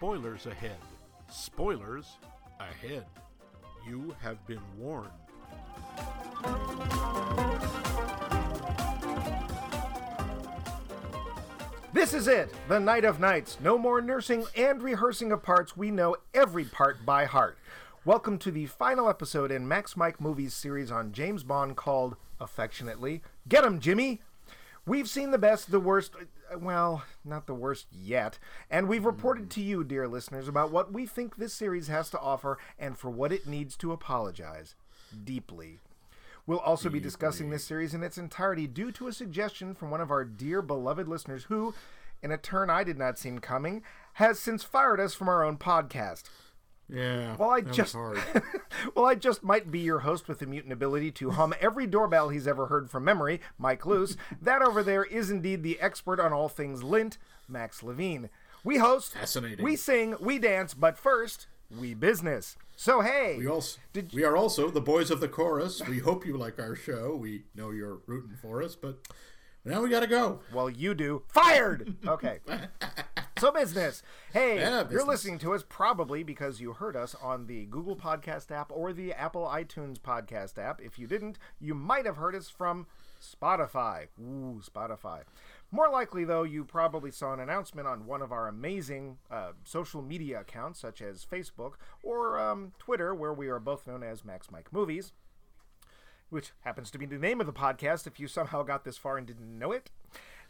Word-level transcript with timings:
spoilers 0.00 0.46
ahead. 0.46 0.78
Spoilers 1.30 2.16
ahead. 2.58 3.04
You 3.86 4.16
have 4.22 4.38
been 4.46 4.62
warned. 4.78 5.10
This 11.92 12.14
is 12.14 12.28
it, 12.28 12.50
the 12.66 12.80
night 12.80 13.04
of 13.04 13.20
nights. 13.20 13.58
No 13.62 13.76
more 13.76 14.00
nursing 14.00 14.46
and 14.56 14.80
rehearsing 14.80 15.32
of 15.32 15.42
parts. 15.42 15.76
We 15.76 15.90
know 15.90 16.16
every 16.32 16.64
part 16.64 17.04
by 17.04 17.26
heart. 17.26 17.58
Welcome 18.06 18.38
to 18.38 18.50
the 18.50 18.64
final 18.64 19.06
episode 19.06 19.52
in 19.52 19.68
Max 19.68 19.98
Mike 19.98 20.18
Movies 20.18 20.54
series 20.54 20.90
on 20.90 21.12
James 21.12 21.42
Bond 21.42 21.76
called, 21.76 22.16
affectionately, 22.40 23.20
Get 23.46 23.66
'em, 23.66 23.80
Jimmy! 23.80 24.22
We've 24.86 25.08
seen 25.08 25.30
the 25.30 25.38
best, 25.38 25.70
the 25.70 25.80
worst, 25.80 26.12
uh, 26.16 26.58
well, 26.58 27.04
not 27.24 27.46
the 27.46 27.54
worst 27.54 27.86
yet, 27.92 28.38
and 28.70 28.88
we've 28.88 29.04
reported 29.04 29.50
to 29.50 29.60
you, 29.60 29.84
dear 29.84 30.08
listeners, 30.08 30.48
about 30.48 30.72
what 30.72 30.92
we 30.92 31.06
think 31.06 31.36
this 31.36 31.52
series 31.52 31.88
has 31.88 32.10
to 32.10 32.20
offer 32.20 32.58
and 32.78 32.98
for 32.98 33.10
what 33.10 33.32
it 33.32 33.46
needs 33.46 33.76
to 33.76 33.92
apologize. 33.92 34.74
Deeply. 35.24 35.78
We'll 36.46 36.58
also 36.58 36.88
be 36.88 36.98
discussing 36.98 37.50
this 37.50 37.64
series 37.64 37.94
in 37.94 38.02
its 38.02 38.18
entirety 38.18 38.66
due 38.66 38.90
to 38.92 39.06
a 39.06 39.12
suggestion 39.12 39.74
from 39.74 39.90
one 39.90 40.00
of 40.00 40.10
our 40.10 40.24
dear 40.24 40.62
beloved 40.62 41.06
listeners 41.06 41.44
who, 41.44 41.74
in 42.22 42.32
a 42.32 42.38
turn 42.38 42.70
I 42.70 42.82
did 42.82 42.98
not 42.98 43.18
see 43.18 43.30
coming, 43.40 43.82
has 44.14 44.38
since 44.40 44.64
fired 44.64 44.98
us 44.98 45.14
from 45.14 45.28
our 45.28 45.44
own 45.44 45.58
podcast. 45.58 46.24
Yeah. 46.92 47.36
Well, 47.36 47.50
I 47.50 47.60
that 47.60 47.68
was 47.68 47.76
just 47.76 47.92
hard. 47.94 48.20
well, 48.94 49.04
I 49.06 49.14
just 49.14 49.42
might 49.42 49.70
be 49.70 49.78
your 49.80 50.00
host 50.00 50.26
with 50.28 50.40
the 50.40 50.46
mutant 50.46 50.72
ability 50.72 51.10
to 51.12 51.30
hum 51.30 51.54
every 51.60 51.86
doorbell 51.86 52.28
he's 52.30 52.46
ever 52.48 52.66
heard 52.66 52.90
from 52.90 53.04
memory, 53.04 53.40
Mike 53.58 53.86
Luce. 53.86 54.16
that 54.42 54.62
over 54.62 54.82
there 54.82 55.04
is 55.04 55.30
indeed 55.30 55.62
the 55.62 55.78
expert 55.80 56.18
on 56.20 56.32
all 56.32 56.48
things 56.48 56.82
lint, 56.82 57.16
Max 57.48 57.82
Levine. 57.82 58.28
We 58.64 58.78
host, 58.78 59.12
Fascinating. 59.14 59.64
we 59.64 59.76
sing, 59.76 60.16
we 60.20 60.38
dance, 60.38 60.74
but 60.74 60.98
first, 60.98 61.46
we 61.78 61.94
business. 61.94 62.56
So 62.76 63.00
hey, 63.02 63.36
We 63.38 63.46
also 63.46 63.78
Did- 63.92 64.12
we 64.12 64.24
are 64.24 64.36
also 64.36 64.70
the 64.70 64.80
boys 64.80 65.10
of 65.10 65.20
the 65.20 65.28
chorus. 65.28 65.80
We 65.86 65.98
hope 65.98 66.26
you 66.26 66.36
like 66.36 66.58
our 66.58 66.74
show. 66.74 67.14
We 67.14 67.44
know 67.54 67.70
you're 67.70 68.00
rooting 68.06 68.36
for 68.40 68.62
us, 68.62 68.74
but 68.74 68.98
now 69.64 69.82
we 69.82 69.90
got 69.90 70.00
to 70.00 70.06
go. 70.06 70.40
well, 70.52 70.68
you 70.70 70.94
do. 70.94 71.22
Fired. 71.28 71.94
Okay. 72.06 72.38
So 73.40 73.50
business. 73.50 74.02
Hey, 74.34 74.58
Yeah, 74.58 74.84
you're 74.90 75.02
listening 75.02 75.38
to 75.38 75.54
us 75.54 75.64
probably 75.66 76.22
because 76.22 76.60
you 76.60 76.74
heard 76.74 76.94
us 76.94 77.16
on 77.22 77.46
the 77.46 77.64
Google 77.64 77.96
Podcast 77.96 78.50
app 78.50 78.70
or 78.70 78.92
the 78.92 79.14
Apple 79.14 79.44
iTunes 79.46 79.98
Podcast 79.98 80.58
app. 80.58 80.82
If 80.82 80.98
you 80.98 81.06
didn't, 81.06 81.38
you 81.58 81.74
might 81.74 82.04
have 82.04 82.18
heard 82.18 82.34
us 82.34 82.50
from 82.50 82.86
Spotify. 83.18 84.08
Ooh, 84.20 84.60
Spotify. 84.62 85.22
More 85.70 85.88
likely, 85.88 86.24
though, 86.24 86.42
you 86.42 86.66
probably 86.66 87.10
saw 87.10 87.32
an 87.32 87.40
announcement 87.40 87.88
on 87.88 88.04
one 88.04 88.20
of 88.20 88.30
our 88.30 88.46
amazing 88.46 89.16
uh, 89.30 89.52
social 89.64 90.02
media 90.02 90.40
accounts, 90.40 90.78
such 90.78 91.00
as 91.00 91.24
Facebook 91.24 91.76
or 92.02 92.38
um, 92.38 92.72
Twitter, 92.78 93.14
where 93.14 93.32
we 93.32 93.48
are 93.48 93.58
both 93.58 93.86
known 93.86 94.02
as 94.02 94.22
Max 94.22 94.50
Mike 94.50 94.70
Movies 94.70 95.12
which 96.28 96.52
happens 96.60 96.92
to 96.92 96.98
be 96.98 97.06
the 97.06 97.18
name 97.18 97.40
of 97.40 97.46
the 97.48 97.52
podcast 97.52 98.06
if 98.06 98.20
you 98.20 98.28
somehow 98.28 98.62
got 98.62 98.84
this 98.84 98.96
far 98.96 99.18
and 99.18 99.26
didn't 99.26 99.58
know 99.58 99.72
it. 99.72 99.90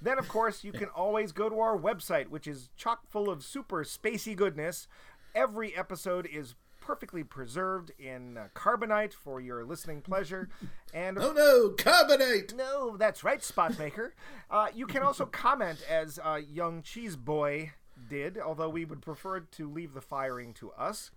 Then, 0.03 0.19
of 0.19 0.29
course, 0.29 0.65
you 0.65 0.73
can 0.73 0.89
always 0.89 1.33
go 1.33 1.49
to 1.49 1.61
our 1.61 1.77
website, 1.77 2.29
which 2.29 2.47
is 2.47 2.71
chock 2.77 3.01
full 3.09 3.29
of 3.29 3.45
super 3.45 3.85
spacey 3.85 4.35
goodness. 4.35 4.89
Every 5.35 5.77
episode 5.77 6.27
is 6.27 6.55
perfectly 6.81 7.23
preserved 7.23 7.93
in 7.99 8.37
uh, 8.37 8.49
carbonite 8.55 9.13
for 9.13 9.41
your 9.41 9.65
listening 9.65 10.01
pleasure. 10.01 10.49
And 10.93 11.19
Oh 11.21 11.33
no, 11.33 11.71
carbonite! 11.77 12.55
no, 12.55 12.97
that's 12.97 13.23
right, 13.23 13.41
Spotmaker. 13.41 14.13
Uh, 14.51 14.69
you 14.75 14.87
can 14.87 15.03
also 15.03 15.27
comment 15.47 15.85
as 15.89 16.19
uh, 16.25 16.41
young 16.51 16.83
Cheese 16.83 17.17
Boy 17.17 17.73
did, 18.09 18.39
although 18.39 18.71
we 18.71 18.85
would 18.85 19.03
prefer 19.03 19.41
to 19.41 19.71
leave 19.71 19.93
the 19.93 20.01
firing 20.01 20.55
to 20.55 20.73
us. 20.73 21.11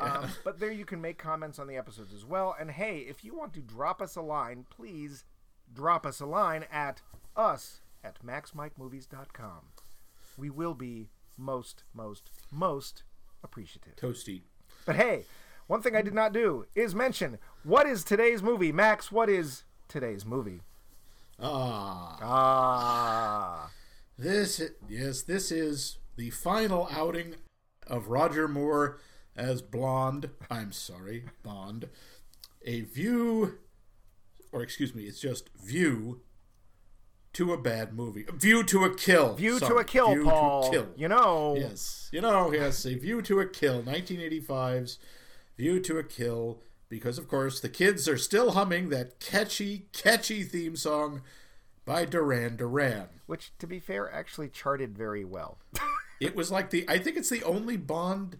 Um, 0.00 0.28
but 0.44 0.58
there 0.58 0.72
you 0.72 0.84
can 0.84 1.00
make 1.00 1.16
comments 1.16 1.58
on 1.58 1.68
the 1.68 1.76
episodes 1.76 2.12
as 2.12 2.24
well. 2.24 2.54
And 2.58 2.72
hey, 2.72 2.98
if 3.08 3.24
you 3.24 3.34
want 3.34 3.54
to 3.54 3.60
drop 3.60 4.02
us 4.02 4.16
a 4.16 4.20
line, 4.20 4.66
please 4.68 5.24
drop 5.72 6.04
us 6.04 6.20
a 6.20 6.26
line 6.26 6.66
at 6.70 7.00
us 7.36 7.80
at 8.04 8.24
maxmikemovies.com. 8.24 9.60
We 10.36 10.50
will 10.50 10.74
be 10.74 11.08
most, 11.38 11.84
most, 11.94 12.30
most 12.50 13.02
appreciative. 13.42 13.96
Toasty. 13.96 14.42
But 14.84 14.96
hey, 14.96 15.24
one 15.66 15.82
thing 15.82 15.96
I 15.96 16.02
did 16.02 16.14
not 16.14 16.32
do 16.32 16.66
is 16.74 16.94
mention 16.94 17.38
what 17.64 17.86
is 17.86 18.04
today's 18.04 18.42
movie. 18.42 18.72
Max, 18.72 19.10
what 19.10 19.28
is 19.28 19.64
today's 19.88 20.24
movie? 20.24 20.60
Ah, 21.38 22.18
Ah. 22.22 23.70
this 24.18 24.62
yes, 24.88 25.22
this 25.22 25.50
is 25.52 25.98
the 26.16 26.30
final 26.30 26.88
outing 26.90 27.34
of 27.86 28.08
Roger 28.08 28.48
Moore 28.48 28.98
as 29.36 29.60
Blonde. 29.60 30.30
I'm 30.50 30.72
sorry, 30.72 31.24
Bond. 31.42 31.88
A 32.64 32.80
view, 32.80 33.58
or 34.50 34.62
excuse 34.62 34.94
me, 34.94 35.04
it's 35.04 35.20
just 35.20 35.50
view 35.62 36.22
to 37.36 37.52
a 37.52 37.58
bad 37.58 37.92
movie. 37.94 38.24
View 38.34 38.62
to 38.64 38.84
a 38.84 38.94
kill. 38.94 39.34
View 39.34 39.58
to 39.60 39.74
a 39.76 39.84
kill, 39.84 40.08
View 40.14 40.24
to 40.24 40.30
Paul. 40.30 40.70
kill. 40.70 40.88
You 40.96 41.08
know. 41.08 41.54
Yes. 41.58 42.08
You 42.10 42.22
know, 42.22 42.50
yes, 42.50 42.86
a 42.86 42.94
View 42.94 43.20
to 43.22 43.40
a 43.40 43.46
Kill, 43.46 43.82
1985's 43.82 44.98
View 45.58 45.78
to 45.80 45.98
a 45.98 46.02
Kill, 46.02 46.62
because 46.88 47.18
of 47.18 47.28
course 47.28 47.60
the 47.60 47.68
kids 47.68 48.08
are 48.08 48.16
still 48.16 48.52
humming 48.52 48.88
that 48.88 49.20
catchy, 49.20 49.86
catchy 49.92 50.44
theme 50.44 50.76
song 50.76 51.20
by 51.84 52.06
Duran 52.06 52.56
Duran. 52.56 53.08
Which, 53.26 53.52
to 53.58 53.66
be 53.66 53.80
fair, 53.80 54.10
actually 54.12 54.48
charted 54.48 54.96
very 54.96 55.24
well. 55.24 55.58
It 56.18 56.34
was 56.34 56.50
like 56.50 56.70
the, 56.70 56.86
I 56.88 56.98
think 56.98 57.18
it's 57.18 57.28
the 57.28 57.42
only 57.44 57.76
Bond 57.76 58.38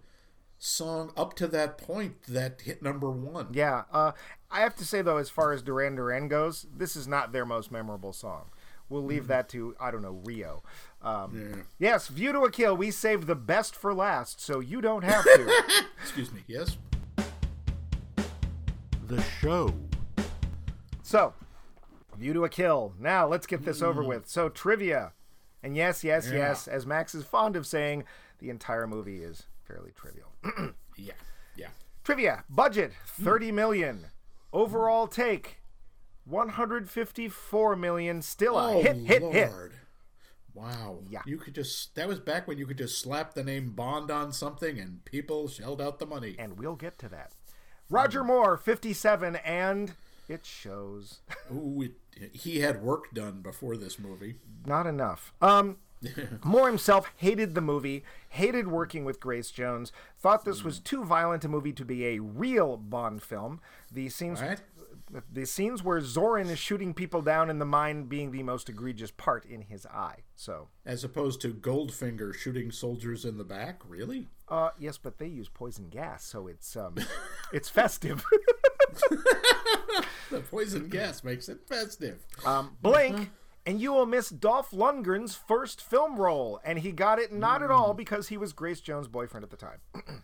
song 0.58 1.12
up 1.14 1.34
to 1.34 1.46
that 1.48 1.76
point 1.76 2.22
that 2.22 2.62
hit 2.62 2.82
number 2.82 3.10
one. 3.10 3.48
yeah. 3.52 3.82
Uh, 3.92 4.12
I 4.50 4.60
have 4.60 4.74
to 4.76 4.84
say, 4.86 5.02
though, 5.02 5.18
as 5.18 5.28
far 5.28 5.52
as 5.52 5.60
Duran 5.60 5.94
Duran 5.96 6.28
goes, 6.28 6.66
this 6.74 6.96
is 6.96 7.06
not 7.06 7.32
their 7.32 7.44
most 7.44 7.70
memorable 7.70 8.14
song. 8.14 8.46
We'll 8.88 9.04
leave 9.04 9.22
mm-hmm. 9.22 9.28
that 9.28 9.48
to, 9.50 9.74
I 9.80 9.90
don't 9.90 10.02
know, 10.02 10.20
Rio. 10.24 10.62
Um, 11.02 11.54
Yeah. 11.54 11.62
Yes, 11.78 12.08
View 12.08 12.32
to 12.32 12.40
a 12.40 12.50
Kill. 12.50 12.76
We 12.76 12.90
saved 12.90 13.26
the 13.26 13.34
best 13.34 13.74
for 13.74 13.92
last, 13.92 14.40
so 14.40 14.60
you 14.60 14.80
don't 14.80 15.02
have 15.02 15.24
to. 15.24 15.62
Excuse 16.02 16.32
me, 16.32 16.42
yes? 16.46 16.76
The 19.06 19.22
show. 19.40 19.74
so, 21.02 21.34
View 22.16 22.32
to 22.32 22.44
a 22.44 22.48
Kill. 22.48 22.94
Now, 22.98 23.26
let's 23.26 23.46
get 23.46 23.64
this 23.64 23.82
over 23.82 24.00
mm-hmm. 24.00 24.08
with. 24.08 24.28
So, 24.28 24.48
trivia. 24.48 25.12
And 25.62 25.76
yes, 25.76 26.04
yes, 26.04 26.28
Yeah. 26.28 26.36
yes, 26.36 26.68
as 26.68 26.86
Max 26.86 27.14
is 27.14 27.24
fond 27.24 27.56
of 27.56 27.66
saying, 27.66 28.04
the 28.38 28.50
entire 28.50 28.86
movie 28.86 29.22
is 29.22 29.46
fairly 29.64 29.92
trivial. 29.92 30.32
Yeah, 30.98 31.12
yeah. 31.56 31.68
Trivia 32.04 32.44
budget 32.48 32.90
hmm. 33.18 33.24
30 33.24 33.52
million. 33.52 34.06
Overall 34.50 35.06
take 35.06 35.58
154 36.26 37.76
million. 37.76 38.22
Still 38.22 38.58
a 38.58 38.74
Oh, 38.76 38.82
hit, 38.82 38.96
hit, 38.96 39.22
hit. 39.22 39.50
Lord. 39.50 39.72
Wow. 40.54 41.00
Yeah. 41.08 41.20
You 41.26 41.36
could 41.38 41.54
just, 41.54 41.94
that 41.96 42.08
was 42.08 42.18
back 42.18 42.48
when 42.48 42.58
you 42.58 42.66
could 42.66 42.78
just 42.78 42.98
slap 43.00 43.34
the 43.34 43.44
name 43.44 43.70
Bond 43.72 44.10
on 44.10 44.32
something 44.32 44.78
and 44.78 45.04
people 45.04 45.48
shelled 45.48 45.80
out 45.82 45.98
the 45.98 46.06
money. 46.06 46.34
And 46.38 46.58
we'll 46.58 46.76
get 46.76 46.98
to 47.00 47.08
that. 47.10 47.32
Roger 47.90 48.24
Moore 48.24 48.56
57 48.56 49.36
and 49.36 49.92
it 50.28 50.44
shows 50.44 51.20
Ooh, 51.52 51.82
it, 51.82 52.30
he 52.32 52.58
had 52.60 52.82
work 52.82 53.12
done 53.14 53.42
before 53.42 53.76
this 53.76 53.98
movie. 53.98 54.36
not 54.64 54.86
enough. 54.86 55.32
Um 55.40 55.76
Moore 56.44 56.68
himself 56.68 57.10
hated 57.16 57.54
the 57.54 57.60
movie, 57.60 58.04
hated 58.28 58.68
working 58.68 59.04
with 59.04 59.18
Grace 59.20 59.50
Jones, 59.50 59.92
thought 60.18 60.44
this 60.44 60.62
was 60.62 60.78
too 60.78 61.04
violent 61.04 61.44
a 61.44 61.48
movie 61.48 61.72
to 61.72 61.84
be 61.86 62.06
a 62.06 62.18
real 62.18 62.76
Bond 62.76 63.22
film. 63.22 63.60
The 63.90 64.08
scenes 64.10 64.40
Right? 64.42 64.60
The 65.32 65.46
scenes 65.46 65.82
where 65.84 66.00
Zorin 66.00 66.50
is 66.50 66.58
shooting 66.58 66.92
people 66.94 67.22
down 67.22 67.48
in 67.50 67.58
the 67.58 67.64
mine 67.64 68.04
being 68.04 68.30
the 68.32 68.42
most 68.42 68.68
egregious 68.68 69.10
part 69.10 69.44
in 69.44 69.62
his 69.62 69.86
eye. 69.86 70.24
So, 70.34 70.68
As 70.84 71.04
opposed 71.04 71.40
to 71.42 71.54
Goldfinger 71.54 72.34
shooting 72.34 72.70
soldiers 72.72 73.24
in 73.24 73.38
the 73.38 73.44
back? 73.44 73.80
Really? 73.86 74.28
uh, 74.48 74.70
yes, 74.78 74.98
but 74.98 75.18
they 75.18 75.26
use 75.26 75.48
poison 75.48 75.88
gas, 75.88 76.24
so 76.24 76.46
it's 76.46 76.76
um, 76.76 76.96
it's 77.52 77.68
festive. 77.68 78.24
The 80.30 80.40
poison 80.50 80.88
gas 80.88 81.22
makes 81.22 81.48
it 81.48 81.60
festive. 81.68 82.18
um, 82.44 82.76
blink, 82.82 83.30
and 83.64 83.80
you 83.80 83.92
will 83.92 84.06
miss 84.06 84.28
Dolph 84.28 84.72
Lundgren's 84.72 85.36
first 85.36 85.80
film 85.80 86.16
role, 86.16 86.60
and 86.64 86.80
he 86.80 86.90
got 86.92 87.18
it 87.20 87.32
not 87.32 87.62
at 87.62 87.70
all 87.70 87.94
because 87.94 88.28
he 88.28 88.36
was 88.36 88.52
Grace 88.52 88.80
Jones' 88.80 89.06
boyfriend 89.08 89.44
at 89.44 89.50
the 89.50 89.56
time. 89.56 89.78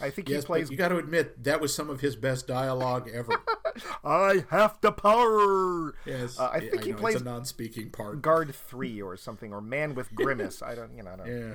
I 0.00 0.10
think 0.10 0.28
Yes, 0.28 0.42
he 0.44 0.46
plays. 0.46 0.70
you 0.70 0.76
got 0.76 0.88
to 0.88 0.96
admit 0.96 1.42
that 1.44 1.60
was 1.60 1.74
some 1.74 1.90
of 1.90 2.00
his 2.00 2.16
best 2.16 2.46
dialogue 2.46 3.10
ever. 3.12 3.34
I 4.04 4.44
have 4.50 4.78
the 4.80 4.92
power. 4.92 5.94
Yes, 6.06 6.38
Uh, 6.38 6.48
I 6.52 6.60
think 6.60 6.84
he 6.84 6.92
know, 6.92 6.98
plays 6.98 7.20
a 7.20 7.24
non-speaking 7.24 7.90
part. 7.90 8.22
Guard 8.22 8.54
three 8.54 9.00
or 9.02 9.16
something, 9.16 9.52
or 9.52 9.60
Man 9.60 9.94
with 9.94 10.14
Grimace. 10.14 10.62
I 10.62 10.74
don't, 10.74 10.96
you 10.96 11.02
know, 11.02 11.10
I 11.12 11.16
don't. 11.16 11.26
yeah, 11.26 11.54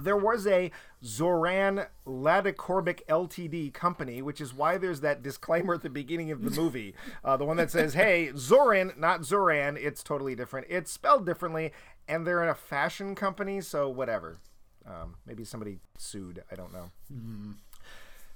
There 0.00 0.16
was 0.16 0.46
a 0.46 0.70
Zoran 1.04 1.86
Ladicorbic 2.06 3.00
Ltd 3.08 3.72
company, 3.74 4.22
which 4.22 4.40
is 4.40 4.52
why 4.54 4.76
there's 4.78 5.00
that 5.00 5.22
disclaimer 5.22 5.74
at 5.74 5.82
the 5.82 5.90
beginning 5.90 6.30
of 6.30 6.42
the 6.42 6.50
movie. 6.50 6.94
Uh, 7.24 7.36
the 7.36 7.44
one 7.44 7.56
that 7.58 7.70
says, 7.70 7.94
hey, 7.94 8.30
Zoran, 8.36 8.92
not 8.96 9.24
Zoran, 9.24 9.76
it's 9.76 10.02
totally 10.02 10.34
different. 10.34 10.66
It's 10.70 10.90
spelled 10.92 11.26
differently, 11.26 11.72
and 12.08 12.26
they're 12.26 12.42
in 12.42 12.48
a 12.48 12.54
fashion 12.54 13.14
company, 13.14 13.60
so 13.60 13.88
whatever. 13.88 14.38
Um, 14.86 15.16
maybe 15.26 15.44
somebody 15.44 15.78
sued. 15.98 16.42
I 16.50 16.54
don't 16.54 16.72
know. 16.72 16.90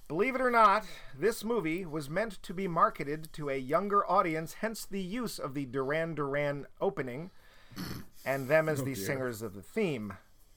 Believe 0.07 0.35
it 0.35 0.41
or 0.43 0.51
not, 0.51 0.85
this 1.19 1.43
movie 1.43 1.87
was 1.87 2.11
meant 2.11 2.43
to 2.43 2.53
be 2.53 2.69
marketed 2.69 3.33
to 3.33 3.49
a 3.49 3.57
younger 3.57 4.09
audience, 4.11 4.55
hence 4.61 4.85
the 4.85 5.01
use 5.01 5.39
of 5.39 5.55
the 5.55 5.65
Duran 5.65 6.15
Duran 6.15 6.67
opening 6.81 7.31
and 8.27 8.49
them 8.49 8.69
as 8.69 8.81
the 8.85 8.95
dear. 8.95 9.05
singers 9.07 9.41
of 9.43 9.55
the 9.55 9.63
theme. 9.63 10.15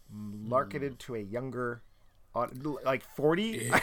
Marketed 0.10 1.00
to 1.00 1.16
a 1.16 1.20
younger, 1.20 1.82
like 2.84 3.04
40? 3.04 3.72
I 3.74 3.82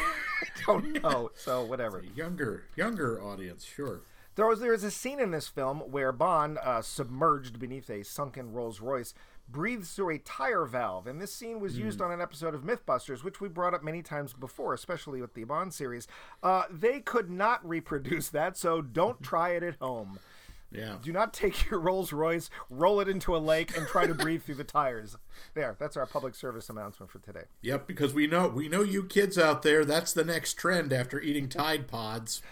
don't 0.67 1.03
know. 1.03 1.31
So, 1.35 1.65
whatever. 1.65 2.03
Younger, 2.15 2.65
younger 2.77 3.23
audience, 3.23 3.63
sure. 3.65 4.01
There 4.37 4.47
was 4.47 4.61
there 4.61 4.75
is 4.75 4.85
a 4.85 4.91
scene 4.91 5.21
in 5.21 5.31
this 5.31 5.49
film 5.49 5.79
where 5.81 6.11
Bond, 6.13 6.59
uh, 6.63 6.83
submerged 6.83 7.59
beneath 7.59 7.89
a 7.89 8.03
sunken 8.03 8.53
Rolls 8.53 8.81
Royce, 8.81 9.15
breathes 9.49 9.93
through 9.93 10.11
a 10.11 10.19
tire 10.19 10.65
valve, 10.65 11.07
and 11.07 11.21
this 11.21 11.33
scene 11.33 11.61
was 11.61 11.79
used 11.79 12.01
on 12.01 12.11
an 12.11 12.21
episode 12.21 12.55
of 12.55 12.63
MythBusters, 12.63 13.23
which 13.23 13.41
we 13.41 13.49
brought 13.49 13.75
up 13.75 13.85
many 13.85 14.03
times 14.03 14.33
before, 14.33 14.75
especially 14.75 15.21
with 15.21 15.35
the 15.35 15.45
Bond 15.45 15.73
series. 15.75 16.09
Uh, 16.43 16.65
they 16.71 17.01
could 17.01 17.31
not 17.31 17.67
reproduce 17.69 18.29
that, 18.31 18.57
so 18.57 18.81
don't 18.81 19.23
try 19.23 19.51
it 19.51 19.63
at 19.63 19.77
home. 19.81 20.19
Yeah. 20.73 20.97
Do 21.01 21.13
not 21.13 21.33
take 21.33 21.71
your 21.71 21.79
Rolls 21.79 22.13
Royce, 22.13 22.51
roll 22.69 22.99
it 22.99 23.09
into 23.09 23.37
a 23.37 23.39
lake, 23.39 23.77
and 23.77 23.87
try 23.87 24.09
to 24.09 24.15
breathe 24.15 24.43
through 24.43 24.57
the 24.57 24.65
tires. 24.65 25.17
There, 25.55 25.77
that's 25.79 25.97
our 25.97 26.07
public 26.07 26.35
service 26.35 26.69
announcement 26.69 27.13
for 27.13 27.21
today. 27.21 27.45
Yep, 27.63 27.87
because 27.87 28.13
we 28.13 28.27
know 28.27 28.49
we 28.49 28.69
know 28.69 28.83
you 28.83 29.05
kids 29.05 29.39
out 29.39 29.63
there. 29.63 29.85
That's 29.85 30.13
the 30.13 30.25
next 30.25 30.55
trend 30.55 30.93
after 30.93 31.21
eating 31.21 31.49
Tide 31.49 31.87
Pods. 31.87 32.43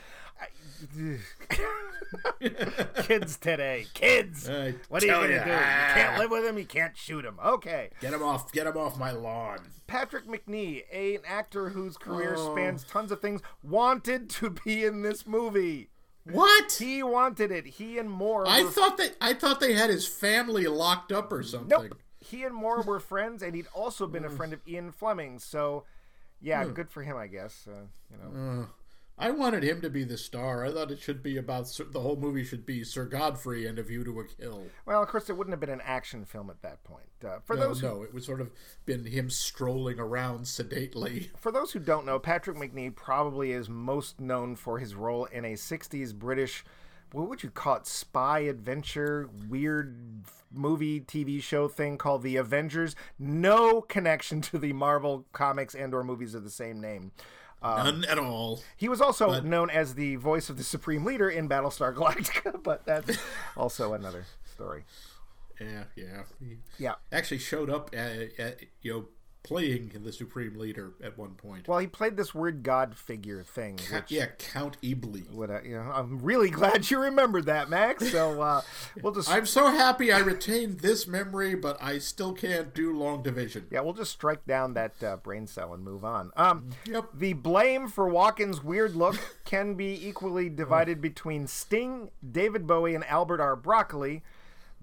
Kids 3.05 3.37
today, 3.37 3.87
kids. 3.95 4.49
I 4.49 4.75
what 4.89 5.03
are 5.03 5.07
you 5.07 5.13
gonna 5.13 5.35
ya. 5.35 5.45
do? 5.45 5.51
You 5.51 5.57
can't 5.57 6.19
live 6.19 6.31
with 6.31 6.45
them. 6.45 6.59
You 6.59 6.65
can't 6.65 6.97
shoot 6.97 7.23
them. 7.23 7.39
Okay. 7.45 7.91
Get 8.01 8.13
him 8.13 8.23
off! 8.23 8.53
Get 8.53 8.67
him 8.67 8.77
off 8.77 8.99
my 8.99 9.13
lawn! 9.13 9.61
Patrick 9.87 10.27
Macnee, 10.27 10.83
a- 10.93 11.17
an 11.17 11.23
actor 11.27 11.71
whose 11.71 11.97
career 11.97 12.35
Oh. 12.37 12.53
spans 12.53 12.85
tons 12.85 13.13
of 13.13 13.21
things, 13.21 13.41
wanted 13.63 14.29
to 14.31 14.51
be 14.51 14.85
in 14.85 15.03
this 15.03 15.27
movie. 15.27 15.91
What? 16.25 16.73
He 16.73 17.03
wanted 17.03 17.51
it. 17.51 17.67
He 17.67 17.99
and 17.99 18.11
Moore. 18.11 18.47
I 18.47 18.63
were, 18.63 18.71
thought 18.71 18.97
they 18.97 19.11
I 19.21 19.35
thought 19.35 19.61
they 19.61 19.75
had 19.75 19.91
his 19.91 20.07
family 20.07 20.67
locked 20.67 21.13
up 21.13 21.33
or 21.33 21.43
something. 21.43 21.69
nope. 21.69 21.99
He 22.21 22.45
and 22.45 22.55
Moore 22.55 22.83
were 22.83 23.01
friends, 23.01 23.43
and 23.43 23.55
he'd 23.55 23.67
also 23.75 24.07
been 24.07 24.25
a 24.25 24.29
mm. 24.29 24.37
friend 24.37 24.53
of 24.53 24.61
Ian 24.67 24.93
Fleming. 24.93 25.41
So, 25.41 25.85
yeah, 26.41 26.65
hmm. 26.65 26.73
good 26.73 26.89
for 26.89 27.03
him, 27.03 27.17
I 27.17 27.27
guess. 27.27 27.67
Uh, 27.67 27.87
you 28.11 28.17
know, 28.17 28.63
uh. 28.63 28.67
I 29.19 29.31
wanted 29.31 29.63
him 29.63 29.81
to 29.83 29.91
be 29.91 30.05
the 30.05 30.17
star. 30.19 30.65
I 30.65 30.73
thought 30.73 30.91
it 30.91 31.01
should 31.01 31.23
be 31.23 31.37
about 31.37 31.67
the 31.93 32.01
whole 32.01 32.17
movie 32.17 32.45
should 32.45 32.65
be 32.67 32.83
Sir 32.83 33.05
Godfrey 33.05 33.67
and 33.67 33.79
A 33.79 33.83
View 33.83 34.03
to 34.05 34.21
a 34.21 34.25
Kill. 34.25 34.65
well, 34.87 35.03
of 35.03 35.09
course, 35.09 35.29
it 35.29 35.37
wouldn't 35.37 35.53
have 35.53 35.61
been 35.61 35.71
an 35.71 35.83
action 35.85 36.25
film 36.25 36.51
at 36.51 36.63
that 36.63 36.83
point. 36.83 37.05
Uh, 37.25 37.39
for 37.45 37.55
No, 37.55 37.69
those 37.69 37.81
who 37.81 37.89
no, 37.89 38.03
it 38.03 38.13
would 38.13 38.25
sort 38.25 38.41
of 38.41 38.51
been 38.85 39.05
him 39.05 39.31
strolling 39.31 40.01
around 40.01 40.49
sedately. 40.49 41.31
For 41.39 41.53
those 41.53 41.71
who 41.73 41.79
don't 41.79 42.05
know, 42.07 42.19
Patrick 42.19 42.57
Macnee 42.57 42.93
probably 42.95 43.53
is 43.53 43.69
most 43.69 44.19
known 44.21 44.57
for 44.57 44.79
his 44.79 44.95
role 44.97 45.27
in 45.27 45.45
a 45.45 45.53
60s 45.53 46.13
British, 46.15 46.65
what 47.13 47.29
would 47.29 47.45
you 47.45 47.51
call 47.51 47.77
it, 47.77 47.87
spy 47.87 48.41
adventure, 48.41 49.29
weird 49.49 50.25
movie 50.51 51.01
TV 51.01 51.41
show 51.41 51.69
thing 51.69 51.97
called 51.97 52.23
The 52.23 52.37
Avengers. 52.37 52.97
No 53.19 53.83
connection 53.83 54.41
to 54.43 54.59
the 54.59 54.73
Marvel 54.73 55.27
comics 55.33 55.75
and 55.75 55.95
or 55.95 56.03
movies 56.03 56.35
of 56.35 56.43
the 56.43 56.51
same 56.51 56.81
name. 56.81 57.13
Um, 57.63 58.01
None 58.01 58.05
at 58.07 58.19
all. 58.19 58.63
He 58.77 58.89
was 58.89 59.01
also 59.01 59.41
known 59.41 59.71
as 59.71 59.95
the 59.95 60.17
voice 60.17 60.51
of 60.51 60.57
the 60.59 60.65
Supreme 60.65 61.05
Leader 61.05 61.31
in 61.31 61.49
Battlestar 61.49 61.95
Galactica, 61.95 62.63
but 62.65 62.85
that's 62.85 63.19
also 63.57 63.93
another 63.95 64.27
story. 64.53 64.85
Yeah, 65.61 65.85
yeah. 65.97 66.23
He 66.41 66.57
Yeah. 66.79 66.95
actually 67.13 67.39
showed 67.39 67.71
up 67.71 67.91
at, 67.95 68.39
at 68.39 68.61
you 68.81 68.93
know 68.93 69.05
playing 69.43 69.91
the 70.05 70.13
Supreme 70.13 70.57
Leader 70.59 70.93
at 71.03 71.19
one 71.19 71.31
point. 71.35 71.67
Well, 71.67 71.79
he 71.81 71.87
played 71.89 72.17
this 72.17 72.33
weird 72.35 72.63
god 72.63 72.97
figure 72.97 73.43
thing, 73.43 73.79
which 73.93 74.11
yeah, 74.11 74.27
Count 74.39 74.77
Iblis. 74.83 75.29
What 75.31 75.51
I, 75.51 75.63
you 75.63 75.75
know, 75.75 75.91
I'm 75.93 76.21
really 76.21 76.49
glad 76.51 76.91
you 76.91 77.01
remembered 77.01 77.47
that, 77.47 77.69
Max. 77.69 78.11
So 78.13 78.41
uh, 78.41 78.63
we'll 79.03 79.13
just 79.13 79.29
I'm 79.29 79.47
so 79.47 79.67
happy 79.71 80.13
I 80.13 80.21
retained 80.21 80.81
this 80.81 81.07
memory, 81.09 81.55
but 81.55 81.77
I 81.83 81.99
still 81.99 82.33
can't 82.33 82.73
do 82.73 82.97
long 82.97 83.23
division. 83.23 83.67
yeah, 83.71 83.81
we'll 83.81 83.95
just 83.95 84.13
strike 84.13 84.47
down 84.47 84.75
that 84.75 85.03
uh, 85.03 85.17
brain 85.17 85.47
cell 85.47 85.75
and 85.75 85.83
move 85.83 86.05
on. 86.05 86.31
Um, 86.37 86.71
Yep. 86.87 87.07
the 87.15 87.33
blame 87.33 87.89
for 87.89 88.09
Walken's 88.09 88.63
weird 88.63 88.95
look 88.95 89.17
can 89.45 89.75
be 89.75 90.07
equally 90.07 90.49
divided 90.49 91.01
between 91.01 91.47
Sting, 91.47 92.11
David 92.31 92.67
Bowie, 92.67 92.95
and 92.95 93.05
Albert 93.07 93.41
R. 93.41 93.57
Broccoli. 93.57 94.23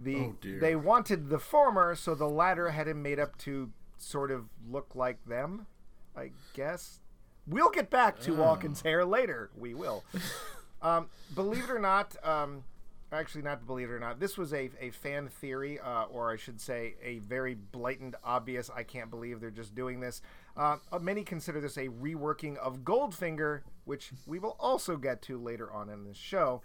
The 0.02 0.16
Oh, 0.16 0.36
dear. 0.40 0.60
they 0.60 0.76
wanted 0.78 1.30
the 1.30 1.40
former, 1.40 1.94
so 1.96 2.16
the 2.16 2.30
latter 2.30 2.70
had 2.70 2.88
him 2.88 3.02
made 3.02 3.20
up 3.20 3.38
to 3.40 3.72
sort 4.02 4.32
of 4.32 4.46
look 4.70 4.96
like 4.96 5.24
them. 5.26 5.66
I 6.16 6.32
guess 6.54 7.00
we'll 7.48 7.70
get 7.70 7.90
back 7.90 8.20
to 8.22 8.32
Walken's 8.32 8.82
hair 8.82 9.06
later. 9.06 9.50
We 9.58 9.74
will. 9.74 10.04
Um, 10.82 11.10
believe 11.36 11.66
it 11.66 11.70
or 11.70 11.80
not, 11.80 12.16
um, 12.26 12.64
actually, 13.12 13.42
not 13.42 13.66
believe 13.66 13.90
it 13.90 13.94
or 13.94 14.00
not, 14.00 14.20
this 14.20 14.38
was 14.38 14.54
a, 14.54 14.70
a 14.80 14.92
fan 14.92 15.28
theory, 15.28 15.80
uh, 15.80 16.04
or 16.04 16.32
I 16.32 16.38
should 16.38 16.62
say, 16.62 16.96
a 17.04 17.20
very 17.20 17.56
blatant, 17.56 18.16
obvious. 18.24 18.70
I 18.74 18.84
can't 18.84 19.10
believe 19.10 19.42
they're 19.42 19.52
just 19.52 19.76
doing 19.76 20.00
this. 20.00 20.22
Uh, 20.56 20.78
uh, 20.92 21.00
many 21.00 21.24
consider 21.24 21.60
this 21.60 21.78
a 21.78 21.88
reworking 21.88 22.58
of 22.58 22.80
Goldfinger, 22.80 23.62
which 23.86 24.12
we 24.26 24.40
will 24.40 24.56
also 24.60 24.96
get 24.98 25.22
to 25.24 25.38
later 25.38 25.72
on 25.72 25.90
in 25.90 26.06
this 26.06 26.18
show. 26.18 26.62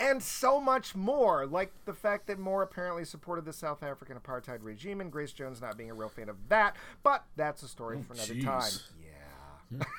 And 0.00 0.22
so 0.22 0.60
much 0.60 0.94
more, 0.94 1.46
like 1.46 1.72
the 1.84 1.92
fact 1.92 2.28
that 2.28 2.38
Moore 2.38 2.62
apparently 2.62 3.04
supported 3.04 3.44
the 3.44 3.52
South 3.52 3.82
African 3.82 4.16
apartheid 4.16 4.58
regime, 4.62 5.00
and 5.00 5.10
Grace 5.10 5.32
Jones 5.32 5.60
not 5.60 5.76
being 5.76 5.90
a 5.90 5.94
real 5.94 6.08
fan 6.08 6.28
of 6.28 6.36
that. 6.48 6.76
But 7.02 7.24
that's 7.36 7.62
a 7.62 7.68
story 7.68 8.00
for 8.02 8.14
another 8.14 8.34
jeez. 8.34 8.44
time. 8.44 8.72
Yeah. 9.02 9.84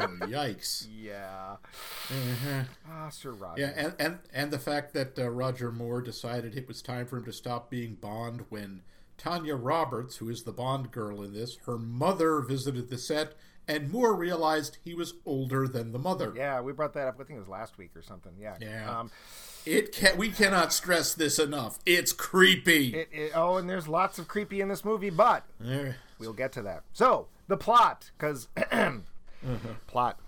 Oh, 0.00 0.06
yikes. 0.22 0.86
Yeah. 0.90 1.56
Ah, 2.90 3.10
Sir 3.10 3.32
Roger. 3.32 3.60
Yeah, 3.60 3.72
and, 3.76 3.94
and, 3.98 4.18
and 4.32 4.50
the 4.50 4.58
fact 4.58 4.94
that 4.94 5.18
uh, 5.18 5.28
Roger 5.28 5.70
Moore 5.70 6.00
decided 6.00 6.56
it 6.56 6.66
was 6.66 6.80
time 6.80 7.06
for 7.06 7.18
him 7.18 7.24
to 7.26 7.32
stop 7.34 7.68
being 7.68 7.94
Bond 7.96 8.46
when 8.48 8.80
Tanya 9.18 9.56
Roberts, 9.56 10.16
who 10.16 10.30
is 10.30 10.44
the 10.44 10.52
Bond 10.52 10.90
girl 10.90 11.22
in 11.22 11.34
this, 11.34 11.58
her 11.66 11.76
mother 11.76 12.40
visited 12.40 12.88
the 12.88 12.96
set, 12.96 13.34
and 13.68 13.92
Moore 13.92 14.14
realized 14.14 14.78
he 14.82 14.94
was 14.94 15.14
older 15.26 15.68
than 15.68 15.92
the 15.92 15.98
mother. 15.98 16.32
Yeah, 16.34 16.60
we 16.62 16.72
brought 16.72 16.94
that 16.94 17.06
up. 17.06 17.16
I 17.20 17.24
think 17.24 17.36
it 17.36 17.40
was 17.40 17.48
last 17.48 17.76
week 17.78 17.90
or 17.94 18.02
something. 18.02 18.32
Yeah. 18.40 18.56
Yeah. 18.60 18.98
Um, 18.98 19.10
It 19.66 19.92
can 19.92 20.16
we 20.16 20.30
cannot 20.30 20.72
stress 20.72 21.12
this 21.14 21.38
enough. 21.38 21.78
It's 21.84 22.12
creepy. 22.12 22.94
it, 22.94 23.08
it, 23.12 23.32
oh, 23.34 23.56
and 23.56 23.68
there's 23.68 23.86
lots 23.86 24.18
of 24.18 24.26
creepy 24.26 24.60
in 24.62 24.68
this 24.68 24.84
movie, 24.84 25.10
but 25.10 25.44
we'll 26.18 26.32
get 26.32 26.52
to 26.52 26.62
that. 26.62 26.84
So 26.92 27.28
the 27.46 27.56
plot, 27.58 28.10
because 28.18 28.48
plot. 29.86 30.18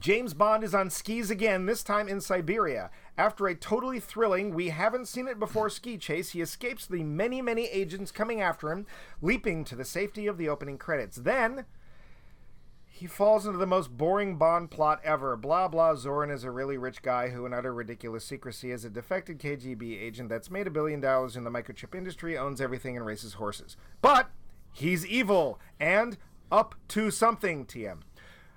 James 0.00 0.34
Bond 0.34 0.64
is 0.64 0.74
on 0.74 0.90
skis 0.90 1.30
again, 1.30 1.66
this 1.66 1.82
time 1.84 2.08
in 2.08 2.20
Siberia. 2.20 2.90
After 3.16 3.46
a 3.46 3.54
totally 3.54 4.00
thrilling, 4.00 4.52
we 4.52 4.68
haven't 4.70 5.06
seen 5.06 5.28
it 5.28 5.38
before 5.38 5.70
ski 5.70 5.96
chase, 5.96 6.30
he 6.30 6.40
escapes 6.40 6.86
the 6.86 7.02
many, 7.04 7.40
many 7.40 7.66
agents 7.66 8.10
coming 8.10 8.40
after 8.40 8.70
him, 8.72 8.84
leaping 9.22 9.64
to 9.64 9.76
the 9.76 9.84
safety 9.84 10.26
of 10.26 10.38
the 10.38 10.48
opening 10.48 10.76
credits. 10.76 11.16
Then 11.18 11.66
he 12.96 13.06
falls 13.06 13.44
into 13.44 13.58
the 13.58 13.66
most 13.66 13.94
boring 13.94 14.36
Bond 14.36 14.70
plot 14.70 15.02
ever. 15.04 15.36
Blah 15.36 15.68
blah. 15.68 15.92
Zorin 15.92 16.32
is 16.32 16.44
a 16.44 16.50
really 16.50 16.78
rich 16.78 17.02
guy 17.02 17.28
who, 17.28 17.44
in 17.44 17.52
utter 17.52 17.74
ridiculous 17.74 18.24
secrecy, 18.24 18.70
is 18.70 18.86
a 18.86 18.90
defected 18.90 19.38
KGB 19.38 20.00
agent 20.00 20.30
that's 20.30 20.50
made 20.50 20.66
a 20.66 20.70
billion 20.70 20.98
dollars 20.98 21.36
in 21.36 21.44
the 21.44 21.50
microchip 21.50 21.94
industry, 21.94 22.38
owns 22.38 22.58
everything, 22.58 22.96
and 22.96 23.04
races 23.04 23.34
horses. 23.34 23.76
But 24.00 24.30
he's 24.72 25.04
evil 25.04 25.60
and 25.78 26.16
up 26.50 26.74
to 26.88 27.10
something. 27.10 27.66
TM. 27.66 27.98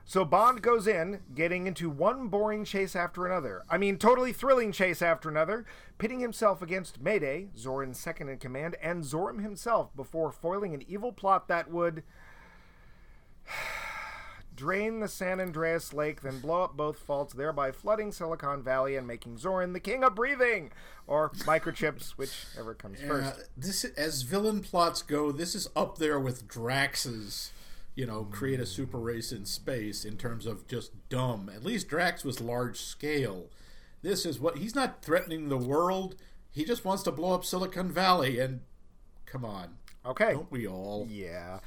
So 0.05 0.23
Bond 0.23 0.61
goes 0.61 0.87
in, 0.87 1.19
getting 1.35 1.67
into 1.67 1.89
one 1.89 2.29
boring 2.29 2.63
chase 2.63 2.95
after 2.95 3.25
another. 3.25 3.63
I 3.69 3.77
mean, 3.77 3.97
totally 3.97 4.31
thrilling 4.31 4.71
chase 4.71 5.01
after 5.01 5.27
another, 5.27 5.65
pitting 5.97 6.21
himself 6.21 6.61
against 6.61 7.01
Mayday, 7.01 7.49
Zorin's 7.57 7.99
second 7.99 8.29
in 8.29 8.37
command, 8.37 8.77
and 8.81 9.03
Zoram 9.03 9.43
himself 9.43 9.93
before 9.97 10.31
foiling 10.31 10.73
an 10.73 10.85
evil 10.87 11.11
plot 11.11 11.49
that 11.49 11.69
would 11.69 12.03
drain 14.59 14.99
the 14.99 15.07
San 15.07 15.39
Andreas 15.39 15.93
Lake, 15.93 16.21
then 16.21 16.39
blow 16.39 16.63
up 16.63 16.75
both 16.75 16.99
faults, 16.99 17.33
thereby 17.33 17.71
flooding 17.71 18.11
Silicon 18.11 18.61
Valley 18.61 18.97
and 18.97 19.07
making 19.07 19.37
Zorin 19.37 19.71
the 19.71 19.79
king 19.79 20.03
of 20.03 20.15
breathing, 20.15 20.71
or 21.07 21.29
microchips, 21.45 22.09
whichever 22.17 22.73
comes 22.73 23.01
yeah, 23.01 23.07
first. 23.07 23.49
this 23.55 23.85
as 23.85 24.23
villain 24.23 24.59
plots 24.59 25.01
go, 25.01 25.31
this 25.31 25.55
is 25.55 25.69
up 25.77 25.97
there 25.97 26.19
with 26.19 26.47
Drax's, 26.47 27.51
you 27.95 28.05
know, 28.05 28.25
create 28.25 28.59
a 28.59 28.63
hmm. 28.63 28.69
super 28.69 28.99
race 28.99 29.31
in 29.31 29.45
space 29.45 30.03
in 30.03 30.17
terms 30.17 30.45
of 30.45 30.67
just 30.67 30.91
dumb. 31.07 31.49
At 31.53 31.63
least 31.63 31.87
Drax 31.87 32.25
was 32.25 32.41
large 32.41 32.81
scale. 32.81 33.45
This 34.01 34.25
is 34.25 34.39
what 34.39 34.57
he's 34.57 34.75
not 34.75 35.01
threatening 35.01 35.47
the 35.47 35.57
world. 35.57 36.15
He 36.51 36.65
just 36.65 36.83
wants 36.83 37.03
to 37.03 37.11
blow 37.11 37.33
up 37.33 37.45
Silicon 37.45 37.91
Valley 37.91 38.39
and 38.39 38.59
come 39.25 39.45
on. 39.45 39.77
Okay. 40.05 40.33
Don't 40.33 40.51
we 40.51 40.67
all? 40.67 41.07
Yeah. 41.09 41.59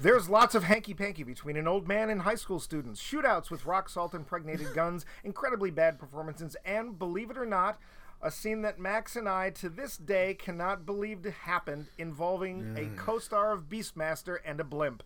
There's 0.00 0.28
lots 0.28 0.54
of 0.54 0.64
hanky 0.64 0.94
panky 0.94 1.22
between 1.22 1.56
an 1.56 1.68
old 1.68 1.86
man 1.86 2.10
and 2.10 2.22
high 2.22 2.34
school 2.34 2.60
students, 2.60 3.00
shootouts 3.02 3.50
with 3.50 3.66
rock 3.66 3.88
salt 3.88 4.14
impregnated 4.14 4.68
guns, 4.74 5.04
incredibly 5.24 5.70
bad 5.70 5.98
performances, 5.98 6.56
and 6.64 6.98
believe 6.98 7.30
it 7.30 7.38
or 7.38 7.46
not, 7.46 7.78
a 8.20 8.30
scene 8.30 8.62
that 8.62 8.78
Max 8.78 9.16
and 9.16 9.28
I 9.28 9.50
to 9.50 9.68
this 9.68 9.96
day 9.96 10.34
cannot 10.34 10.86
believe 10.86 11.24
happened 11.24 11.86
involving 11.98 12.76
a 12.76 12.96
co 13.00 13.18
star 13.18 13.52
of 13.52 13.68
Beastmaster 13.68 14.38
and 14.44 14.60
a 14.60 14.64
blimp. 14.64 15.02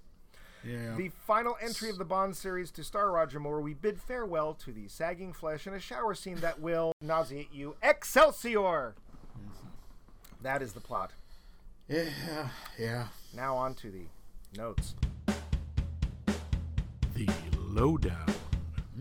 Yeah. 0.65 0.95
The 0.97 1.11
final 1.27 1.57
entry 1.63 1.91
of 1.91 1.99
the 1.99 2.05
Bond 2.05 2.37
series 2.37 2.71
to 2.73 2.83
star 2.85 3.13
Roger 3.13 3.39
Moore, 3.39 3.61
we 3.61 3.73
bid 3.73 4.01
farewell 4.01 4.53
to 4.55 4.73
the 4.73 4.89
sagging 4.89 5.33
flesh 5.33 5.67
and 5.67 5.77
a 5.77 5.81
shower 5.81 6.15
scene 6.15 6.37
that 6.41 6.61
will 6.61 6.93
nauseate 7.01 7.53
you. 7.53 7.77
Excelsior! 7.83 8.95
That 10.43 10.63
is 10.63 10.73
the 10.73 10.81
plot. 10.81 11.13
yeah. 11.89 12.49
Yeah. 12.79 13.07
Now 13.35 13.57
on 13.57 13.75
to 13.77 13.91
the 13.91 14.07
notes. 14.57 14.95
The 17.15 17.29
lowdown. 17.59 18.27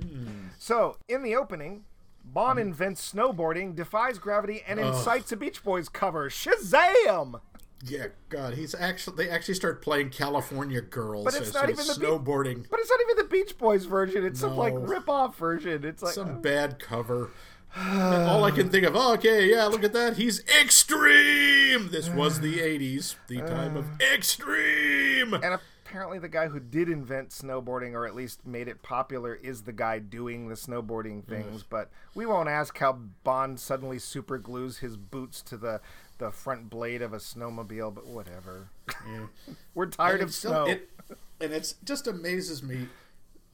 Hmm. 0.01 0.47
So, 0.57 0.97
in 1.07 1.23
the 1.23 1.35
opening, 1.35 1.83
Bond 2.23 2.59
hmm. 2.59 2.67
invents 2.67 3.13
snowboarding, 3.13 3.75
defies 3.75 4.17
gravity, 4.19 4.63
and 4.67 4.79
incites 4.79 5.31
a 5.31 5.37
Beach 5.37 5.63
Boys 5.63 5.89
cover. 5.89 6.29
Shazam! 6.29 7.39
Yeah, 7.83 8.07
God, 8.29 8.55
he's 8.55 8.73
actually 8.73 9.25
they 9.25 9.29
actually 9.29 9.53
start 9.53 9.81
playing 9.81 10.09
California 10.09 10.81
Girls 10.81 11.25
But 11.25 11.35
it's 11.35 11.53
not 11.53 11.69
even 11.69 11.85
the 11.85 11.95
Be- 11.99 12.05
snowboarding. 12.05 12.65
But 12.69 12.79
it's 12.79 12.89
not 12.89 12.99
even 13.01 13.17
the 13.17 13.29
Beach 13.29 13.57
Boys 13.57 13.85
version. 13.85 14.25
It's 14.25 14.39
some 14.39 14.57
like 14.57 14.73
No. 14.73 14.79
rip-off 14.79 15.37
version. 15.37 15.83
It's 15.83 16.01
like 16.01 16.13
some 16.13 16.29
uh. 16.29 16.39
bad 16.39 16.79
cover. 16.79 17.31
All 18.29 18.43
I 18.45 18.51
can 18.51 18.69
think 18.69 18.85
of, 18.85 18.95
oh, 18.95 19.13
okay, 19.15 19.49
yeah, 19.49 19.65
look 19.65 19.83
at 19.83 19.93
that. 19.93 20.15
He's 20.17 20.39
extreme. 20.61 21.89
This 21.89 22.09
was 22.09 22.39
the 22.39 22.59
80s, 22.59 23.15
the 23.27 23.39
time 23.41 23.75
of 23.75 23.85
extreme. 24.13 25.33
And 25.33 25.59
apparently, 25.85 26.19
the 26.19 26.29
guy 26.29 26.47
who 26.47 26.59
did 26.59 26.89
invent 26.89 27.29
snowboarding, 27.29 27.93
or 27.93 28.05
at 28.07 28.15
least 28.15 28.45
made 28.47 28.67
it 28.67 28.81
popular, 28.81 29.35
is 29.35 29.63
the 29.63 29.73
guy 29.73 29.99
doing 29.99 30.47
the 30.47 30.55
snowboarding 30.55 31.25
things. 31.25 31.63
But 31.63 31.89
we 32.13 32.25
won't 32.25 32.49
ask 32.49 32.77
how 32.77 32.93
Bond 33.23 33.59
suddenly 33.59 33.99
super 33.99 34.37
glues 34.37 34.77
his 34.79 34.95
boots 34.97 35.41
to 35.43 35.57
the 35.57 35.81
the 36.17 36.31
front 36.31 36.69
blade 36.69 37.01
of 37.01 37.11
a 37.11 37.17
snowmobile. 37.17 37.93
But 37.93 38.07
whatever. 38.07 38.69
We're 39.73 39.87
tired 39.87 40.21
of 40.21 40.29
it's 40.29 40.37
still- 40.37 40.51
snow. 40.65 40.65
it- 40.67 40.89
and 41.41 41.51
it 41.51 41.73
just 41.83 42.07
amazes 42.07 42.63
me 42.63 42.87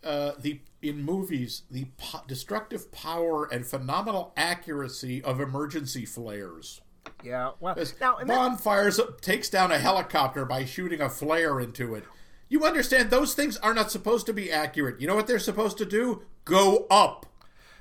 uh, 0.03 0.31
the 0.39 0.59
in 0.81 1.03
movies 1.03 1.63
the 1.69 1.85
po- 1.97 2.21
destructive 2.27 2.91
power 2.91 3.45
and 3.45 3.65
phenomenal 3.65 4.33
accuracy 4.35 5.23
of 5.23 5.39
emergency 5.39 6.05
flares. 6.05 6.81
yeah. 7.23 7.51
Well, 7.59 7.75
now 7.99 8.17
that- 8.49 8.61
fires 8.61 8.99
takes 9.21 9.49
down 9.49 9.71
a 9.71 9.77
helicopter 9.77 10.45
by 10.45 10.65
shooting 10.65 11.01
a 11.01 11.09
flare 11.09 11.59
into 11.59 11.93
it. 11.95 12.03
You 12.49 12.65
understand 12.65 13.09
those 13.11 13.33
things 13.33 13.57
are 13.57 13.73
not 13.73 13.91
supposed 13.91 14.25
to 14.25 14.33
be 14.33 14.51
accurate. 14.51 14.99
You 14.99 15.07
know 15.07 15.15
what 15.15 15.27
they're 15.27 15.39
supposed 15.39 15.77
to 15.77 15.85
do? 15.85 16.23
Go 16.43 16.85
up. 16.89 17.25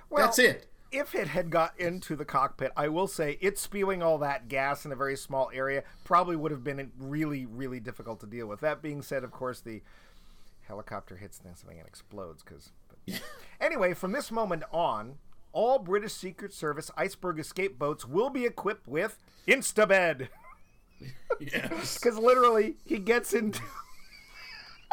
well, 0.09 0.25
That's 0.27 0.39
it. 0.39 0.67
If 0.93 1.15
it 1.15 1.29
had 1.29 1.51
got 1.51 1.79
into 1.79 2.17
the 2.17 2.25
cockpit, 2.25 2.73
I 2.77 2.89
will 2.89 3.07
say 3.07 3.39
it 3.41 3.59
spewing 3.59 4.03
all 4.03 4.19
that 4.19 4.49
gas 4.49 4.85
in 4.85 4.93
a 4.93 4.97
very 4.97 5.17
small 5.17 5.51
area 5.55 5.85
probably 6.05 6.35
would 6.37 6.51
have 6.53 6.65
been 6.65 6.91
really, 6.99 7.47
really 7.47 7.79
difficult 7.81 8.21
to 8.21 8.27
deal 8.27 8.47
with. 8.47 8.61
That 8.61 8.83
being 8.83 9.01
said, 9.01 9.23
of 9.25 9.31
course, 9.31 9.61
the 9.61 9.83
helicopter 10.71 11.17
hits 11.17 11.41
something 11.43 11.79
and 11.79 11.87
explodes. 11.87 12.43
Because 12.43 12.71
anyway, 13.61 13.93
from 13.93 14.13
this 14.13 14.31
moment 14.31 14.63
on, 14.73 15.17
all 15.53 15.79
British 15.79 16.13
Secret 16.13 16.53
Service 16.53 16.91
iceberg 16.97 17.39
escape 17.39 17.79
boats 17.79 18.07
will 18.07 18.31
be 18.31 18.45
equipped 18.47 18.87
with 18.87 19.19
Instabed. 19.47 20.29
Yes. 21.41 21.99
Because 22.01 22.19
literally, 22.19 22.77
he 22.85 22.99
gets 22.99 23.33
into 23.33 23.61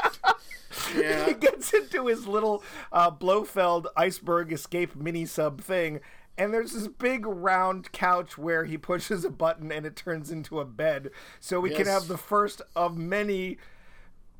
he 0.94 1.34
gets 1.34 1.74
into 1.74 2.08
his 2.08 2.28
little 2.28 2.64
uh, 2.92 3.12
Blofeld 3.12 3.88
iceberg 3.96 4.52
escape 4.52 4.96
mini 4.96 5.26
sub 5.26 5.62
thing, 5.62 6.00
and 6.38 6.54
there's 6.54 6.72
this 6.72 6.88
big 6.88 7.26
round 7.26 7.92
couch 7.92 8.38
where 8.38 8.66
he 8.66 8.78
pushes 8.78 9.26
a 9.26 9.30
button 9.30 9.72
and 9.72 9.86
it 9.86 9.96
turns 9.96 10.32
into 10.32 10.60
a 10.60 10.66
bed. 10.66 11.12
So 11.40 11.60
we 11.60 11.72
can 11.72 11.88
have 11.88 12.08
the 12.08 12.18
first 12.18 12.62
of 12.76 12.98
many 12.98 13.58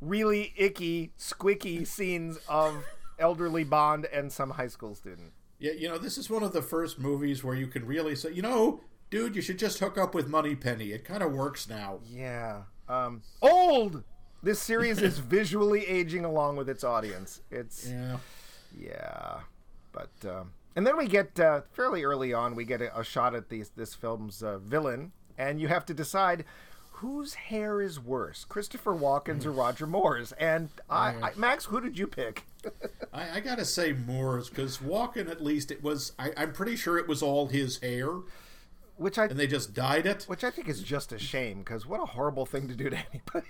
really 0.02 0.54
icky, 0.56 1.12
squicky 1.18 1.86
scenes 1.86 2.40
of 2.48 2.84
elderly 3.20 3.64
Bond 3.64 4.06
and 4.06 4.32
some 4.32 4.52
high 4.52 4.68
school 4.68 4.96
student. 4.96 5.34
Yeah, 5.60 5.74
you 5.74 5.88
know, 5.88 5.98
this 5.98 6.18
is 6.18 6.30
one 6.30 6.44
of 6.44 6.54
the 6.54 6.62
first 6.62 7.00
movies 7.00 7.44
where 7.44 7.56
you 7.56 7.68
can 7.68 7.86
really 7.86 8.16
say, 8.16 8.32
you 8.32 8.42
know, 8.44 8.82
dude, 9.10 9.36
you 9.36 9.42
should 9.42 9.58
just 9.58 9.80
hook 9.80 9.98
up 9.98 10.14
with 10.14 10.28
Moneypenny. 10.28 10.92
It 10.92 11.04
kind 11.04 11.24
of 11.24 11.34
works 11.34 11.68
now. 11.68 12.00
Yeah. 12.08 12.64
Um, 12.88 13.24
old! 13.42 14.04
This 14.44 14.62
series 14.62 15.02
is 15.02 15.18
visually 15.20 15.86
aging 15.88 16.26
along 16.26 16.58
with 16.58 16.70
its 16.70 16.84
audience. 16.84 17.42
It's. 17.50 17.90
Yeah. 17.90 18.18
Yeah, 18.80 19.40
but 19.92 20.12
um, 20.30 20.52
and 20.76 20.86
then 20.86 20.98
we 20.98 21.08
get 21.08 21.40
uh, 21.40 21.62
fairly 21.72 22.04
early 22.04 22.34
on 22.34 22.56
we 22.56 22.66
get 22.66 22.82
a, 22.82 23.00
a 23.00 23.04
shot 23.04 23.34
at 23.34 23.50
these 23.50 23.72
this 23.76 23.94
film's 23.94 24.44
uh, 24.44 24.60
villain, 24.60 25.12
and 25.38 25.60
you 25.60 25.68
have 25.68 25.86
to 25.86 25.94
decide 25.94 26.46
whose 26.98 27.36
hair 27.36 27.82
is 27.82 28.00
worse, 28.00 28.44
Christopher 28.46 28.94
Walken's 28.94 29.46
or 29.46 29.52
Roger 29.52 29.86
Moore's. 29.86 30.32
And 30.34 30.70
I, 30.90 31.14
oh, 31.16 31.24
I 31.26 31.32
Max, 31.36 31.66
who 31.66 31.80
did 31.82 31.98
you 31.98 32.08
pick? 32.08 32.46
I, 33.14 33.38
I 33.38 33.40
gotta 33.40 33.66
say 33.66 33.94
Moore's 33.94 34.50
because 34.50 34.78
Walken 34.80 35.30
at 35.30 35.44
least 35.44 35.72
it 35.72 35.84
was. 35.84 36.14
I, 36.18 36.32
I'm 36.36 36.54
pretty 36.54 36.76
sure 36.76 36.98
it 36.98 37.08
was 37.08 37.22
all 37.22 37.48
his 37.48 37.78
hair, 37.80 38.10
Which 38.96 39.18
I 39.18 39.26
and 39.26 39.40
they 39.40 39.48
just 39.48 39.74
dyed 39.74 40.06
it. 40.06 40.24
which 40.28 40.44
I 40.44 40.50
think 40.50 40.68
is 40.68 40.82
just 40.82 41.12
a 41.12 41.20
shame 41.20 41.60
because 41.60 41.86
what 41.86 42.02
a 42.02 42.06
horrible 42.06 42.46
thing 42.46 42.68
to 42.68 42.76
do 42.76 42.90
to 42.90 42.98
anybody. 43.14 43.48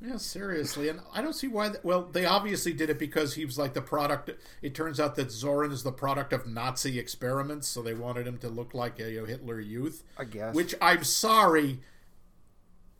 Yeah, 0.00 0.18
seriously, 0.18 0.90
and 0.90 1.00
I 1.14 1.22
don't 1.22 1.32
see 1.32 1.48
why. 1.48 1.70
That, 1.70 1.82
well, 1.82 2.02
they 2.02 2.26
obviously 2.26 2.74
did 2.74 2.90
it 2.90 2.98
because 2.98 3.32
he 3.34 3.46
was 3.46 3.58
like 3.58 3.72
the 3.72 3.80
product. 3.80 4.30
It 4.60 4.74
turns 4.74 5.00
out 5.00 5.14
that 5.16 5.28
Zorin 5.28 5.72
is 5.72 5.82
the 5.82 5.92
product 5.92 6.34
of 6.34 6.46
Nazi 6.46 6.98
experiments, 6.98 7.66
so 7.66 7.80
they 7.80 7.94
wanted 7.94 8.26
him 8.26 8.36
to 8.38 8.48
look 8.48 8.74
like 8.74 9.00
a 9.00 9.10
you 9.10 9.20
know, 9.20 9.26
Hitler 9.26 9.58
Youth. 9.58 10.02
I 10.18 10.24
guess. 10.24 10.54
Which 10.54 10.74
I'm 10.82 11.02
sorry. 11.02 11.80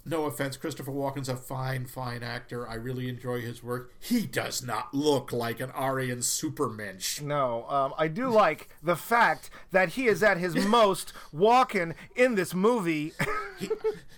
No 0.08 0.26
offense, 0.26 0.56
Christopher 0.56 0.92
Walken's 0.92 1.28
a 1.28 1.34
fine, 1.34 1.84
fine 1.84 2.22
actor. 2.22 2.66
I 2.68 2.74
really 2.74 3.08
enjoy 3.08 3.40
his 3.40 3.60
work. 3.60 3.92
He 3.98 4.24
does 4.24 4.62
not 4.62 4.94
look 4.94 5.32
like 5.32 5.58
an 5.58 5.72
Aryan 5.72 6.20
supermensch. 6.20 7.20
No, 7.20 7.68
um, 7.68 7.92
I 7.98 8.06
do 8.06 8.28
like 8.28 8.68
the 8.80 8.94
fact 8.94 9.50
that 9.72 9.90
he 9.90 10.06
is 10.06 10.22
at 10.22 10.38
his 10.38 10.54
most 10.66 11.12
Walken 11.34 11.94
in 12.14 12.36
this 12.36 12.54
movie. 12.54 13.12
He, 13.58 13.70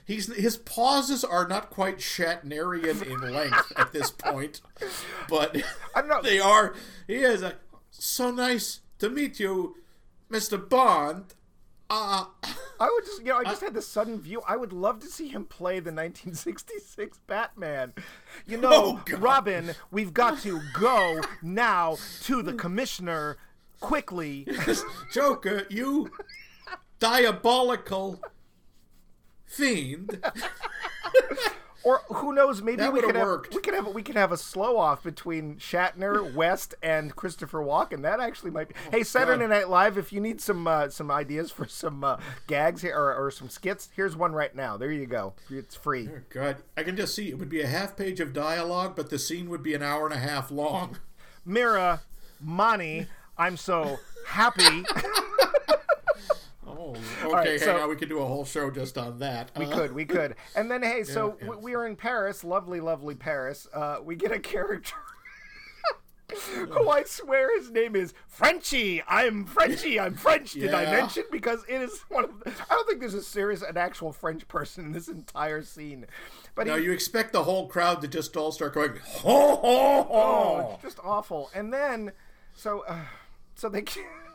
he's 0.05 0.35
his 0.35 0.57
pauses 0.57 1.23
are 1.23 1.47
not 1.47 1.71
quite 1.71 1.99
Shatnerian 1.99 3.07
in 3.07 3.21
length 3.33 3.73
at 3.77 3.93
this 3.93 4.11
point, 4.11 4.61
but 5.29 5.57
I 5.95 6.01
don't 6.01 6.09
know. 6.09 6.21
they 6.21 6.41
are. 6.41 6.75
He 7.07 7.19
is 7.19 7.43
a, 7.43 7.55
so 7.93 8.33
nice 8.33 8.81
to 8.99 9.11
meet 9.11 9.39
you, 9.39 9.77
Mister 10.29 10.59
Bond. 10.59 11.35
Uh, 11.91 12.27
I 12.81 12.91
would 12.93 13.05
just, 13.07 13.21
you 13.21 13.29
know, 13.29 13.39
I 13.39 13.45
just 13.45 13.63
had 13.63 13.73
this 13.73 13.89
sudden 13.89 14.21
view. 14.21 14.43
I 14.47 14.57
would 14.57 14.73
love 14.75 15.01
to 15.01 15.07
see 15.07 15.29
him 15.29 15.45
play 15.47 15.75
the 15.81 15.91
1966 15.91 17.19
Batman. 17.27 17.95
You 18.47 18.57
know, 18.61 19.01
Oh, 19.11 19.17
Robin, 19.17 19.75
we've 19.91 20.13
got 20.13 20.39
to 20.41 20.61
go 20.79 21.21
now 21.43 21.97
to 22.25 22.43
the 22.43 22.53
commissioner 22.53 23.39
quickly. 23.81 24.47
Joker, 25.13 25.67
you 25.71 26.11
diabolical 27.01 28.21
fiend. 29.47 30.23
Or 31.89 32.03
who 32.17 32.35
knows? 32.35 32.61
Maybe 32.61 32.83
That 32.83 32.93
we 32.93 33.01
could 33.01 33.17
worked. 33.17 33.55
we 33.55 33.63
could 33.63 33.73
have 33.73 33.87
we 33.87 34.03
could 34.03 34.17
have 34.17 34.31
a 34.31 34.37
slow 34.37 34.77
off 34.77 35.03
between 35.03 35.57
Shatner, 35.57 36.35
West, 36.35 36.75
and 36.83 37.17
Christopher 37.17 37.61
Walken. 37.61 38.03
That 38.03 38.21
actually 38.21 38.51
might 38.51 38.69
be. 38.69 38.75
Hey, 38.91 39.03
Saturday 39.03 39.45
God. 39.45 39.51
Night 39.51 39.71
Live, 39.71 39.97
if 39.97 40.13
you 40.13 40.21
need 40.21 40.43
some 40.43 40.67
uh, 40.67 40.91
some 40.91 41.11
ideas 41.11 41.51
for 41.51 41.67
some 41.67 42.05
uh, 42.05 42.19
gags 42.47 42.83
here 42.83 42.95
or, 42.95 43.15
or 43.15 43.31
some 43.31 43.49
skits, 43.49 43.89
here's 43.97 44.15
one 44.15 44.33
right 44.35 44.55
now. 44.55 44.77
There 44.77 44.93
you 44.93 45.07
go. 45.07 45.33
It's 45.49 45.75
free. 45.75 46.11
God, 46.29 46.59
I 46.77 46.83
can 46.83 46.95
just 46.95 47.15
see 47.15 47.31
it 47.31 47.39
would 47.39 47.49
be 47.49 47.63
a 47.63 47.67
half 47.67 47.97
page 47.97 48.21
of 48.21 48.35
dialogue, 48.35 48.95
but 48.95 49.09
the 49.09 49.19
scene 49.19 49.49
would 49.49 49.63
be 49.63 49.73
an 49.73 49.83
hour 49.83 50.05
and 50.05 50.15
a 50.15 50.19
half 50.19 50.51
long. 50.51 50.99
Mira, 51.47 52.03
Mani, 52.39 53.07
I'm 53.39 53.57
so 53.57 53.99
happy. 54.27 54.85
Oh, 56.97 57.27
okay. 57.27 57.33
right, 57.35 57.49
hang 57.49 57.59
so- 57.59 57.81
on, 57.81 57.89
we 57.89 57.97
could 57.97 58.09
do 58.09 58.21
a 58.21 58.27
whole 58.27 58.45
show 58.45 58.71
just 58.71 58.97
on 58.99 59.19
that. 59.19 59.51
We 59.57 59.67
Uh, 59.67 59.75
could, 59.75 59.93
we 59.93 60.05
could. 60.05 60.37
And 60.55 60.71
then, 60.71 60.83
hey, 60.83 61.05
so 61.05 61.37
yeah. 61.43 61.51
we 61.57 61.75
are 61.75 61.87
in 61.87 61.97
Paris, 61.97 62.45
lovely, 62.45 62.81
lovely 62.81 63.15
Paris. 63.15 63.67
Uh, 63.73 63.99
we 64.03 64.17
get 64.17 64.33
a 64.33 64.39
character 64.39 64.95
who 66.55 66.89
I 66.91 67.05
swear 67.05 67.59
his 67.59 67.71
name 67.71 67.97
is 67.97 68.13
Frenchy. 68.27 69.03
I'm 69.09 69.45
Frenchy. 69.47 69.99
I'm 69.99 70.15
French. 70.15 70.53
Did 70.53 70.75
I 70.75 70.85
mention? 70.85 71.25
Because 71.33 71.65
it 71.69 71.81
is 71.81 72.01
one 72.09 72.25
of. 72.25 72.41
The, 72.41 72.51
I 72.71 72.75
don't 72.75 72.87
think 72.87 73.01
there's 73.01 73.15
a 73.15 73.23
serious, 73.23 73.63
an 73.63 73.77
actual 73.79 74.13
French 74.13 74.47
person 74.47 74.85
in 74.87 74.93
this 74.93 75.09
entire 75.09 75.63
scene. 75.63 76.07
But 76.55 76.67
Now 76.67 76.77
he, 76.77 76.85
you 76.85 76.93
expect 76.93 77.33
the 77.33 77.45
whole 77.45 77.67
crowd 77.67 78.03
to 78.03 78.09
just 78.09 78.37
all 78.37 78.53
start 78.53 78.75
going 78.75 78.93
ho 79.03 79.57
ho 79.57 79.61
oh, 79.63 80.03
ho. 80.03 80.71
it's 80.75 80.83
just 80.83 80.99
awful. 81.03 81.51
And 81.55 81.73
then, 81.73 82.13
so, 82.55 82.85
uh, 82.89 82.97
so 83.55 83.69
they. 83.69 83.85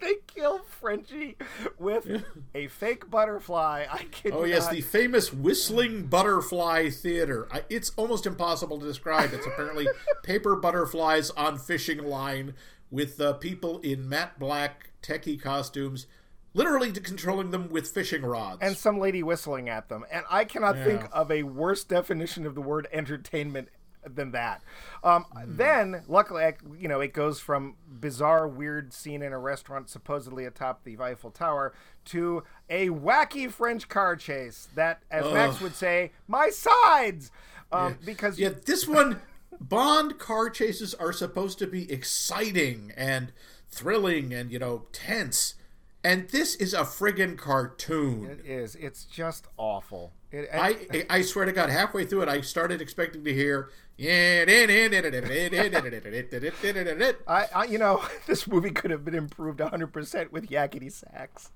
They 0.00 0.14
kill 0.26 0.58
Frenchie 0.60 1.36
with 1.78 2.24
a 2.54 2.68
fake 2.68 3.10
butterfly. 3.10 3.86
I 3.90 4.04
kid 4.04 4.32
Oh 4.34 4.44
yes, 4.44 4.64
not. 4.64 4.72
the 4.74 4.80
famous 4.80 5.32
whistling 5.32 6.04
butterfly 6.06 6.90
theater. 6.90 7.48
I, 7.50 7.64
it's 7.68 7.90
almost 7.96 8.26
impossible 8.26 8.78
to 8.80 8.86
describe. 8.86 9.32
It's 9.32 9.46
apparently 9.46 9.86
paper 10.22 10.56
butterflies 10.56 11.30
on 11.30 11.58
fishing 11.58 11.98
line 12.04 12.54
with 12.90 13.20
uh, 13.20 13.34
people 13.34 13.78
in 13.80 14.08
matte 14.08 14.38
black 14.38 14.90
techie 15.02 15.40
costumes 15.40 16.06
literally 16.52 16.90
controlling 16.90 17.50
them 17.52 17.68
with 17.68 17.86
fishing 17.88 18.22
rods. 18.22 18.58
and 18.60 18.76
some 18.76 18.98
lady 18.98 19.22
whistling 19.22 19.68
at 19.68 19.88
them. 19.88 20.04
And 20.10 20.24
I 20.28 20.44
cannot 20.44 20.74
think 20.76 21.04
of 21.12 21.30
a 21.30 21.44
worse 21.44 21.84
definition 21.84 22.44
of 22.44 22.56
the 22.56 22.60
word 22.60 22.88
entertainment 22.92 23.68
than 24.04 24.32
that. 24.32 24.62
Um, 25.04 25.24
Hmm. 25.32 25.56
Then, 25.56 26.02
luckily, 26.08 26.52
you 26.78 26.88
know, 26.88 27.00
it 27.00 27.12
goes 27.12 27.40
from 27.40 27.76
bizarre, 27.88 28.46
weird 28.48 28.92
scene 28.92 29.22
in 29.22 29.32
a 29.32 29.38
restaurant 29.38 29.88
supposedly 29.90 30.44
atop 30.44 30.84
the 30.84 30.98
Eiffel 30.98 31.30
Tower 31.30 31.72
to 32.06 32.42
a 32.68 32.88
wacky 32.88 33.50
French 33.50 33.88
car 33.88 34.16
chase 34.16 34.68
that, 34.74 35.02
as 35.10 35.24
Max 35.32 35.60
would 35.60 35.74
say, 35.74 36.12
my 36.26 36.50
sides. 36.50 37.30
Um, 37.72 37.98
Because 38.04 38.38
yeah, 38.38 38.50
this 38.64 38.88
one, 38.88 39.20
Bond 39.60 40.18
car 40.18 40.48
chases 40.50 40.94
are 40.94 41.12
supposed 41.12 41.58
to 41.58 41.66
be 41.66 41.90
exciting 41.92 42.92
and 42.96 43.32
thrilling 43.68 44.32
and 44.32 44.50
you 44.50 44.58
know 44.58 44.86
tense, 44.92 45.54
and 46.02 46.28
this 46.28 46.54
is 46.54 46.74
a 46.74 46.80
friggin' 46.80 47.36
cartoon. 47.36 48.24
it 48.24 48.46
is. 48.46 48.74
It's 48.76 49.04
just 49.04 49.46
awful. 49.56 50.12
It, 50.32 50.48
I 50.52 51.06
I 51.10 51.22
swear 51.22 51.44
to 51.44 51.52
God, 51.52 51.70
halfway 51.70 52.04
through 52.04 52.22
it, 52.22 52.28
I 52.28 52.40
started 52.40 52.80
expecting 52.80 53.24
to 53.24 53.34
hear. 53.34 53.70
Yeah, 53.96 54.44
I, 57.28 57.48
I, 57.54 57.64
you 57.64 57.76
know, 57.76 58.02
this 58.26 58.46
movie 58.46 58.70
could 58.70 58.90
have 58.90 59.04
been 59.04 59.14
improved 59.14 59.58
100% 59.60 60.30
with 60.32 60.48
yakety 60.48 60.90
sax. 60.90 61.50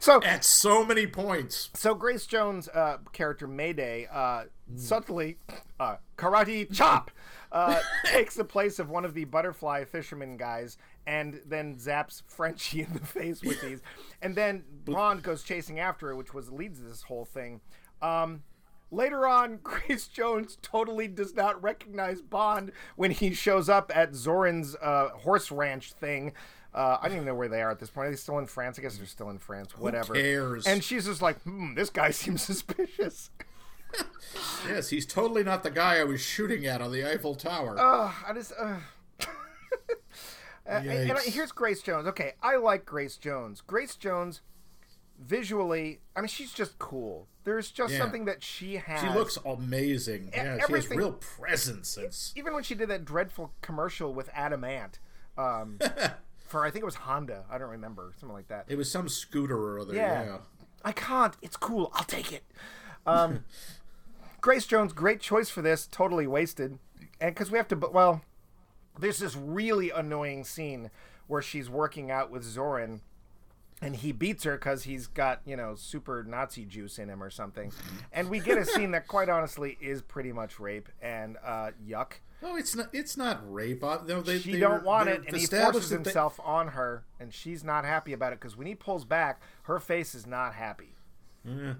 so, 0.00 0.22
at 0.22 0.44
so 0.44 0.84
many 0.84 1.08
points. 1.08 1.70
so 1.74 1.94
Grace 1.94 2.24
Jones' 2.24 2.68
uh, 2.68 2.98
character 3.12 3.48
Mayday 3.48 4.06
uh, 4.12 4.44
subtly 4.76 5.38
uh, 5.80 5.96
karate 6.16 6.72
chop 6.72 7.10
uh, 7.50 7.80
takes 8.04 8.36
the 8.36 8.44
place 8.44 8.78
of 8.78 8.88
one 8.90 9.04
of 9.04 9.14
the 9.14 9.24
butterfly 9.24 9.84
fisherman 9.84 10.36
guys, 10.36 10.78
and 11.10 11.40
then 11.44 11.74
zaps 11.74 12.22
Frenchie 12.28 12.82
in 12.82 12.92
the 12.92 13.00
face 13.06 13.42
with 13.42 13.60
these, 13.60 13.80
and 14.22 14.36
then 14.36 14.62
Bond 14.84 15.24
goes 15.24 15.42
chasing 15.42 15.80
after 15.80 16.10
it, 16.10 16.16
which 16.16 16.32
was 16.32 16.52
leads 16.52 16.78
to 16.78 16.84
this 16.84 17.02
whole 17.02 17.24
thing. 17.24 17.60
Um, 18.00 18.44
Later 18.92 19.26
on, 19.26 19.58
Grace 19.62 20.08
Jones 20.08 20.58
totally 20.62 21.06
does 21.06 21.34
not 21.34 21.62
recognize 21.62 22.20
Bond 22.20 22.72
when 22.96 23.12
he 23.12 23.32
shows 23.34 23.68
up 23.68 23.92
at 23.94 24.14
Zoran's 24.14 24.74
uh, 24.82 25.10
horse 25.10 25.50
ranch 25.50 25.92
thing. 25.92 26.32
Uh, 26.74 26.98
I 27.00 27.08
don't 27.08 27.18
even 27.18 27.26
know 27.26 27.34
where 27.34 27.48
they 27.48 27.62
are 27.62 27.70
at 27.70 27.78
this 27.78 27.90
point. 27.90 28.08
Are 28.08 28.10
they 28.10 28.16
still 28.16 28.38
in 28.38 28.46
France? 28.46 28.78
I 28.78 28.82
guess 28.82 28.96
they're 28.96 29.06
still 29.06 29.30
in 29.30 29.38
France. 29.38 29.76
Whatever. 29.76 30.14
cares? 30.14 30.66
And 30.66 30.82
she's 30.82 31.06
just 31.06 31.22
like, 31.22 31.40
hmm, 31.42 31.74
this 31.74 31.90
guy 31.90 32.10
seems 32.10 32.42
suspicious. 32.42 33.30
Yes, 34.68 34.88
he's 34.88 35.06
totally 35.06 35.42
not 35.42 35.64
the 35.64 35.70
guy 35.70 35.98
I 35.98 36.04
was 36.04 36.20
shooting 36.20 36.66
at 36.66 36.80
on 36.80 36.92
the 36.92 37.04
Eiffel 37.04 37.34
Tower. 37.34 37.76
Ugh, 37.78 38.14
I 38.26 38.32
just. 38.32 38.52
Uh... 38.58 38.76
and, 40.70 41.10
and 41.10 41.18
here's 41.20 41.52
Grace 41.52 41.82
Jones. 41.82 42.06
Okay, 42.08 42.32
I 42.42 42.56
like 42.56 42.84
Grace 42.86 43.16
Jones. 43.16 43.60
Grace 43.60 43.96
Jones, 43.96 44.40
visually, 45.18 46.00
I 46.16 46.20
mean, 46.20 46.28
she's 46.28 46.52
just 46.52 46.78
cool. 46.78 47.28
There's 47.44 47.70
just 47.70 47.92
Yeah. 47.94 47.98
something 48.00 48.24
that 48.26 48.42
she 48.42 48.76
has. 48.76 49.00
she 49.00 49.08
looks 49.08 49.38
amazing. 49.44 50.30
Yeah, 50.34 50.58
she 50.66 50.72
has 50.72 50.90
real 50.90 51.12
presence. 51.12 51.96
It's 51.96 52.32
even 52.36 52.54
when 52.54 52.62
she 52.62 52.74
did 52.74 52.88
that 52.90 53.04
dreadful 53.04 53.52
commercial 53.62 54.12
with 54.14 54.28
Adam 54.34 54.64
Ant, 54.64 54.98
um, 55.38 55.78
for 56.46 56.64
I 56.64 56.70
think 56.70 56.82
it 56.82 56.86
was 56.86 56.96
Honda. 56.96 57.44
I 57.50 57.58
don't 57.58 57.70
remember 57.70 58.12
something 58.18 58.34
like 58.34 58.48
that. 58.48 58.66
it 58.68 58.76
was 58.76 58.90
some 58.90 59.08
scooter 59.08 59.56
or 59.58 59.80
other. 59.80 59.94
Yeah. 59.94 60.24
Yeah. 60.24 60.38
I 60.84 60.92
can't. 60.92 61.36
It's 61.42 61.56
cool. 61.56 61.90
I'll 61.94 62.04
take 62.04 62.32
it. 62.32 62.44
Um, 63.06 63.44
Grace 64.40 64.66
Jones, 64.66 64.92
great 64.94 65.20
choice 65.20 65.50
for 65.50 65.60
this. 65.62 65.86
Totally 65.86 66.26
wasted, 66.26 66.78
and 67.20 67.34
because 67.34 67.50
we 67.50 67.58
have 67.58 67.68
to. 67.68 67.76
Well, 67.76 68.22
there's 68.98 69.18
this 69.18 69.36
really 69.36 69.90
annoying 69.90 70.44
scene 70.44 70.90
where 71.26 71.42
she's 71.42 71.68
working 71.70 72.10
out 72.10 72.30
with 72.30 72.42
Zoran. 72.44 73.00
And 73.82 73.96
he 73.96 74.12
beats 74.12 74.44
her 74.44 74.58
because 74.58 74.82
he's 74.82 75.06
got, 75.06 75.40
you 75.46 75.56
know, 75.56 75.74
super 75.74 76.22
Nazi 76.22 76.66
juice 76.66 76.98
in 76.98 77.08
him 77.08 77.22
or 77.22 77.30
something. 77.30 77.72
And 78.12 78.28
we 78.28 78.38
get 78.38 78.58
a 78.58 78.64
scene 78.66 78.90
that, 78.90 79.08
quite 79.08 79.30
honestly, 79.30 79.78
is 79.80 80.02
pretty 80.02 80.32
much 80.32 80.60
rape 80.60 80.90
and 81.00 81.38
uh, 81.42 81.70
yuck. 81.88 82.12
No, 82.42 82.56
it's 82.56 82.76
not. 82.76 82.88
It's 82.92 83.16
not 83.16 83.40
rape. 83.50 83.82
Uh, 83.82 84.00
No, 84.06 84.20
they, 84.20 84.38
she 84.38 84.52
they 84.52 84.60
don't 84.60 84.80
were- 84.82 84.86
want 84.86 85.08
it, 85.08 85.22
and 85.26 85.34
he 85.34 85.46
forces 85.46 85.88
that 85.88 85.96
they- 85.96 86.10
himself 86.10 86.38
on 86.44 86.68
her, 86.68 87.04
and 87.18 87.32
she's 87.32 87.64
not 87.64 87.86
happy 87.86 88.12
about 88.12 88.34
it 88.34 88.40
because 88.40 88.54
when 88.54 88.66
he 88.66 88.74
pulls 88.74 89.06
back, 89.06 89.40
her 89.62 89.78
face 89.80 90.14
is 90.14 90.26
not 90.26 90.52
happy. 90.54 90.94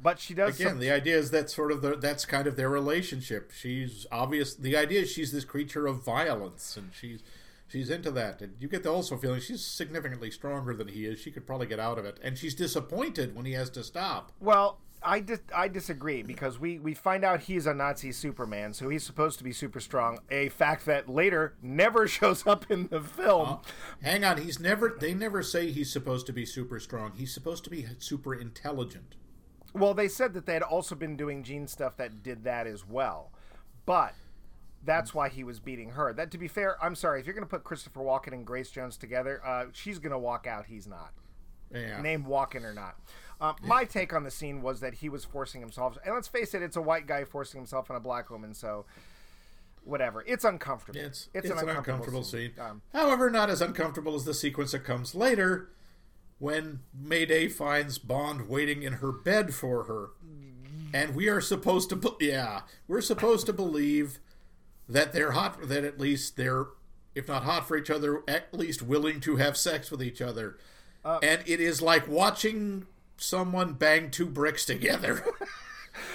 But 0.03 0.19
she 0.19 0.35
does. 0.35 0.59
Again, 0.59 0.71
some- 0.73 0.79
the 0.81 0.91
idea 0.91 1.17
is 1.19 1.31
that 1.33 1.51
sort 1.51 1.71
of 1.73 1.83
the, 1.83 1.97
that's 1.97 2.25
kind 2.25 2.47
of 2.47 2.57
their 2.57 2.71
relationship. 2.71 3.53
She's 3.55 4.07
obvious. 4.11 4.55
The 4.55 4.77
idea 4.77 5.03
is 5.03 5.11
she's 5.11 5.33
this 5.33 5.45
creature 5.45 5.87
of 5.87 6.05
violence, 6.05 6.77
and 6.77 6.91
she's 6.99 7.23
she's 7.69 7.91
into 7.91 8.11
that. 8.13 8.41
And 8.41 8.55
you 8.59 8.69
get 8.69 8.83
the 8.83 8.91
also 8.91 9.17
feeling 9.17 9.41
she's 9.41 9.65
significantly 9.65 10.31
stronger 10.31 10.75
than 10.75 10.89
he 10.89 11.05
is. 11.05 11.21
She 11.21 11.31
could 11.31 11.47
probably 11.47 11.67
get 11.67 11.79
out 11.81 11.99
of 11.99 12.05
it, 12.05 12.19
and 12.23 12.39
she's 12.39 12.55
disappointed 12.55 13.35
when 13.37 13.45
he 13.47 13.53
has 13.53 13.71
to 13.71 13.85
stop. 13.85 14.33
well, 14.41 14.79
I 15.03 15.21
dis- 15.21 15.41
I 15.57 15.69
disagree 15.69 16.23
because 16.23 16.59
we 16.59 16.79
we 16.79 16.93
find 16.93 17.25
out 17.25 17.41
he's 17.41 17.67
a 17.67 17.73
Nazi 17.73 18.13
Superman, 18.13 18.75
so 18.75 18.91
he's 18.91 19.03
supposed 19.03 19.39
to 19.39 19.45
be 19.45 19.53
super 19.53 19.81
strong. 19.81 20.19
A 20.31 20.51
fact 20.51 20.85
that 20.87 21.09
later 21.09 21.55
never 21.63 22.07
shows 22.19 22.47
up 22.47 22.71
in 22.71 22.89
the 22.89 23.01
film. 23.01 23.49
Uh, 23.49 23.57
hang 24.03 24.25
on, 24.25 24.39
he's 24.43 24.59
never. 24.61 24.97
They 25.01 25.15
never 25.15 25.43
say 25.43 25.71
he's 25.71 25.91
supposed 25.91 26.27
to 26.27 26.33
be 26.35 26.45
super 26.45 26.79
strong. 26.81 27.13
He's 27.17 27.33
supposed 27.33 27.65
to 27.65 27.71
be 27.71 27.87
super 27.99 28.35
intelligent. 28.35 29.15
Well, 29.75 29.95
they 29.95 30.09
said 30.09 30.35
that 30.35 30.47
they 30.47 30.55
had 30.55 30.63
also 30.63 30.95
been 30.95 31.17
doing 31.17 31.43
gene 31.43 31.67
stuff 31.67 31.97
that 31.97 32.23
did 32.23 32.45
that 32.45 32.67
as 32.67 32.87
well, 32.87 33.31
but 33.87 34.15
that's 34.83 35.15
why 35.15 35.29
he 35.29 35.45
was 35.45 35.61
beating 35.61 35.91
her. 35.91 36.13
That, 36.13 36.31
to 36.33 36.39
be 36.39 36.49
fair, 36.49 36.77
I'm 36.83 36.95
sorry 36.95 37.21
if 37.21 37.27
you're 37.27 37.35
going 37.35 37.47
to 37.47 37.51
put 37.51 37.65
Christopher 37.65 38.01
Walken 38.01 38.33
and 38.33 38.47
Grace 38.47 38.71
Jones 38.71 38.97
together, 38.97 39.41
uh, 39.45 39.67
she's 39.73 39.99
going 39.99 40.13
to 40.13 40.19
walk 40.19 40.47
out. 40.47 40.67
He's 40.67 40.87
not. 40.87 41.13
Yeah. 41.73 42.01
name 42.01 42.25
Walken 42.25 42.65
or 42.65 42.75
not. 42.75 42.97
Uh, 43.41 43.53
my 43.63 43.85
take 43.85 44.13
on 44.13 44.25
the 44.25 44.31
scene 44.31 44.61
was 44.61 44.81
that 44.81 44.95
he 44.95 45.09
was 45.09 45.25
forcing 45.25 45.61
himself, 45.61 45.97
and 46.05 46.15
let's 46.15 46.29
face 46.29 46.53
it, 46.53 46.63
it's 46.63 46.77
a 46.77 46.83
white 46.83 47.07
guy 47.07 47.25
forcing 47.25 47.59
himself 47.59 47.91
on 47.91 47.97
a 47.97 48.01
black 48.01 48.29
woman, 48.29 48.53
so 48.53 48.85
whatever. 49.85 50.23
It's 50.27 50.45
uncomfortable. 50.45 51.01
It's, 51.01 51.29
it's, 51.33 51.49
an 51.49 51.59
uncomfortable, 51.59 52.23
scene. 52.23 52.53
Um, 52.61 52.83
However, 52.93 53.31
not 53.31 53.49
as 53.49 53.63
uncomfortable 53.63 54.15
as 54.15 54.25
the 54.25 54.35
sequence 54.35 54.73
that 54.73 54.85
comes 54.85 55.15
later 55.15 55.71
when 56.41 56.81
Mayday 56.93 57.49
finds 57.49 57.99
Bond 57.99 58.49
waiting 58.49 58.83
in 58.83 58.95
her 58.95 59.13
bed 59.13 59.55
for 59.55 59.85
her. 59.85 60.09
And 60.93 61.15
we 61.15 61.29
are 61.29 61.41
supposed 61.41 61.89
to, 61.91 61.97
be- 61.97 62.27
yeah, 62.27 62.63
we're 62.89 63.01
supposed 63.01 63.47
to 63.47 63.53
believe 63.53 64.19
that 64.89 65.13
they're 65.13 65.31
hot, 65.33 65.69
that 65.69 65.85
at 65.85 66.01
least 66.01 66.37
they're, 66.37 66.67
if 67.15 67.29
not 67.29 67.45
hot 67.45 67.69
for 67.69 67.77
each 67.77 67.91
other, 67.91 68.25
at 68.27 68.53
least 68.53 68.83
willing 68.83 69.21
to 69.21 69.37
have 69.37 69.57
sex 69.57 69.91
with 69.93 70.03
each 70.03 70.21
other. 70.21 70.59
and 71.05 71.43
it 71.47 71.61
is 71.61 71.81
like 71.81 72.09
watching 72.09 72.87
someone 73.17 73.75
bang 73.75 74.11
two 74.11 74.27
bricks 74.27 74.65
together. 74.67 75.25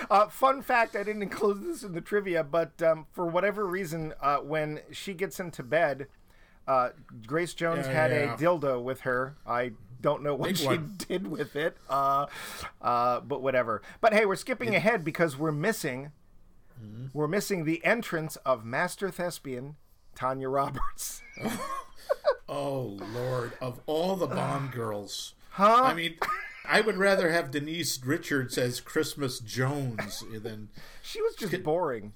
Uh, 0.10 0.28
fun 0.30 0.62
fact: 0.62 0.96
I 0.96 1.04
didn't 1.04 1.22
include 1.22 1.62
this 1.62 1.84
in 1.84 1.92
the 1.94 2.00
trivia, 2.02 2.44
but 2.46 2.82
um, 2.82 3.06
for 3.12 3.26
whatever 3.26 3.68
reason, 3.68 4.14
uh, 4.22 4.38
when 4.38 4.80
she 4.92 5.14
gets 5.14 5.40
into 5.40 5.64
bed, 5.64 6.08
uh, 6.66 6.90
Grace 7.28 7.54
Jones 7.54 7.86
Yeah, 7.86 7.94
had 7.94 8.12
yeah. 8.12 8.34
a 8.34 8.38
dildo 8.38 8.82
with 8.82 9.02
her. 9.02 9.36
I 9.46 9.72
don't 10.06 10.22
know 10.22 10.36
what 10.36 10.50
Big 10.50 10.58
she 10.58 10.68
one. 10.68 10.94
did 11.10 11.26
with 11.28 11.56
it, 11.56 11.76
uh, 11.90 12.28
uh, 12.82 13.20
but 13.22 13.42
whatever. 13.42 13.82
But 14.02 14.14
hey, 14.14 14.26
we're 14.28 14.36
skipping 14.36 14.76
ahead 14.76 15.04
because 15.04 15.36
we're 15.36 15.52
missing. 15.52 16.12
Mm-hmm. 16.80 17.06
We're 17.12 17.28
missing 17.28 17.66
the 17.66 17.84
entrance 17.84 18.36
of 18.46 18.64
master 18.64 19.10
thespian 19.10 19.76
Tanya 20.16 20.48
Roberts. 20.48 21.22
Oh 22.48 23.00
Lord! 23.14 23.54
Of 23.60 23.80
all 23.88 24.16
the 24.16 24.28
Bond 24.28 24.72
girls, 24.72 25.34
Huh? 25.50 25.82
I 25.86 25.94
mean, 25.96 26.16
I 26.64 26.82
would 26.82 26.98
rather 26.98 27.32
have 27.32 27.50
Denise 27.50 28.00
Richards 28.06 28.58
as 28.60 28.80
Christmas 28.80 29.40
Jones 29.40 30.24
than 30.32 30.70
She 31.02 31.20
was 31.22 31.34
just 31.36 31.64
boring. 31.64 32.14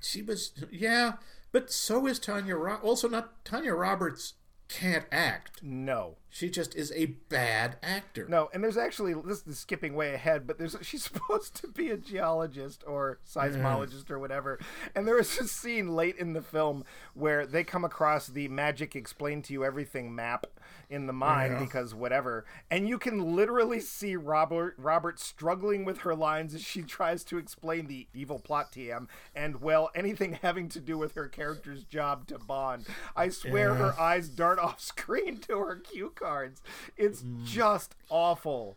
she 0.00 0.22
was. 0.22 0.52
Yeah, 0.70 1.14
but 1.52 1.70
so 1.70 2.06
is 2.06 2.18
Tanya. 2.18 2.56
Ro- 2.56 2.80
also, 2.82 3.06
not 3.08 3.44
Tanya 3.44 3.74
Roberts 3.74 4.32
can't 4.68 5.06
act. 5.12 5.62
no. 5.62 6.16
She 6.28 6.50
just 6.50 6.74
is 6.74 6.92
a 6.94 7.06
bad 7.30 7.76
actor. 7.82 8.26
No, 8.28 8.50
and 8.52 8.62
there's 8.62 8.76
actually 8.76 9.14
this 9.14 9.46
is 9.46 9.58
skipping 9.58 9.94
way 9.94 10.12
ahead, 10.12 10.46
but 10.46 10.58
there's 10.58 10.76
she's 10.82 11.04
supposed 11.10 11.54
to 11.62 11.68
be 11.68 11.88
a 11.88 11.96
geologist 11.96 12.84
or 12.86 13.20
seismologist 13.26 14.10
or 14.10 14.18
whatever. 14.18 14.58
And 14.94 15.08
there 15.08 15.18
is 15.18 15.38
a 15.38 15.48
scene 15.48 15.94
late 15.94 16.16
in 16.18 16.34
the 16.34 16.42
film 16.42 16.84
where 17.14 17.46
they 17.46 17.64
come 17.64 17.86
across 17.86 18.26
the 18.26 18.48
magic 18.48 18.94
explain 18.94 19.40
to 19.42 19.54
you 19.54 19.64
everything 19.64 20.14
map 20.14 20.46
in 20.88 21.06
the 21.06 21.12
mine 21.12 21.52
Yeah. 21.52 21.58
because 21.60 21.94
whatever. 21.94 22.44
And 22.70 22.88
you 22.88 22.98
can 22.98 23.34
literally 23.36 23.80
see 23.80 24.14
Robert 24.16 24.74
Robert 24.78 25.18
struggling 25.18 25.84
with 25.84 25.98
her 25.98 26.14
lines 26.14 26.54
as 26.54 26.62
she 26.62 26.82
tries 26.96 27.24
to 27.24 27.38
explain 27.38 27.86
the 27.86 28.06
evil 28.14 28.38
plot 28.38 28.72
TM 28.72 29.08
and 29.34 29.60
well 29.60 29.90
anything 29.94 30.38
having 30.42 30.68
to 30.70 30.80
do 30.80 30.96
with 30.98 31.14
her 31.14 31.28
character's 31.28 31.84
job 31.84 32.26
to 32.28 32.38
Bond. 32.38 32.86
I 33.16 33.28
swear 33.30 33.70
Yeah. 33.70 33.76
her 33.92 34.00
eyes 34.00 34.28
dart 34.28 34.58
off 34.60 34.80
screen 34.80 35.38
to 35.42 35.58
her 35.58 35.76
cue 35.76 36.12
cards. 36.14 36.62
It's 36.96 37.24
just 37.44 37.94
awful. 38.08 38.76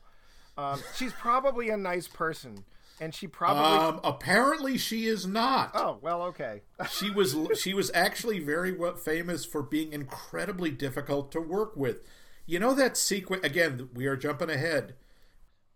Um, 0.58 0.82
she's 0.96 1.14
probably 1.14 1.70
a 1.70 1.78
nice 1.78 2.08
person, 2.10 2.66
and 3.00 3.14
she 3.14 3.28
probably. 3.28 3.64
Um, 3.64 4.00
apparently 4.04 4.78
she 4.78 5.06
is 5.08 5.26
not. 5.26 5.72
oh 5.74 5.98
well, 6.02 6.22
okay. 6.24 6.62
She 6.90 7.10
was 7.10 7.36
she 7.60 7.74
was 7.74 7.92
actually 7.94 8.40
very 8.40 8.72
well 8.72 8.96
famous 8.96 9.46
for 9.46 9.62
being 9.62 9.94
incredibly 9.94 10.72
difficult 10.72 11.32
to 11.34 11.42
work 11.42 11.76
with. 11.76 12.02
You 12.46 12.60
know 12.60 12.74
that 12.74 12.98
sequence 12.98 13.44
again? 13.44 13.90
We 13.94 14.08
are 14.08 14.16
jumping 14.16 14.50
ahead, 14.50 14.96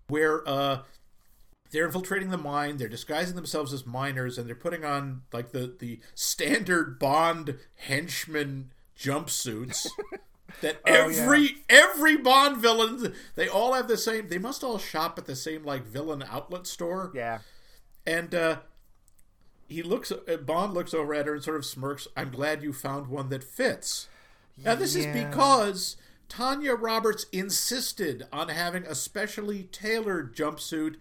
where 0.08 0.48
uh, 0.48 0.84
they're 1.72 1.86
infiltrating 1.86 2.30
the 2.30 2.38
mine. 2.38 2.78
They're 2.78 2.88
disguising 2.88 3.36
themselves 3.36 3.74
as 3.74 3.86
miners, 3.86 4.38
and 4.38 4.48
they're 4.48 4.56
putting 4.56 4.84
on 4.84 5.24
like 5.32 5.52
the 5.52 5.76
the 5.78 6.00
standard 6.16 7.00
Bond 7.00 7.58
henchman 7.76 8.72
jumpsuits. 8.98 9.88
that 10.62 10.80
every 10.86 11.58
every 11.70 12.18
Bond 12.18 12.58
villain 12.58 13.14
they 13.36 13.48
all 13.48 13.74
have 13.74 13.88
the 13.88 13.98
same. 13.98 14.30
They 14.30 14.38
must 14.38 14.64
all 14.64 14.78
shop 14.78 15.18
at 15.18 15.26
the 15.26 15.36
same 15.36 15.64
like 15.64 15.86
villain 15.86 16.24
outlet 16.30 16.68
store. 16.68 17.12
Yeah. 17.14 17.40
And 18.06 18.34
uh, 18.36 18.58
he 19.68 19.82
looks. 19.82 20.12
Uh, 20.12 20.38
Bond 20.38 20.74
looks 20.74 20.94
over 20.94 21.14
at 21.14 21.26
her 21.26 21.36
and 21.36 21.44
sort 21.44 21.58
of 21.58 21.66
smirks. 21.66 22.08
I'm 22.16 22.32
glad 22.32 22.64
you 22.64 22.74
found 22.74 23.08
one 23.08 23.30
that 23.30 23.44
fits. 23.44 24.08
Now 24.64 24.76
this 24.76 24.96
is 24.96 25.08
because 25.08 25.98
Tanya 26.30 26.76
Roberts 26.76 27.26
insisted 27.32 28.28
on 28.32 28.50
having 28.50 28.84
a 28.86 28.96
specially 28.96 29.64
tailored 29.64 30.36
jumpsuit 30.36 30.96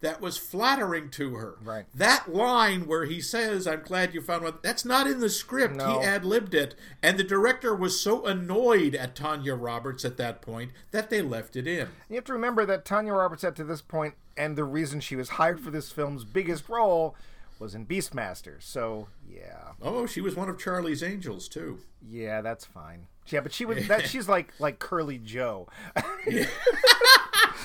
that 0.00 0.20
was 0.20 0.36
flattering 0.36 1.10
to 1.10 1.34
her. 1.34 1.56
Right. 1.62 1.84
That 1.94 2.32
line 2.32 2.86
where 2.86 3.04
he 3.06 3.20
says, 3.20 3.66
"I'm 3.66 3.82
glad 3.82 4.14
you 4.14 4.20
found 4.22 4.44
one," 4.44 4.58
that's 4.62 4.84
not 4.84 5.06
in 5.06 5.20
the 5.20 5.28
script. 5.30 5.74
No. 5.76 5.98
He 6.00 6.06
ad 6.06 6.24
libbed 6.24 6.54
it, 6.54 6.74
and 7.02 7.18
the 7.18 7.24
director 7.24 7.74
was 7.74 8.00
so 8.00 8.24
annoyed 8.26 8.94
at 8.94 9.14
Tanya 9.14 9.54
Roberts 9.54 10.04
at 10.04 10.16
that 10.18 10.40
point 10.42 10.70
that 10.92 11.10
they 11.10 11.20
left 11.22 11.56
it 11.56 11.66
in. 11.66 11.88
You 12.08 12.16
have 12.16 12.24
to 12.24 12.32
remember 12.32 12.64
that 12.66 12.84
Tanya 12.84 13.12
Roberts, 13.12 13.42
at 13.44 13.56
to 13.56 13.64
this 13.64 13.82
point, 13.82 14.14
and 14.36 14.56
the 14.56 14.64
reason 14.64 15.00
she 15.00 15.16
was 15.16 15.30
hired 15.30 15.60
for 15.60 15.70
this 15.70 15.90
film's 15.90 16.24
biggest 16.24 16.68
role 16.68 17.16
was 17.58 17.74
in 17.74 17.84
Beastmaster. 17.86 18.62
So 18.62 19.08
yeah, 19.28 19.72
Oh, 19.82 20.06
she 20.06 20.20
was 20.20 20.36
one 20.36 20.48
of 20.48 20.58
Charlie's 20.60 21.02
Angels 21.02 21.48
too. 21.48 21.80
yeah, 22.08 22.40
that's 22.40 22.64
fine. 22.64 23.08
Yeah, 23.26 23.40
but 23.40 23.52
she 23.52 23.64
was 23.64 23.88
that. 23.88 24.06
She's 24.06 24.28
like 24.28 24.52
like 24.60 24.78
Curly 24.78 25.18
Joe. 25.18 25.66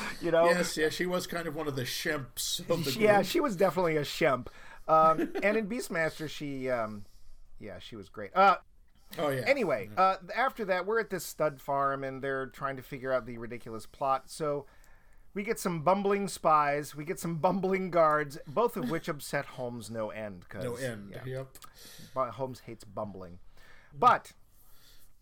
you 0.21 0.31
know. 0.31 0.45
Yes, 0.45 0.77
yeah, 0.77 0.89
she 0.89 1.05
was 1.05 1.27
kind 1.27 1.47
of 1.47 1.55
one 1.55 1.67
of 1.67 1.75
the 1.75 1.83
shemps 1.83 2.59
of 2.61 2.67
the 2.85 2.91
group. 2.91 2.99
Yeah, 2.99 3.21
she 3.21 3.39
was 3.39 3.55
definitely 3.55 3.97
a 3.97 4.01
shemp. 4.03 4.47
Um, 4.87 5.31
and 5.43 5.57
in 5.57 5.67
Beastmaster, 5.67 6.29
she, 6.29 6.69
um, 6.69 7.05
yeah, 7.59 7.79
she 7.79 7.95
was 7.95 8.09
great. 8.09 8.31
Uh, 8.35 8.57
Oh 9.19 9.29
yeah. 9.29 9.43
anyway, 9.45 9.89
uh, 9.95 10.15
after 10.35 10.65
that, 10.65 10.85
we're 10.87 10.99
at 10.99 11.11
this 11.11 11.23
stud 11.23 11.61
farm 11.61 12.03
and 12.03 12.21
they're 12.21 12.47
trying 12.47 12.77
to 12.77 12.81
figure 12.81 13.13
out 13.13 13.27
the 13.27 13.37
ridiculous 13.37 13.85
plot. 13.85 14.23
So 14.25 14.65
we 15.35 15.43
get 15.43 15.59
some 15.59 15.81
bumbling 15.81 16.27
spies, 16.27 16.95
we 16.95 17.05
get 17.05 17.19
some 17.19 17.37
bumbling 17.39 17.91
guards, 17.91 18.39
both 18.47 18.75
of 18.75 18.89
which 18.89 19.07
upset 19.07 19.45
Holmes 19.45 19.91
no 19.91 20.09
end. 20.09 20.45
No 20.53 20.75
end. 20.75 21.11
yeah, 21.25 21.45
Yep. 22.15 22.33
Holmes 22.33 22.61
hates 22.61 22.83
bumbling. 22.83 23.37
But 23.93 24.31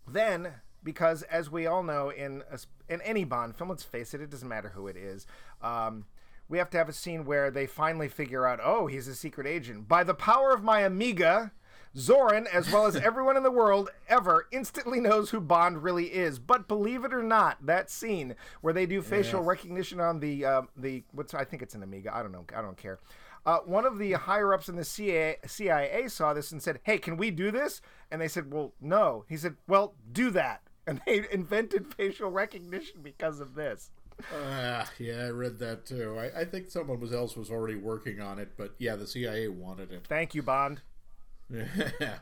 then, 0.08 0.54
because 0.84 1.24
as 1.24 1.50
we 1.50 1.68
all 1.68 1.84
know, 1.84 2.10
in 2.10 2.44
a, 2.52 2.60
in 2.92 3.02
any 3.02 3.24
Bond 3.24 3.56
film, 3.56 3.70
let's 3.70 3.84
face 3.84 4.14
it, 4.14 4.22
it 4.22 4.30
doesn't 4.30 4.48
matter 4.48 4.70
who 4.70 4.88
it 4.88 4.98
is. 4.98 5.26
Um, 5.62 6.06
we 6.50 6.58
have 6.58 6.70
to 6.72 6.78
have 6.78 6.90
a 6.90 6.94
scene 6.94 7.26
where 7.26 7.50
they 7.50 7.66
finally 7.66 8.10
figure 8.10 8.46
out, 8.46 8.60
oh, 8.62 8.88
he's 8.88 9.08
a 9.08 9.16
secret 9.16 9.48
agent. 9.48 9.88
By 9.88 10.04
the 10.04 10.14
power 10.14 10.52
of 10.52 10.64
my 10.64 10.82
Amiga, 10.82 11.54
Zoran, 11.96 12.48
as 12.48 12.72
well 12.72 12.86
as 12.86 12.96
everyone 12.98 13.38
in 13.38 13.44
the 13.44 13.52
world 13.52 13.90
ever, 14.10 14.48
instantly 14.52 15.00
knows 15.00 15.30
who 15.30 15.40
Bond 15.40 15.84
really 15.84 16.08
is. 16.08 16.40
But 16.40 16.68
believe 16.68 17.06
it 17.06 17.14
or 17.14 17.24
not, 17.24 17.66
that 17.66 17.90
scene 17.90 18.36
where 18.62 18.74
they 18.74 18.86
do 18.86 19.02
facial 19.02 19.42
recognition 19.42 20.00
on 20.00 20.20
the 20.20 20.46
uh, 20.46 20.62
the 20.76 21.04
what's 21.12 21.34
I 21.34 21.46
think 21.46 21.62
it's 21.62 21.76
an 21.76 21.84
Amiga. 21.84 22.16
I 22.16 22.22
don't 22.22 22.32
know. 22.32 22.46
I 22.56 22.62
don't 22.62 22.78
care. 22.78 23.00
Uh, 23.46 23.60
one 23.60 23.86
of 23.86 23.98
the 23.98 24.12
higher 24.14 24.54
ups 24.54 24.70
in 24.70 24.76
the 24.76 24.86
CIA, 24.86 25.38
CIA 25.48 26.08
saw 26.08 26.34
this 26.34 26.52
and 26.52 26.62
said, 26.62 26.80
"Hey, 26.84 26.98
can 26.98 27.18
we 27.18 27.32
do 27.32 27.52
this?" 27.52 27.82
And 28.12 28.22
they 28.22 28.28
said, 28.28 28.54
"Well, 28.54 28.74
no." 28.80 29.26
He 29.28 29.38
said, 29.38 29.56
"Well, 29.68 29.96
do 30.12 30.30
that." 30.32 30.62
And 30.88 31.02
they 31.06 31.26
invented 31.32 31.94
facial 31.94 32.32
recognition 32.32 33.02
because 33.04 33.40
of 33.40 33.56
this. 33.56 33.92
Ah, 34.36 34.90
yeah, 35.00 35.26
I 35.26 35.30
read 35.30 35.60
that 35.60 35.86
too. 35.86 36.18
I, 36.20 36.42
I 36.42 36.46
think 36.46 36.70
someone 36.70 37.00
was 37.00 37.14
else 37.14 37.36
was 37.36 37.50
already 37.50 37.76
working 37.76 38.20
on 38.20 38.40
it, 38.40 38.52
but 38.58 38.74
yeah, 38.78 38.96
the 38.96 39.08
CIA 39.08 39.48
wanted 39.48 39.92
it. 39.92 40.06
Thank 40.08 40.36
you, 40.36 40.44
Bond. 40.44 40.82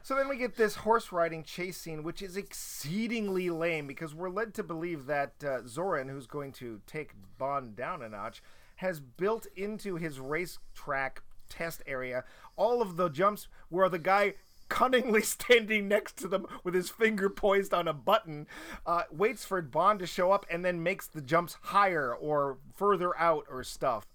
So 0.02 0.15
then 0.15 0.28
we 0.28 0.38
get 0.38 0.56
this 0.56 0.76
horse 0.76 1.12
riding 1.12 1.43
chase 1.43 1.78
scene, 1.78 2.04
which 2.04 2.22
is 2.22 2.36
exceedingly 2.36 3.50
lame 3.50 3.86
because 3.86 4.15
we're 4.15 4.30
led 4.30 4.54
to 4.56 4.63
believe 4.63 5.06
that 5.06 5.34
uh, 5.43 5.60
Zoran, 5.67 6.10
who's 6.10 6.26
going 6.26 6.52
to 6.54 6.82
take 6.88 7.12
Bond 7.38 7.76
down 7.76 8.02
a 8.02 8.10
notch, 8.10 8.41
has 8.78 9.00
built 9.00 9.45
into 9.56 9.98
his 9.98 10.19
racetrack 10.19 11.22
test 11.50 11.82
area 11.86 12.24
all 12.56 12.82
of 12.82 12.95
the 12.95 13.10
jumps 13.10 13.48
where 13.69 13.89
the 13.89 14.00
guy 14.00 14.36
cunningly 14.70 15.22
standing 15.24 15.88
next 15.88 16.18
to 16.18 16.28
them 16.28 16.46
with 16.64 16.74
his 16.74 16.90
finger 16.90 17.30
poised 17.30 17.74
on 17.74 17.88
a 17.88 17.94
button 17.94 18.48
uh, 18.86 19.04
waits 19.12 19.44
for 19.46 19.62
Bond 19.62 20.00
to 20.00 20.08
show 20.08 20.32
up 20.32 20.46
and 20.50 20.64
then 20.64 20.82
makes 20.84 21.08
the 21.08 21.22
jumps 21.22 21.58
higher 21.62 22.14
or 22.14 22.58
further 22.76 23.18
out 23.20 23.46
or 23.50 23.64
stuff. 23.64 24.06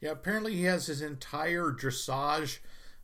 yeah, 0.00 0.10
apparently 0.10 0.54
he 0.54 0.64
has 0.64 0.86
his 0.86 1.00
entire 1.00 1.70
dressage 1.70 2.58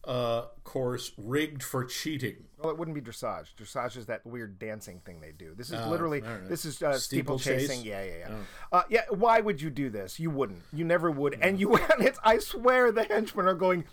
uh, 0.07 0.47
course 0.65 1.13
rigged 1.17 1.63
for 1.63 1.85
cheating. 1.85 2.45
Well, 2.59 2.71
it 2.71 2.79
wouldn't 2.79 2.95
be 2.95 3.01
dressage. 3.01 3.55
Dressage 3.59 3.97
is 3.97 4.07
that 4.07 4.25
weird 4.25 4.59
dancing 4.59 5.01
thing 5.01 5.21
they 5.21 5.33
do. 5.33 5.55
This 5.55 5.69
is 5.71 5.81
Oh, 5.81 5.91
literally 5.91 6.23
all 6.23 6.29
right. 6.29 6.49
this 6.49 6.65
is 6.65 6.83
uh, 6.83 6.99
steeple 6.99 7.39
Steeplechase? 7.39 7.69
chasing. 7.69 7.85
Yeah, 7.87 8.03
yeah, 8.05 8.13
yeah. 8.21 8.35
Uh, 8.73 8.83
yeah. 8.89 9.03
Why 9.11 9.41
would 9.41 9.61
you 9.61 9.69
do 9.71 9.91
this? 9.91 10.19
You 10.19 10.31
wouldn't. 10.31 10.63
You 10.73 10.85
never 10.85 11.11
would. 11.11 11.39
And 11.41 11.61
you. 11.61 11.77
And 11.95 12.03
it's. 12.07 12.19
I 12.25 12.39
swear 12.39 12.91
the 12.93 13.05
henchmen 13.05 13.47
are 13.47 13.55
going 13.55 13.85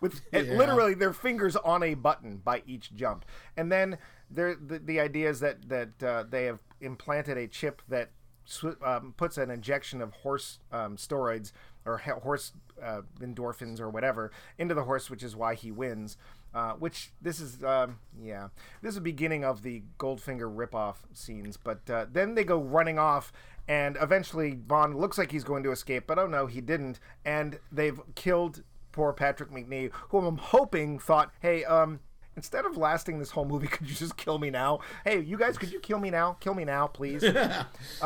with 0.00 0.20
Yeah. 0.32 0.40
literally 0.42 0.94
their 0.94 1.12
fingers 1.12 1.56
on 1.56 1.82
a 1.82 1.94
button 1.94 2.38
by 2.38 2.62
each 2.66 2.94
jump. 2.94 3.24
And 3.56 3.70
then 3.70 3.98
there 4.30 4.54
the, 4.54 4.78
the 4.78 5.00
idea 5.00 5.28
is 5.30 5.40
that 5.40 5.68
that 5.68 6.02
uh, 6.02 6.24
they 6.28 6.44
have 6.44 6.60
implanted 6.80 7.36
a 7.38 7.46
chip 7.48 7.82
that 7.88 8.10
sw- 8.44 8.80
um, 8.84 9.14
puts 9.16 9.38
an 9.38 9.50
injection 9.50 10.00
of 10.02 10.12
horse 10.12 10.58
um, 10.72 10.96
steroids 10.96 11.52
or 11.84 11.98
horse 11.98 12.52
uh, 12.82 13.02
endorphins 13.20 13.80
or 13.80 13.88
whatever 13.88 14.30
into 14.58 14.74
the 14.74 14.84
horse, 14.84 15.10
which 15.10 15.22
is 15.22 15.36
why 15.36 15.54
he 15.54 15.70
wins. 15.70 16.16
Uh, 16.54 16.72
which 16.74 17.12
this 17.22 17.40
is, 17.40 17.64
um, 17.64 17.98
yeah, 18.22 18.48
this 18.82 18.90
is 18.90 18.96
the 18.96 19.00
beginning 19.00 19.42
of 19.42 19.62
the 19.62 19.82
Goldfinger 19.98 20.54
ripoff 20.54 20.96
scenes. 21.14 21.56
But 21.56 21.88
uh, 21.88 22.04
then 22.12 22.34
they 22.34 22.44
go 22.44 22.60
running 22.60 22.98
off, 22.98 23.32
and 23.66 23.96
eventually 23.98 24.52
Bond 24.52 24.94
looks 24.94 25.16
like 25.16 25.32
he's 25.32 25.44
going 25.44 25.62
to 25.62 25.70
escape, 25.70 26.04
but 26.06 26.18
oh 26.18 26.26
no, 26.26 26.46
he 26.46 26.60
didn't. 26.60 27.00
And 27.24 27.58
they've 27.70 27.98
killed 28.14 28.64
poor 28.92 29.14
Patrick 29.14 29.50
Macnee, 29.50 29.90
who 30.10 30.18
I'm 30.18 30.36
hoping 30.36 30.98
thought, 30.98 31.32
hey, 31.40 31.64
um, 31.64 32.00
instead 32.36 32.64
of 32.64 32.76
lasting 32.76 33.18
this 33.18 33.30
whole 33.30 33.44
movie, 33.44 33.66
could 33.68 33.88
you 33.88 33.96
just 33.96 34.16
kill 34.16 34.38
me 34.38 34.50
now? 34.50 34.80
Hey, 35.04 35.20
you 35.20 35.36
guys, 35.36 35.58
could 35.58 35.72
you 35.72 35.80
kill 35.80 35.98
me 35.98 36.10
now? 36.10 36.34
Kill 36.40 36.54
me 36.54 36.64
now, 36.64 36.86
please. 36.86 37.22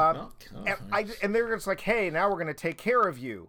God. 0.52 0.66
and, 0.66 0.76
I, 0.92 1.06
and 1.22 1.34
they're 1.34 1.52
just 1.54 1.66
like, 1.66 1.80
hey, 1.80 2.10
now 2.10 2.28
we're 2.28 2.36
going 2.36 2.46
to 2.46 2.54
take 2.54 2.78
care 2.78 3.02
of 3.02 3.18
you. 3.18 3.48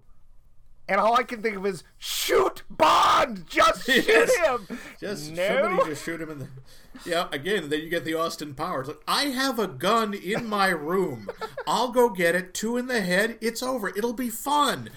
And 0.89 1.02
all 1.02 1.15
I 1.15 1.23
can 1.23 1.41
think 1.41 1.58
of 1.58 1.65
is 1.65 1.84
shoot 1.97 2.63
Bond, 2.69 3.45
just 3.47 3.86
shoot 3.86 4.06
Yes. 4.08 4.36
him. 4.38 4.80
Just 5.00 5.32
no. 5.34 5.47
somebody 5.63 5.89
just 5.89 6.04
shoot 6.06 6.21
him 6.21 6.30
in 6.30 6.39
the. 6.39 6.47
Yeah, 7.06 7.28
again, 7.32 7.69
then 7.69 7.82
you 7.82 7.89
get 7.89 8.06
the 8.06 8.15
Austin 8.15 8.54
Powers. 8.56 8.88
Like, 8.88 9.02
I 9.08 9.26
have 9.26 9.60
a 9.60 9.67
gun 9.67 10.13
in 10.13 10.47
my 10.47 10.69
room. 10.69 11.30
I'll 11.67 11.91
go 11.91 12.10
get 12.10 12.34
it. 12.36 12.54
Two 12.54 12.76
in 12.78 12.88
the 12.88 13.02
head. 13.02 13.38
It's 13.41 13.62
over. 13.62 13.89
It'll 13.89 14.13
be 14.13 14.30
fun. 14.30 14.89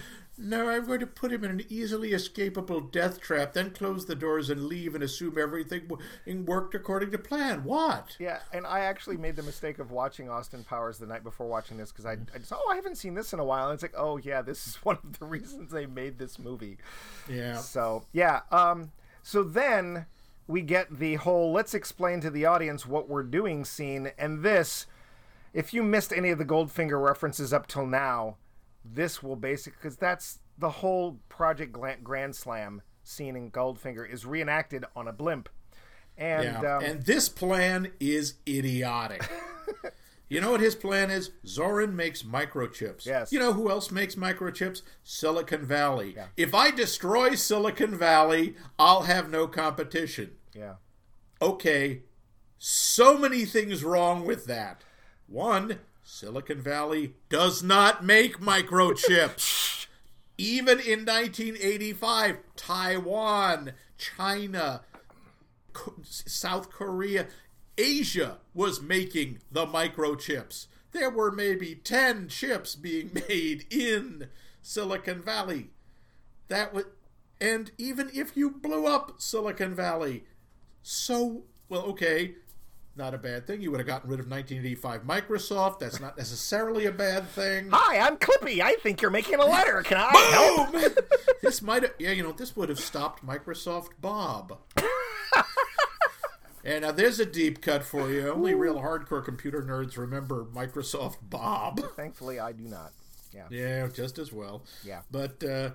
No, 0.43 0.69
I'm 0.69 0.85
going 0.85 0.99
to 1.01 1.07
put 1.07 1.31
him 1.31 1.43
in 1.43 1.51
an 1.51 1.65
easily 1.69 2.11
escapable 2.11 2.91
death 2.91 3.21
trap, 3.21 3.53
then 3.53 3.69
close 3.69 4.07
the 4.07 4.15
doors 4.15 4.49
and 4.49 4.65
leave 4.65 4.95
and 4.95 5.03
assume 5.03 5.37
everything 5.37 5.87
w- 5.87 6.43
worked 6.45 6.73
according 6.73 7.11
to 7.11 7.19
plan. 7.19 7.63
What? 7.63 8.15
Yeah, 8.19 8.39
and 8.51 8.65
I 8.65 8.79
actually 8.81 9.17
made 9.17 9.35
the 9.35 9.43
mistake 9.43 9.77
of 9.77 9.91
watching 9.91 10.29
Austin 10.29 10.63
Powers 10.63 10.97
the 10.97 11.05
night 11.05 11.23
before 11.23 11.47
watching 11.47 11.77
this 11.77 11.91
because 11.91 12.07
I, 12.07 12.13
I 12.33 12.39
just 12.39 12.51
oh 12.51 12.69
I 12.71 12.75
haven't 12.75 12.95
seen 12.95 13.13
this 13.13 13.33
in 13.33 13.39
a 13.39 13.45
while. 13.45 13.65
And 13.65 13.75
it's 13.75 13.83
like 13.83 13.93
oh 13.95 14.17
yeah, 14.17 14.41
this 14.41 14.67
is 14.67 14.75
one 14.83 14.97
of 15.03 15.19
the 15.19 15.25
reasons 15.25 15.71
they 15.71 15.85
made 15.85 16.17
this 16.17 16.39
movie. 16.39 16.77
Yeah. 17.29 17.57
So 17.57 18.05
yeah, 18.11 18.41
um, 18.51 18.91
so 19.21 19.43
then 19.43 20.07
we 20.47 20.61
get 20.61 20.99
the 20.99 21.15
whole 21.15 21.51
let's 21.51 21.75
explain 21.75 22.19
to 22.21 22.31
the 22.31 22.45
audience 22.45 22.85
what 22.85 23.07
we're 23.07 23.23
doing 23.23 23.63
scene, 23.63 24.11
and 24.17 24.41
this, 24.41 24.87
if 25.53 25.71
you 25.73 25.83
missed 25.83 26.11
any 26.11 26.31
of 26.31 26.39
the 26.39 26.45
Goldfinger 26.45 27.01
references 27.01 27.53
up 27.53 27.67
till 27.67 27.85
now, 27.85 28.37
this 28.83 29.21
will 29.23 29.35
basically 29.35 29.77
because 29.81 29.97
that's 29.97 30.39
the 30.57 30.69
whole 30.69 31.19
Project 31.29 31.71
Grand 32.03 32.35
Slam 32.35 32.81
scene 33.03 33.35
in 33.35 33.49
Goldfinger 33.51 34.07
is 34.09 34.25
reenacted 34.25 34.85
on 34.95 35.07
a 35.07 35.13
blimp, 35.13 35.49
and 36.17 36.43
Yeah. 36.43 36.77
um, 36.77 36.83
and 36.83 37.03
this 37.03 37.29
plan 37.29 37.91
is 37.99 38.35
idiotic. 38.47 39.27
you 40.29 40.39
know 40.41 40.51
what 40.51 40.61
his 40.61 40.75
plan 40.75 41.09
is? 41.09 41.31
Zorin 41.45 41.93
makes 41.93 42.23
microchips. 42.23 43.05
Yes. 43.05 43.31
You 43.31 43.39
know 43.39 43.53
who 43.53 43.69
else 43.69 43.91
makes 43.91 44.15
microchips? 44.15 44.81
Silicon 45.03 45.65
Valley. 45.65 46.13
Yeah. 46.15 46.27
If 46.37 46.53
I 46.53 46.71
destroy 46.71 47.35
Silicon 47.35 47.97
Valley, 47.97 48.55
I'll 48.77 49.03
have 49.03 49.29
no 49.29 49.47
competition. 49.47 50.31
yeah. 50.53 50.75
Okay, 51.41 52.03
so 52.59 53.17
many 53.17 53.45
things 53.45 53.83
wrong 53.83 54.25
with 54.27 54.45
that. 54.45 54.83
One, 55.25 55.79
Silicon 56.03 56.61
Valley 56.61 57.13
does 57.29 57.63
not 57.63 58.03
make 58.03 58.39
microchips. 58.39 59.87
Even 60.37 60.79
in 60.79 61.05
1985, 61.05 62.37
Taiwan, 62.55 63.73
China, 63.97 64.81
South 66.03 66.69
Korea, 66.71 67.27
Asia 67.77 68.39
was 68.53 68.81
making 68.81 69.39
the 69.51 69.65
microchips. 69.65 70.67
There 70.91 71.09
were 71.09 71.31
maybe 71.31 71.75
10 71.75 72.27
chips 72.27 72.75
being 72.75 73.11
made 73.29 73.65
in 73.69 74.27
Silicon 74.61 75.21
Valley. 75.21 75.69
That 76.47 76.73
would 76.73 76.85
and 77.39 77.71
even 77.79 78.11
if 78.13 78.37
you 78.37 78.51
blew 78.51 78.85
up 78.85 79.19
Silicon 79.19 79.73
Valley, 79.73 80.25
so 80.83 81.43
well 81.69 81.81
okay, 81.83 82.35
not 82.95 83.13
a 83.13 83.17
bad 83.17 83.47
thing. 83.47 83.61
You 83.61 83.71
would 83.71 83.79
have 83.79 83.87
gotten 83.87 84.09
rid 84.09 84.19
of 84.19 84.29
1985 84.29 85.03
Microsoft. 85.03 85.79
That's 85.79 85.99
not 85.99 86.17
necessarily 86.17 86.85
a 86.85 86.91
bad 86.91 87.27
thing. 87.29 87.69
Hi, 87.71 87.99
I'm 87.99 88.17
Clippy. 88.17 88.59
I 88.61 88.75
think 88.75 89.01
you're 89.01 89.11
making 89.11 89.35
a 89.35 89.45
letter. 89.45 89.81
Can 89.83 89.97
I 89.97 90.09
help? 90.31 90.71
Boom! 90.71 91.05
this 91.41 91.61
might 91.61 91.83
have, 91.83 91.93
yeah, 91.99 92.11
you 92.11 92.23
know, 92.23 92.31
this 92.31 92.55
would 92.55 92.69
have 92.69 92.79
stopped 92.79 93.25
Microsoft 93.25 93.89
Bob. 94.01 94.59
and 96.65 96.81
now 96.83 96.91
there's 96.91 97.19
a 97.19 97.25
deep 97.25 97.61
cut 97.61 97.83
for 97.83 98.11
you. 98.11 98.29
Only 98.29 98.55
real 98.55 98.75
hardcore 98.75 99.23
computer 99.23 99.61
nerds 99.61 99.97
remember 99.97 100.45
Microsoft 100.45 101.17
Bob. 101.21 101.81
Thankfully, 101.95 102.39
I 102.39 102.51
do 102.51 102.63
not. 102.63 102.91
Yeah. 103.33 103.47
Yeah, 103.49 103.87
just 103.87 104.19
as 104.19 104.33
well. 104.33 104.65
Yeah. 104.83 105.01
But 105.09 105.43
uh, 105.43 105.71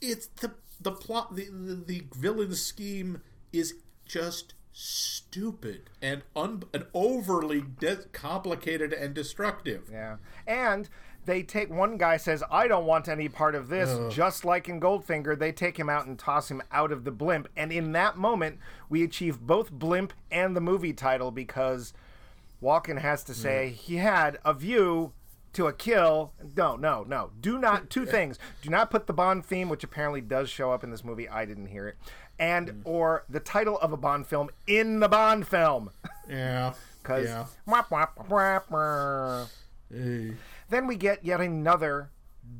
it's 0.00 0.26
the 0.26 0.52
the 0.80 0.92
plot, 0.92 1.34
the, 1.34 1.46
the 1.50 1.74
the 1.74 2.06
villain 2.14 2.54
scheme 2.54 3.22
is 3.52 3.74
just 4.04 4.54
stupid 4.78 5.88
and 6.02 6.22
un, 6.36 6.62
and 6.74 6.84
overly 6.92 7.62
de- 7.62 8.04
complicated 8.12 8.92
and 8.92 9.14
destructive. 9.14 9.88
Yeah. 9.90 10.16
And 10.46 10.90
they 11.24 11.42
take 11.42 11.70
one 11.70 11.96
guy 11.96 12.18
says, 12.18 12.44
I 12.50 12.68
don't 12.68 12.84
want 12.84 13.08
any 13.08 13.28
part 13.30 13.54
of 13.54 13.68
this. 13.68 14.14
Just 14.14 14.44
like 14.44 14.68
in 14.68 14.78
Goldfinger, 14.78 15.38
they 15.38 15.50
take 15.50 15.78
him 15.78 15.88
out 15.88 16.06
and 16.06 16.18
toss 16.18 16.50
him 16.50 16.62
out 16.70 16.92
of 16.92 17.04
the 17.04 17.10
blimp. 17.10 17.48
And 17.56 17.72
in 17.72 17.92
that 17.92 18.18
moment, 18.18 18.58
we 18.90 19.02
achieve 19.02 19.40
both 19.40 19.72
blimp 19.72 20.12
and 20.30 20.54
the 20.54 20.60
movie 20.60 20.92
title 20.92 21.30
because 21.30 21.94
Walken 22.62 23.00
has 23.00 23.24
to 23.24 23.34
say 23.34 23.70
he 23.70 23.96
had 23.96 24.38
a 24.44 24.52
view 24.52 25.12
to 25.54 25.66
a 25.66 25.72
kill. 25.72 26.32
No, 26.54 26.76
no, 26.76 27.02
no. 27.02 27.30
Do 27.40 27.58
not 27.58 27.88
two 27.88 28.04
things. 28.06 28.38
Do 28.60 28.68
not 28.68 28.90
put 28.90 29.06
the 29.06 29.14
Bond 29.14 29.44
theme, 29.44 29.70
which 29.70 29.82
apparently 29.82 30.20
does 30.20 30.50
show 30.50 30.70
up 30.70 30.84
in 30.84 30.90
this 30.90 31.02
movie. 31.02 31.28
I 31.28 31.46
didn't 31.46 31.66
hear 31.68 31.88
it. 31.88 31.96
And 32.38 32.68
mm. 32.68 32.80
or 32.84 33.24
the 33.28 33.40
title 33.40 33.78
of 33.78 33.92
a 33.92 33.96
Bond 33.96 34.26
film 34.26 34.50
in 34.66 35.00
the 35.00 35.08
Bond 35.08 35.46
film. 35.46 35.90
Yeah. 36.28 36.74
Because 37.02 37.26
Yeah. 37.26 37.46
Hey. 39.92 40.32
then 40.68 40.86
we 40.86 40.96
get 40.96 41.24
yet 41.24 41.40
another 41.40 42.10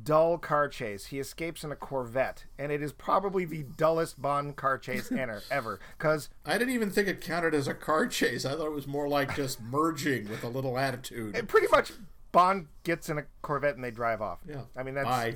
dull 0.03 0.37
car 0.37 0.67
chase. 0.69 1.07
He 1.07 1.19
escapes 1.19 1.63
in 1.63 1.71
a 1.71 1.75
Corvette, 1.75 2.45
and 2.57 2.71
it 2.71 2.81
is 2.81 2.91
probably 2.91 3.45
the 3.45 3.63
dullest 3.63 4.21
Bond 4.21 4.55
car 4.55 4.77
chase 4.77 5.11
ever. 5.11 5.43
Ever, 5.51 5.79
because 5.97 6.29
I 6.45 6.57
didn't 6.57 6.73
even 6.73 6.89
think 6.89 7.07
it 7.07 7.21
counted 7.21 7.53
as 7.53 7.67
a 7.67 7.73
car 7.73 8.07
chase. 8.07 8.45
I 8.45 8.51
thought 8.55 8.67
it 8.67 8.73
was 8.73 8.87
more 8.87 9.07
like 9.07 9.35
just 9.35 9.61
merging 9.61 10.29
with 10.29 10.43
a 10.43 10.49
little 10.49 10.77
attitude. 10.77 11.35
pretty 11.47 11.67
much 11.67 11.91
Bond 12.31 12.67
gets 12.83 13.09
in 13.09 13.17
a 13.17 13.25
Corvette 13.41 13.75
and 13.75 13.83
they 13.83 13.91
drive 13.91 14.21
off. 14.21 14.39
Yeah. 14.47 14.61
I 14.75 14.83
mean 14.83 14.95
that's. 14.95 15.07
Bye. 15.07 15.35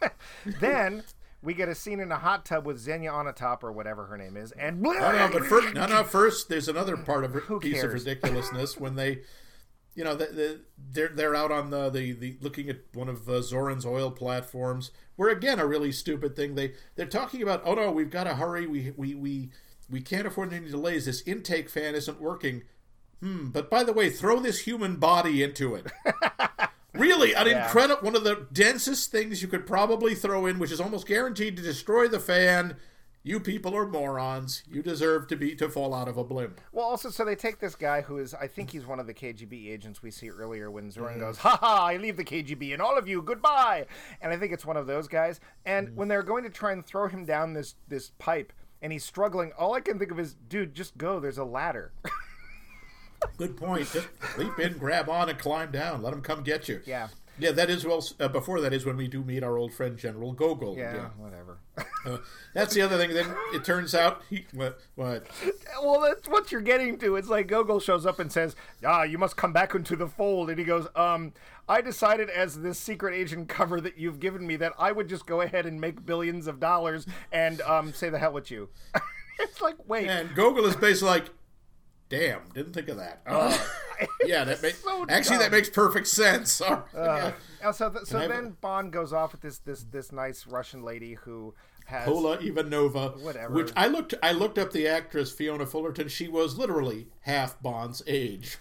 then 0.60 1.02
we 1.42 1.54
get 1.54 1.68
a 1.68 1.74
scene 1.74 2.00
in 2.00 2.10
a 2.10 2.18
hot 2.18 2.44
tub 2.44 2.66
with 2.66 2.78
Xenia 2.78 3.10
Onatopp 3.10 3.62
or 3.62 3.72
whatever 3.72 4.06
her 4.06 4.16
name 4.16 4.36
is, 4.36 4.52
and 4.52 4.82
No, 4.82 4.92
no, 4.92 5.30
but 5.32 5.46
first, 5.46 5.74
no, 5.74 5.86
no. 5.86 6.04
First, 6.04 6.48
there's 6.48 6.68
another 6.68 6.96
part 6.96 7.24
of 7.24 7.32
Who 7.32 7.60
piece 7.60 7.82
of 7.82 7.92
ridiculousness 7.92 8.78
when 8.78 8.96
they, 8.96 9.20
you 9.94 10.02
know, 10.02 10.14
the, 10.14 10.26
the, 10.26 10.60
they're 10.76 11.08
they're 11.08 11.34
out 11.36 11.52
on 11.52 11.70
the, 11.70 11.90
the, 11.90 12.12
the 12.12 12.36
looking 12.40 12.68
at 12.68 12.78
one 12.92 13.08
of 13.08 13.28
uh, 13.28 13.40
Zoran's 13.40 13.86
oil 13.86 14.10
platforms, 14.10 14.90
where 15.16 15.28
again 15.28 15.60
a 15.60 15.66
really 15.66 15.92
stupid 15.92 16.34
thing. 16.34 16.56
They 16.56 16.72
they're 16.96 17.06
talking 17.06 17.42
about, 17.42 17.62
oh 17.64 17.74
no, 17.74 17.92
we've 17.92 18.10
got 18.10 18.24
to 18.24 18.34
hurry. 18.34 18.66
We 18.66 18.92
we 18.96 19.14
we 19.14 19.50
we 19.88 20.00
can't 20.00 20.26
afford 20.26 20.52
any 20.52 20.68
delays. 20.70 21.06
This 21.06 21.22
intake 21.22 21.70
fan 21.70 21.94
isn't 21.94 22.20
working. 22.20 22.62
Hmm. 23.20 23.48
But 23.48 23.70
by 23.70 23.84
the 23.84 23.92
way, 23.92 24.10
throw 24.10 24.40
this 24.40 24.60
human 24.60 24.96
body 24.96 25.42
into 25.42 25.74
it. 25.74 25.86
Really, 26.98 27.34
an 27.34 27.46
Yeah. 27.46 27.64
incredible 27.64 28.02
one 28.02 28.16
of 28.16 28.24
the 28.24 28.46
densest 28.52 29.10
things 29.10 29.42
you 29.42 29.48
could 29.48 29.66
probably 29.66 30.14
throw 30.14 30.46
in, 30.46 30.58
which 30.58 30.72
is 30.72 30.80
almost 30.80 31.06
guaranteed 31.06 31.56
to 31.56 31.62
destroy 31.62 32.08
the 32.08 32.20
fan. 32.20 32.76
You 33.24 33.40
people 33.40 33.76
are 33.76 33.86
morons. 33.86 34.62
You 34.66 34.82
deserve 34.82 35.26
to 35.26 35.36
be 35.36 35.54
to 35.56 35.68
fall 35.68 35.92
out 35.92 36.08
of 36.08 36.16
a 36.16 36.24
blimp. 36.24 36.60
Well, 36.72 36.86
also, 36.86 37.10
so 37.10 37.24
they 37.24 37.34
take 37.34 37.58
this 37.58 37.74
guy 37.74 38.00
who 38.00 38.18
is, 38.18 38.32
I 38.32 38.46
think 38.46 38.70
he's 38.70 38.86
one 38.86 39.00
of 39.00 39.06
the 39.06 39.12
KGB 39.12 39.70
agents 39.70 40.02
we 40.02 40.10
see 40.10 40.30
earlier 40.30 40.70
when 40.70 40.90
Zoran 40.90 41.18
mm. 41.18 41.20
goes, 41.20 41.38
"Ha 41.38 41.58
ha! 41.60 41.84
I 41.86 41.96
leave 41.96 42.16
the 42.16 42.24
KGB 42.24 42.72
and 42.72 42.80
all 42.80 42.96
of 42.96 43.06
you, 43.08 43.20
goodbye." 43.20 43.86
And 44.22 44.32
I 44.32 44.36
think 44.36 44.52
it's 44.52 44.64
one 44.64 44.76
of 44.76 44.86
those 44.86 45.08
guys. 45.08 45.40
And 45.66 45.88
mm. 45.88 45.94
when 45.94 46.08
they're 46.08 46.22
going 46.22 46.44
to 46.44 46.50
try 46.50 46.72
and 46.72 46.84
throw 46.86 47.08
him 47.08 47.24
down 47.24 47.52
this 47.52 47.74
this 47.88 48.12
pipe, 48.18 48.52
and 48.80 48.92
he's 48.92 49.04
struggling, 49.04 49.52
all 49.58 49.74
I 49.74 49.80
can 49.80 49.98
think 49.98 50.10
of 50.10 50.18
is, 50.18 50.34
"Dude, 50.34 50.74
just 50.74 50.96
go. 50.96 51.20
There's 51.20 51.38
a 51.38 51.44
ladder." 51.44 51.92
Good 53.36 53.56
point. 53.56 53.90
Just 53.92 54.08
leap 54.36 54.58
in, 54.58 54.78
grab 54.78 55.08
on, 55.08 55.28
and 55.28 55.38
climb 55.38 55.70
down. 55.70 56.02
Let 56.02 56.10
them 56.10 56.22
come 56.22 56.42
get 56.42 56.68
you. 56.68 56.80
yeah, 56.86 57.08
Yeah, 57.38 57.52
that 57.52 57.70
is 57.70 57.84
well. 57.84 58.04
Uh, 58.18 58.28
before 58.28 58.60
that 58.60 58.72
is 58.72 58.84
when 58.84 58.96
we 58.96 59.08
do 59.08 59.22
meet 59.22 59.42
our 59.42 59.56
old 59.58 59.72
friend 59.72 59.96
General 59.96 60.32
Gogol. 60.32 60.76
yeah, 60.76 61.10
whatever. 61.16 61.58
Uh, 62.04 62.18
that's 62.54 62.74
the 62.74 62.82
other 62.82 62.96
thing. 62.96 63.12
Then 63.12 63.34
it 63.52 63.64
turns 63.64 63.94
out 63.94 64.22
he 64.30 64.46
what 64.52 64.80
what 64.94 65.26
well, 65.82 66.00
that's 66.00 66.28
what 66.28 66.50
you're 66.50 66.60
getting 66.60 66.98
to. 66.98 67.16
It's 67.16 67.28
like 67.28 67.46
Gogol 67.48 67.80
shows 67.80 68.06
up 68.06 68.18
and 68.18 68.32
says, 68.32 68.56
"Ah, 68.84 69.02
you 69.02 69.18
must 69.18 69.36
come 69.36 69.52
back 69.52 69.74
into 69.74 69.94
the 69.96 70.08
fold." 70.08 70.48
And 70.50 70.58
he 70.58 70.64
goes, 70.64 70.86
"Um, 70.96 71.32
I 71.68 71.80
decided 71.80 72.30
as 72.30 72.60
this 72.60 72.78
secret 72.78 73.14
agent 73.14 73.48
cover 73.48 73.80
that 73.80 73.98
you've 73.98 74.20
given 74.20 74.46
me 74.46 74.56
that 74.56 74.72
I 74.78 74.90
would 74.92 75.08
just 75.08 75.26
go 75.26 75.40
ahead 75.40 75.66
and 75.66 75.80
make 75.80 76.04
billions 76.06 76.46
of 76.46 76.58
dollars 76.60 77.06
and 77.30 77.60
um 77.62 77.92
say 77.92 78.08
the 78.10 78.18
hell 78.18 78.32
with 78.32 78.50
you." 78.50 78.68
it's 79.38 79.60
like, 79.60 79.76
wait, 79.86 80.08
and 80.08 80.34
Gogol 80.34 80.66
is 80.66 80.74
basically 80.76 81.08
like, 81.10 81.24
damn, 82.08 82.40
didn't 82.54 82.72
think 82.72 82.88
of 82.88 82.96
that. 82.98 83.22
Oh, 84.00 84.06
yeah, 84.24 84.44
that 84.44 84.62
makes 84.62 84.78
so 84.84 85.04
actually 85.08 85.38
that 85.38 85.50
makes 85.50 85.68
perfect 85.68 86.06
sense. 86.06 86.60
Right. 86.70 86.84
Uh, 86.94 87.32
and 87.64 87.74
so 87.74 87.90
th- 87.90 88.04
so 88.04 88.28
then 88.28 88.56
Bond 88.60 88.92
goes 88.92 89.12
off 89.12 89.32
with 89.32 89.40
this 89.40 89.58
this 89.58 89.82
this 89.82 90.12
nice 90.12 90.46
Russian 90.46 90.84
lady 90.84 91.14
who 91.14 91.52
has 91.86 92.04
Pola 92.06 92.38
Ivanova, 92.38 93.20
Whatever. 93.20 93.52
Which 93.54 93.72
I 93.74 93.88
looked, 93.88 94.14
I 94.22 94.30
looked 94.32 94.56
up 94.58 94.70
the 94.72 94.86
actress 94.86 95.32
Fiona 95.32 95.66
Fullerton. 95.66 96.06
She 96.08 96.28
was 96.28 96.56
literally 96.56 97.08
half 97.22 97.60
Bond's 97.60 98.02
age. 98.06 98.58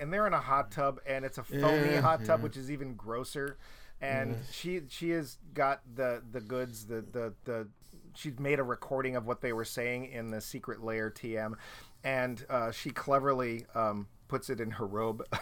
and 0.00 0.10
they're 0.12 0.26
in 0.26 0.32
a 0.32 0.40
hot 0.40 0.70
tub 0.70 1.00
and 1.06 1.24
it's 1.24 1.38
a 1.38 1.42
foamy 1.42 1.92
Yeah, 1.92 2.00
hot 2.00 2.24
tub 2.24 2.42
which 2.42 2.56
is 2.56 2.70
even 2.70 2.94
grosser 2.94 3.58
and 4.00 4.36
she 4.50 4.80
she 4.88 5.10
has 5.10 5.38
got 5.54 5.82
the 5.94 6.22
the 6.32 6.40
goods 6.40 6.86
the 6.86 7.04
the 7.12 7.34
the 7.44 7.68
she's 8.14 8.38
made 8.38 8.58
a 8.58 8.62
recording 8.64 9.16
of 9.16 9.26
what 9.26 9.40
they 9.40 9.52
were 9.52 9.64
saying 9.64 10.06
in 10.06 10.30
the 10.30 10.40
secret 10.40 10.82
layer 10.82 11.10
tm 11.10 11.54
and 12.04 12.44
uh, 12.48 12.70
she 12.70 12.90
cleverly 12.90 13.66
um, 13.74 14.06
puts 14.28 14.50
it 14.50 14.60
in 14.60 14.72
her 14.72 14.86
robe 14.86 15.24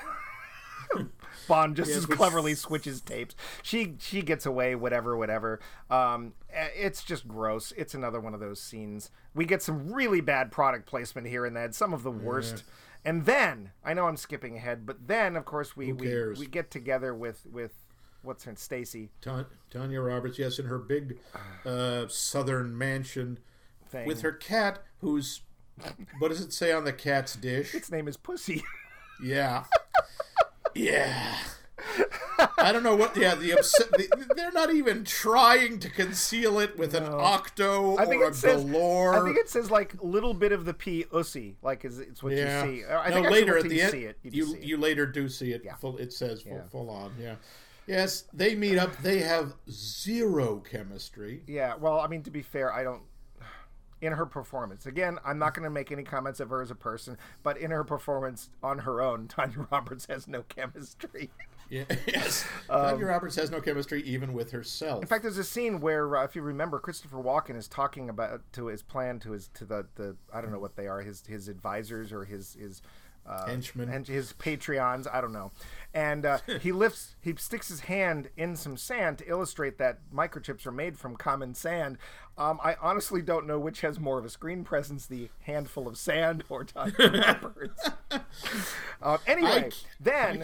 Bond 1.48 1.76
just 1.76 1.88
Yes, 1.90 1.98
as 1.98 2.08
which- 2.08 2.16
cleverly 2.18 2.54
switches 2.54 3.00
tapes. 3.00 3.34
She 3.62 3.94
she 3.98 4.22
gets 4.22 4.46
away, 4.46 4.74
whatever, 4.74 5.16
whatever. 5.16 5.60
Um, 5.90 6.32
it's 6.48 7.02
just 7.04 7.28
gross. 7.28 7.72
It's 7.76 7.94
another 7.94 8.20
one 8.20 8.34
of 8.34 8.40
those 8.40 8.60
scenes. 8.60 9.10
We 9.34 9.44
get 9.44 9.62
some 9.62 9.92
really 9.92 10.20
bad 10.20 10.50
product 10.50 10.86
placement 10.86 11.26
here 11.26 11.44
and 11.44 11.56
there, 11.56 11.70
some 11.72 11.92
of 11.92 12.02
the 12.02 12.10
worst. 12.10 12.64
And 13.04 13.24
then 13.26 13.70
I 13.84 13.94
know 13.94 14.06
I'm 14.06 14.16
skipping 14.16 14.56
ahead, 14.56 14.86
but 14.86 15.06
then 15.06 15.36
of 15.36 15.44
course 15.44 15.76
we 15.76 15.92
we, 15.92 16.32
we 16.38 16.46
get 16.46 16.70
together 16.70 17.14
with 17.14 17.44
with 17.50 17.72
what's 18.22 18.44
her 18.44 18.50
name, 18.52 18.56
Stacy 18.56 19.10
Ta- 19.20 19.44
Tanya 19.70 20.00
Roberts, 20.00 20.38
yes, 20.38 20.58
in 20.58 20.66
her 20.66 20.78
big 20.78 21.18
uh, 21.64 22.06
southern 22.08 22.76
mansion 22.76 23.38
thing. 23.88 24.06
with 24.06 24.22
her 24.22 24.32
cat, 24.32 24.80
who's 25.00 25.42
what 26.18 26.28
does 26.28 26.40
it 26.40 26.52
say 26.52 26.72
on 26.72 26.84
the 26.84 26.92
cat's 26.92 27.36
dish? 27.36 27.74
its 27.74 27.90
name 27.90 28.08
is 28.08 28.16
Pussy. 28.16 28.62
Yeah, 29.22 29.64
yeah. 30.74 31.36
I 32.58 32.72
don't 32.72 32.82
know 32.82 32.96
what. 32.96 33.16
Yeah, 33.16 33.34
the, 33.34 33.52
upset, 33.52 33.90
the 33.92 34.08
they're 34.34 34.52
not 34.52 34.74
even 34.74 35.04
trying 35.04 35.78
to 35.80 35.90
conceal 35.90 36.58
it 36.58 36.76
with 36.78 36.94
an 36.94 37.04
octo 37.04 37.96
I 37.96 38.06
think 38.06 38.22
or 38.22 38.26
a 38.26 38.28
it 38.28 38.34
says 38.34 38.64
galore. 38.64 39.14
I 39.14 39.24
think 39.24 39.38
it 39.38 39.48
says 39.48 39.70
like 39.70 39.94
little 40.02 40.34
bit 40.34 40.52
of 40.52 40.64
the 40.64 40.74
P 40.74 41.04
Ussy, 41.12 41.54
like 41.62 41.84
is 41.84 41.98
it's 41.98 42.22
what 42.22 42.32
yeah. 42.32 42.64
you 42.64 42.80
see. 42.80 42.84
Uh, 42.84 43.00
I 43.00 43.08
no, 43.10 43.16
think 43.16 43.30
later 43.30 43.56
at 43.56 43.68
the 43.68 43.76
you 43.76 43.82
end, 43.82 43.90
see 43.92 44.04
it. 44.04 44.18
You, 44.22 44.30
you 44.32 44.54
it. 44.54 44.62
you 44.62 44.76
later 44.76 45.06
do 45.06 45.28
see 45.28 45.52
it. 45.52 45.62
Yeah. 45.64 45.76
Full, 45.76 45.96
it 45.98 46.12
says 46.12 46.42
full, 46.42 46.52
Yeah. 46.52 46.62
full 46.70 46.90
on. 46.90 47.12
Yeah. 47.20 47.36
Yes, 47.86 48.24
they 48.32 48.54
meet 48.54 48.78
up. 48.78 48.96
They 48.98 49.20
have 49.20 49.54
zero 49.70 50.58
chemistry. 50.58 51.42
Yeah, 51.46 51.76
well, 51.76 52.00
I 52.00 52.08
mean, 52.08 52.22
to 52.24 52.30
be 52.30 52.42
fair, 52.42 52.72
I 52.72 52.82
don't. 52.82 53.02
In 54.02 54.12
her 54.12 54.26
performance, 54.26 54.84
again, 54.84 55.18
I'm 55.24 55.38
not 55.38 55.54
going 55.54 55.64
to 55.64 55.70
make 55.70 55.90
any 55.90 56.02
comments 56.02 56.38
of 56.38 56.50
her 56.50 56.60
as 56.60 56.70
a 56.70 56.74
person, 56.74 57.16
but 57.42 57.56
in 57.56 57.70
her 57.70 57.82
performance 57.82 58.50
on 58.62 58.80
her 58.80 59.00
own, 59.00 59.26
Tanya 59.28 59.66
Roberts 59.70 60.06
has 60.06 60.28
no 60.28 60.42
chemistry. 60.42 61.30
Yeah, 61.68 61.82
yes. 62.06 62.46
Tanya 62.68 63.06
Roberts 63.06 63.34
has 63.34 63.50
no 63.50 63.60
chemistry 63.60 64.00
even 64.02 64.32
with 64.34 64.52
herself. 64.52 64.98
Um, 64.98 65.02
In 65.02 65.08
fact, 65.08 65.24
there's 65.24 65.36
a 65.36 65.42
scene 65.42 65.80
where, 65.80 66.16
uh, 66.16 66.22
if 66.22 66.36
you 66.36 66.42
remember, 66.42 66.78
Christopher 66.78 67.16
Walken 67.16 67.56
is 67.56 67.66
talking 67.66 68.08
about 68.08 68.40
to 68.52 68.66
his 68.66 68.82
plan 68.82 69.18
to 69.18 69.32
his 69.32 69.48
to 69.54 69.64
the 69.64 69.84
the 69.96 70.14
I 70.32 70.40
don't 70.40 70.52
know 70.52 70.60
what 70.60 70.76
they 70.76 70.86
are 70.86 71.00
his 71.00 71.26
his 71.26 71.48
advisors 71.48 72.12
or 72.12 72.24
his 72.24 72.54
his 72.54 72.82
uh, 73.28 73.46
Henchmen. 73.46 73.88
and 73.88 74.06
his 74.06 74.32
Patreons. 74.34 75.06
I 75.12 75.20
don't 75.20 75.32
know. 75.32 75.52
And 75.94 76.24
uh, 76.26 76.38
he 76.60 76.72
lifts, 76.72 77.16
he 77.20 77.34
sticks 77.36 77.68
his 77.68 77.80
hand 77.80 78.28
in 78.36 78.56
some 78.56 78.76
sand 78.76 79.18
to 79.18 79.28
illustrate 79.28 79.78
that 79.78 79.98
microchips 80.14 80.66
are 80.66 80.72
made 80.72 80.98
from 80.98 81.16
common 81.16 81.54
sand. 81.54 81.98
Um, 82.38 82.60
I 82.62 82.76
honestly 82.82 83.22
don't 83.22 83.46
know 83.46 83.58
which 83.58 83.80
has 83.80 83.98
more 83.98 84.18
of 84.18 84.24
a 84.26 84.28
screen 84.28 84.62
presence: 84.62 85.06
the 85.06 85.30
handful 85.44 85.88
of 85.88 85.96
sand 85.96 86.44
or 86.50 86.64
Tanya 86.64 86.94
Roberts. 86.98 87.90
um, 89.02 89.18
anyway, 89.26 89.70
then. 90.00 90.34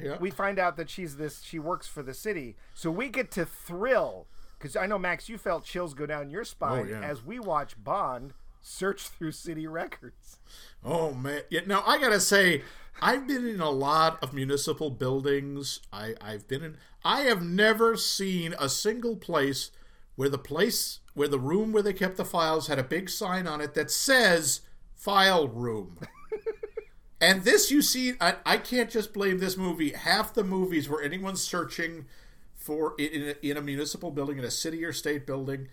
Yeah. 0.00 0.18
we 0.20 0.30
find 0.30 0.58
out 0.58 0.76
that 0.76 0.90
she's 0.90 1.16
this 1.16 1.40
she 1.42 1.58
works 1.58 1.86
for 1.86 2.02
the 2.02 2.12
city 2.14 2.56
so 2.74 2.90
we 2.90 3.08
get 3.08 3.30
to 3.32 3.44
thrill 3.46 4.26
because 4.58 4.76
i 4.76 4.86
know 4.86 4.98
max 4.98 5.28
you 5.28 5.38
felt 5.38 5.64
chills 5.64 5.94
go 5.94 6.06
down 6.06 6.30
your 6.30 6.44
spine 6.44 6.86
Oh, 6.86 7.00
yeah. 7.00 7.00
as 7.02 7.24
we 7.24 7.38
watch 7.40 7.74
bond 7.82 8.34
search 8.60 9.08
through 9.08 9.32
city 9.32 9.66
records 9.66 10.38
Oh 10.84 11.12
man! 11.12 11.42
Yeah, 11.50 11.60
now 11.66 11.82
I 11.86 11.98
gotta 11.98 12.20
say, 12.20 12.62
I've 13.02 13.26
been 13.26 13.46
in 13.46 13.60
a 13.60 13.70
lot 13.70 14.22
of 14.22 14.32
municipal 14.32 14.90
buildings. 14.90 15.80
I, 15.92 16.14
I've 16.20 16.48
been 16.48 16.62
in. 16.62 16.76
I 17.04 17.22
have 17.22 17.42
never 17.42 17.96
seen 17.96 18.54
a 18.58 18.68
single 18.68 19.16
place 19.16 19.70
where 20.16 20.28
the 20.28 20.38
place 20.38 21.00
where 21.14 21.28
the 21.28 21.38
room 21.38 21.72
where 21.72 21.82
they 21.82 21.92
kept 21.92 22.16
the 22.16 22.24
files 22.24 22.66
had 22.66 22.78
a 22.78 22.84
big 22.84 23.10
sign 23.10 23.46
on 23.46 23.60
it 23.60 23.74
that 23.74 23.90
says 23.90 24.62
"file 24.94 25.48
room." 25.48 25.98
and 27.20 27.44
this, 27.44 27.70
you 27.70 27.82
see, 27.82 28.14
I, 28.20 28.36
I 28.46 28.56
can't 28.56 28.90
just 28.90 29.12
blame 29.12 29.38
this 29.38 29.56
movie. 29.58 29.92
Half 29.92 30.32
the 30.32 30.44
movies 30.44 30.88
where 30.88 31.02
anyone's 31.02 31.42
searching 31.42 32.06
for 32.54 32.94
in, 32.98 33.34
a, 33.42 33.46
in 33.46 33.56
a 33.58 33.62
municipal 33.62 34.10
building, 34.10 34.38
in 34.38 34.44
a 34.44 34.50
city 34.50 34.82
or 34.82 34.94
state 34.94 35.26
building, 35.26 35.68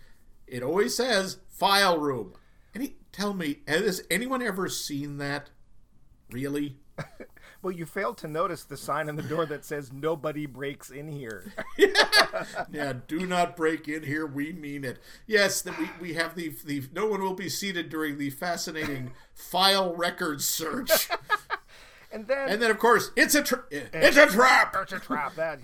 it 0.46 0.62
always 0.62 0.94
says 0.94 1.38
"file 1.48 1.98
room." 1.98 2.34
Any, 2.78 2.94
tell 3.10 3.34
me, 3.34 3.58
has 3.66 4.04
anyone 4.08 4.40
ever 4.40 4.68
seen 4.68 5.18
that? 5.18 5.50
Really? 6.30 6.76
well 7.62 7.70
you 7.72 7.86
failed 7.86 8.18
to 8.18 8.26
notice 8.28 8.64
the 8.64 8.76
sign 8.76 9.08
on 9.08 9.14
the 9.16 9.22
door 9.22 9.46
that 9.46 9.64
says 9.64 9.92
nobody 9.92 10.46
breaks 10.46 10.90
in 10.90 11.06
here 11.08 11.44
Yeah, 12.72 12.92
do 13.06 13.24
not 13.24 13.56
break 13.56 13.86
in 13.88 14.02
here. 14.02 14.26
We 14.26 14.52
mean 14.52 14.84
it. 14.84 14.98
Yes, 15.26 15.62
that 15.62 15.78
we, 15.78 15.88
we 16.00 16.14
have 16.14 16.34
the 16.34 16.52
the 16.64 16.82
no 16.92 17.06
one 17.06 17.20
will 17.22 17.34
be 17.34 17.48
seated 17.48 17.88
during 17.88 18.18
the 18.18 18.30
fascinating 18.30 19.12
file 19.34 19.94
record 19.94 20.40
search. 20.42 21.08
and 22.12 22.26
then 22.26 22.48
And 22.48 22.60
then 22.62 22.70
of 22.72 22.78
course, 22.78 23.10
it's 23.16 23.34
a 23.36 23.42
tra- 23.44 23.64
it's 23.70 24.16
a 24.16 24.26
trap. 24.26 24.74
it's 24.82 24.92
a 24.92 24.98
trap 25.00 25.34
that 25.36 25.60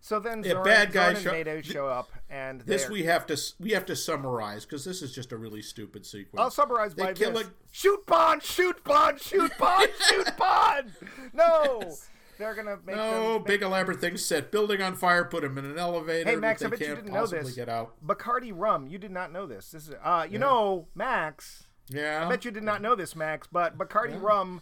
so 0.00 0.18
then 0.18 0.42
Yeah, 0.42 0.54
Zorin, 0.54 0.64
bad 0.64 0.92
guy 0.92 1.12
Zorin 1.14 1.22
show- 1.22 1.30
and 1.30 1.44
Nato 1.46 1.60
show 1.62 1.86
up 1.88 2.10
and 2.30 2.60
This 2.62 2.88
we 2.88 3.04
have 3.04 3.26
to 3.26 3.38
we 3.58 3.70
have 3.72 3.86
to 3.86 3.96
summarize 3.96 4.64
because 4.64 4.84
this 4.84 5.02
is 5.02 5.14
just 5.14 5.32
a 5.32 5.36
really 5.36 5.62
stupid 5.62 6.04
sequence. 6.06 6.40
I'll 6.40 6.50
summarize 6.50 6.94
They 6.94 7.04
by 7.04 7.12
kill 7.14 7.32
this. 7.32 7.46
a- 7.46 7.50
Shoot 7.72 8.06
Bond! 8.06 8.42
Shoot 8.42 8.82
Bond! 8.84 9.20
Shoot 9.20 9.52
Bond! 9.58 9.88
shoot 10.08 10.36
Bond! 10.36 10.92
No! 11.32 11.94
They're 12.38 12.54
gonna 12.54 12.78
make 12.86 12.94
no 12.94 13.40
big 13.40 13.62
elaborate 13.62 14.00
things. 14.00 14.24
Set 14.24 14.52
building 14.52 14.80
on 14.80 14.94
fire. 14.94 15.24
Put 15.24 15.42
him 15.42 15.58
in 15.58 15.64
an 15.64 15.76
elevator. 15.78 16.30
Hey 16.30 16.36
Max, 16.36 16.62
I 16.64 16.68
bet 16.68 16.78
you 16.80 16.94
didn't 16.94 17.12
know 17.12 17.26
this. 17.26 17.52
Get 17.54 17.68
out. 17.68 17.94
Bacardi 18.06 18.52
rum. 18.54 18.86
You 18.86 18.96
did 18.98 19.10
not 19.10 19.32
know 19.32 19.44
this. 19.46 19.72
This 19.72 19.88
is 19.88 19.94
uh, 20.04 20.24
you 20.30 20.38
know, 20.38 20.86
Max. 20.94 21.64
Yeah. 21.88 22.24
I 22.24 22.28
bet 22.28 22.44
you 22.44 22.50
did 22.52 22.62
not 22.62 22.80
know 22.80 22.94
this, 22.94 23.16
Max. 23.16 23.48
But 23.50 23.76
Bacardi 23.76 24.20
rum, 24.22 24.60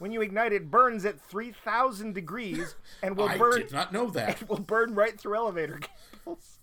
when 0.00 0.12
you 0.12 0.20
ignite 0.20 0.52
it, 0.52 0.70
burns 0.70 1.06
at 1.06 1.18
three 1.18 1.52
thousand 1.52 2.14
degrees 2.14 2.74
and 3.02 3.16
will 3.16 3.28
I 3.30 3.38
burn. 3.38 3.60
did 3.60 3.72
not 3.72 3.90
know 3.90 4.10
that. 4.10 4.42
It 4.42 4.48
will 4.50 4.58
burn 4.58 4.94
right 4.94 5.18
through 5.18 5.36
elevator 5.36 5.80
cables. 6.26 6.53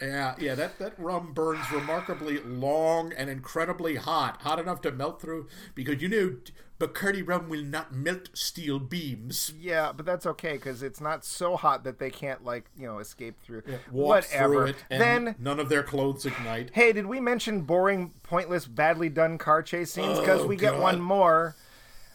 Yeah, 0.00 0.34
yeah, 0.38 0.54
that, 0.54 0.78
that 0.78 0.98
rum 0.98 1.32
burns 1.34 1.70
remarkably 1.70 2.38
long 2.40 3.12
and 3.12 3.28
incredibly 3.28 3.96
hot, 3.96 4.40
hot 4.42 4.58
enough 4.58 4.80
to 4.82 4.92
melt 4.92 5.20
through. 5.20 5.46
Because 5.74 6.00
you 6.00 6.08
know, 6.08 6.36
Bacardi 6.78 7.26
rum 7.26 7.50
will 7.50 7.62
not 7.62 7.92
melt 7.94 8.30
steel 8.32 8.78
beams. 8.78 9.52
Yeah, 9.60 9.92
but 9.94 10.06
that's 10.06 10.24
okay 10.24 10.52
because 10.54 10.82
it's 10.82 11.02
not 11.02 11.24
so 11.26 11.54
hot 11.54 11.84
that 11.84 11.98
they 11.98 12.08
can't 12.08 12.42
like 12.42 12.64
you 12.78 12.86
know 12.86 12.98
escape 12.98 13.34
through. 13.42 13.62
Walk 13.90 14.08
Whatever. 14.24 14.54
through 14.54 14.64
it, 14.66 14.76
and 14.88 15.00
then 15.02 15.34
none 15.38 15.60
of 15.60 15.68
their 15.68 15.82
clothes 15.82 16.24
ignite. 16.24 16.70
Hey, 16.72 16.92
did 16.92 17.04
we 17.04 17.20
mention 17.20 17.60
boring, 17.62 18.12
pointless, 18.22 18.66
badly 18.66 19.10
done 19.10 19.36
car 19.36 19.62
chase 19.62 19.92
scenes? 19.92 20.18
Because 20.18 20.40
Oh, 20.40 20.46
we 20.46 20.56
get 20.56 20.74
oh, 20.74 20.80
one 20.80 21.00
more 21.02 21.54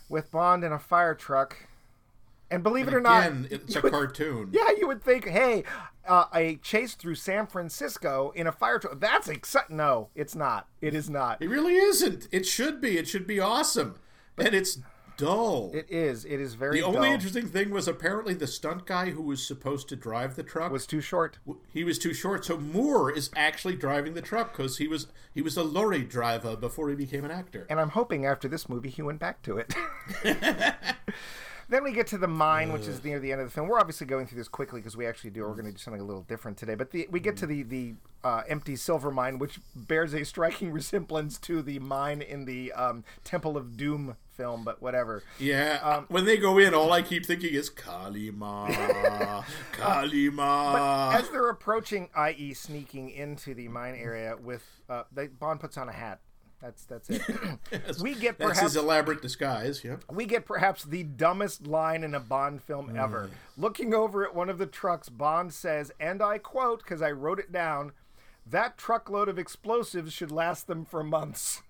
with 0.09 0.31
Bond 0.31 0.63
in 0.63 0.71
a 0.71 0.79
fire 0.79 1.13
truck. 1.13 1.55
And 2.51 2.61
believe 2.63 2.87
it 2.87 2.93
or 2.93 3.01
not, 3.01 3.31
it's 3.49 3.75
a 3.75 3.81
would- 3.81 3.91
cartoon. 3.91 4.49
yeah, 4.51 4.69
you 4.77 4.87
would 4.87 5.01
think, 5.03 5.27
hey, 5.27 5.63
uh, 6.07 6.25
a 6.33 6.57
chase 6.57 6.93
through 6.93 7.15
San 7.15 7.47
Francisco 7.47 8.31
in 8.35 8.45
a 8.45 8.51
fire 8.51 8.77
truck. 8.79 8.99
That's 8.99 9.27
exciting. 9.27 9.77
No, 9.77 10.09
it's 10.15 10.35
not. 10.35 10.67
It 10.81 10.93
is 10.93 11.09
not. 11.09 11.41
It 11.41 11.49
really 11.49 11.75
isn't. 11.75 12.27
It 12.31 12.45
should 12.45 12.79
be. 12.79 12.97
It 12.97 13.07
should 13.07 13.25
be 13.25 13.39
awesome. 13.39 13.95
And 14.37 14.53
it's 14.53 14.77
dull. 15.17 15.71
It 15.73 15.89
is. 15.89 16.25
It 16.25 16.39
is 16.39 16.53
very. 16.53 16.79
the 16.79 16.85
only 16.85 17.07
dull. 17.07 17.13
interesting 17.13 17.47
thing 17.47 17.71
was 17.71 17.87
apparently 17.87 18.33
the 18.35 18.45
stunt 18.47 18.85
guy 18.85 19.09
who 19.09 19.21
was 19.23 19.45
supposed 19.45 19.89
to 19.89 19.95
drive 19.95 20.35
the 20.35 20.43
truck 20.43 20.71
was 20.71 20.85
too 20.85 21.01
short. 21.01 21.39
he 21.73 21.83
was 21.83 21.97
too 21.97 22.13
short. 22.13 22.45
So 22.45 22.57
Moore 22.57 23.11
is 23.11 23.31
actually 23.35 23.75
driving 23.75 24.13
the 24.13 24.21
truck 24.21 24.51
because 24.55 24.77
he 24.77 24.87
was 24.87 25.07
he 25.33 25.41
was 25.41 25.57
a 25.57 25.63
lorry 25.63 26.03
driver 26.03 26.55
before 26.55 26.89
he 26.89 26.95
became 26.95 27.25
an 27.25 27.31
actor. 27.31 27.65
And 27.69 27.79
I'm 27.79 27.89
hoping 27.89 28.25
after 28.25 28.47
this 28.47 28.69
movie 28.69 28.89
he 28.89 29.01
went 29.01 29.19
back 29.19 29.41
to 29.43 29.57
it. 29.57 29.73
then 31.69 31.83
we 31.83 31.91
get 31.91 32.07
to 32.07 32.17
the 32.17 32.27
mine, 32.27 32.71
which 32.71 32.87
is 32.87 33.03
near 33.03 33.19
the 33.19 33.31
end 33.31 33.41
of 33.41 33.47
the 33.47 33.51
film. 33.51 33.67
We're 33.67 33.79
obviously 33.79 34.07
going 34.07 34.27
through 34.27 34.37
this 34.37 34.47
quickly 34.47 34.81
because 34.81 34.95
we 34.95 35.05
actually 35.05 35.31
do. 35.31 35.41
We're 35.41 35.53
going 35.53 35.65
to 35.65 35.71
do 35.71 35.77
something 35.77 36.01
a 36.01 36.05
little 36.05 36.23
different 36.23 36.57
today. 36.57 36.75
But 36.75 36.91
the, 36.91 37.07
we 37.11 37.19
get 37.19 37.37
to 37.37 37.45
the 37.47 37.63
the 37.63 37.95
uh, 38.23 38.41
empty 38.47 38.75
silver 38.75 39.11
mine, 39.11 39.39
which 39.39 39.59
bears 39.75 40.13
a 40.13 40.23
striking 40.25 40.71
resemblance 40.73 41.37
to 41.39 41.61
the 41.61 41.79
mine 41.79 42.21
in 42.21 42.45
the 42.45 42.71
um, 42.73 43.03
Temple 43.23 43.57
of 43.57 43.77
Doom 43.77 44.15
film. 44.33 44.63
But 44.63 44.81
whatever. 44.81 45.23
Yeah, 45.39 45.79
Um, 45.83 46.05
when 46.09 46.25
they 46.25 46.37
go 46.37 46.57
in, 46.57 46.73
all 46.73 46.91
I 46.91 47.01
keep 47.01 47.25
thinking 47.25 47.53
is 47.53 47.69
Kali 47.69 48.31
Ma, 48.31 49.43
Kali 49.71 50.29
Ma. 50.29 51.11
As 51.11 51.29
they're 51.29 51.49
approaching, 51.49 52.09
i.e., 52.15 52.53
sneaking 52.53 53.09
into 53.11 53.53
the 53.53 53.67
mine 53.67 53.95
area, 53.95 54.35
with 54.41 54.63
uh, 54.89 55.03
they, 55.11 55.27
Bond 55.27 55.59
puts 55.59 55.77
on 55.77 55.89
a 55.89 55.93
hat. 55.93 56.19
That's 56.61 56.85
that's 56.85 57.09
it. 57.09 57.21
we 58.01 58.15
get 58.15 58.37
That's 58.39 58.51
perhaps 58.51 58.61
his 58.61 58.75
elaborate 58.75 59.21
disguise. 59.21 59.83
Yeah. 59.83 59.97
we 60.09 60.25
get 60.25 60.45
perhaps 60.45 60.83
the 60.83 61.03
dumbest 61.03 61.67
line 61.67 62.03
in 62.03 62.15
a 62.15 62.19
Bond 62.19 62.63
film 62.63 62.91
mm. 62.91 63.01
ever. 63.01 63.29
Looking 63.57 63.93
over 63.93 64.25
at 64.25 64.33
one 64.33 64.49
of 64.49 64.57
the 64.57 64.65
trucks, 64.65 65.09
Bond 65.09 65.53
says, 65.53 65.91
and 65.99 66.21
I 66.21 66.37
quote, 66.37 66.79
because 66.79 67.01
I 67.01 67.11
wrote 67.11 67.39
it 67.39 67.51
down, 67.51 67.91
that 68.45 68.77
truckload 68.77 69.27
of 69.29 69.37
explosives 69.37 70.13
should 70.13 70.31
last 70.31 70.67
them 70.67 70.85
for 70.85 71.03
months. 71.03 71.61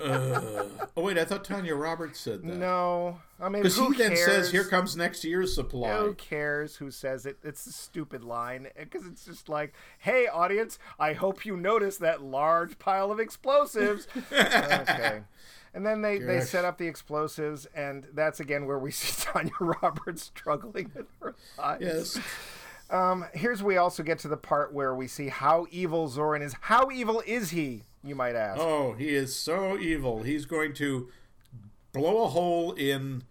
Oh 0.00 0.70
wait, 0.96 1.18
I 1.18 1.24
thought 1.24 1.44
Tanya 1.44 1.74
Roberts 1.74 2.20
said 2.20 2.42
that. 2.42 2.56
No. 2.56 3.18
I 3.40 3.48
mean, 3.48 3.62
Because 3.62 3.76
who 3.76 3.90
he 3.90 3.98
then 3.98 4.10
cares? 4.10 4.24
says, 4.24 4.50
"Here 4.52 4.64
comes 4.64 4.96
next 4.96 5.24
year's 5.24 5.54
supply." 5.54 5.96
Who 5.98 6.14
cares 6.14 6.76
who 6.76 6.90
says 6.90 7.26
it? 7.26 7.38
It's 7.42 7.66
a 7.66 7.72
stupid 7.72 8.24
line 8.24 8.68
because 8.78 9.06
it's 9.06 9.24
just 9.24 9.48
like, 9.48 9.74
"Hey, 9.98 10.26
audience, 10.26 10.78
I 10.98 11.12
hope 11.14 11.44
you 11.44 11.56
notice 11.56 11.96
that 11.98 12.22
large 12.22 12.78
pile 12.78 13.10
of 13.10 13.18
explosives." 13.20 14.06
okay, 14.32 15.22
and 15.74 15.84
then 15.86 16.02
they 16.02 16.18
they 16.18 16.40
set 16.40 16.64
up 16.64 16.78
the 16.78 16.86
explosives, 16.86 17.66
and 17.74 18.06
that's 18.12 18.40
again 18.40 18.66
where 18.66 18.78
we 18.78 18.90
see 18.92 19.12
Tanya 19.24 19.52
Roberts 19.60 20.22
struggling 20.22 20.90
with 20.94 21.06
her 21.20 21.34
lives. 21.56 21.82
Yes. 21.82 22.18
Um, 22.90 23.26
here's 23.34 23.62
we 23.62 23.76
also 23.76 24.02
get 24.02 24.18
to 24.20 24.28
the 24.28 24.36
part 24.38 24.72
where 24.72 24.94
we 24.94 25.06
see 25.08 25.28
how 25.28 25.66
evil 25.70 26.08
Zorin 26.08 26.40
is. 26.42 26.54
How 26.62 26.90
evil 26.90 27.22
is 27.26 27.50
he? 27.50 27.84
You 28.08 28.14
might 28.14 28.34
ask. 28.34 28.58
Oh, 28.60 28.94
he 28.94 29.14
is 29.14 29.34
so 29.36 29.78
evil. 29.78 30.22
He's 30.22 30.46
going 30.46 30.72
to 30.74 31.08
blow 31.92 32.24
a 32.24 32.28
hole 32.28 32.72
in 32.72 33.24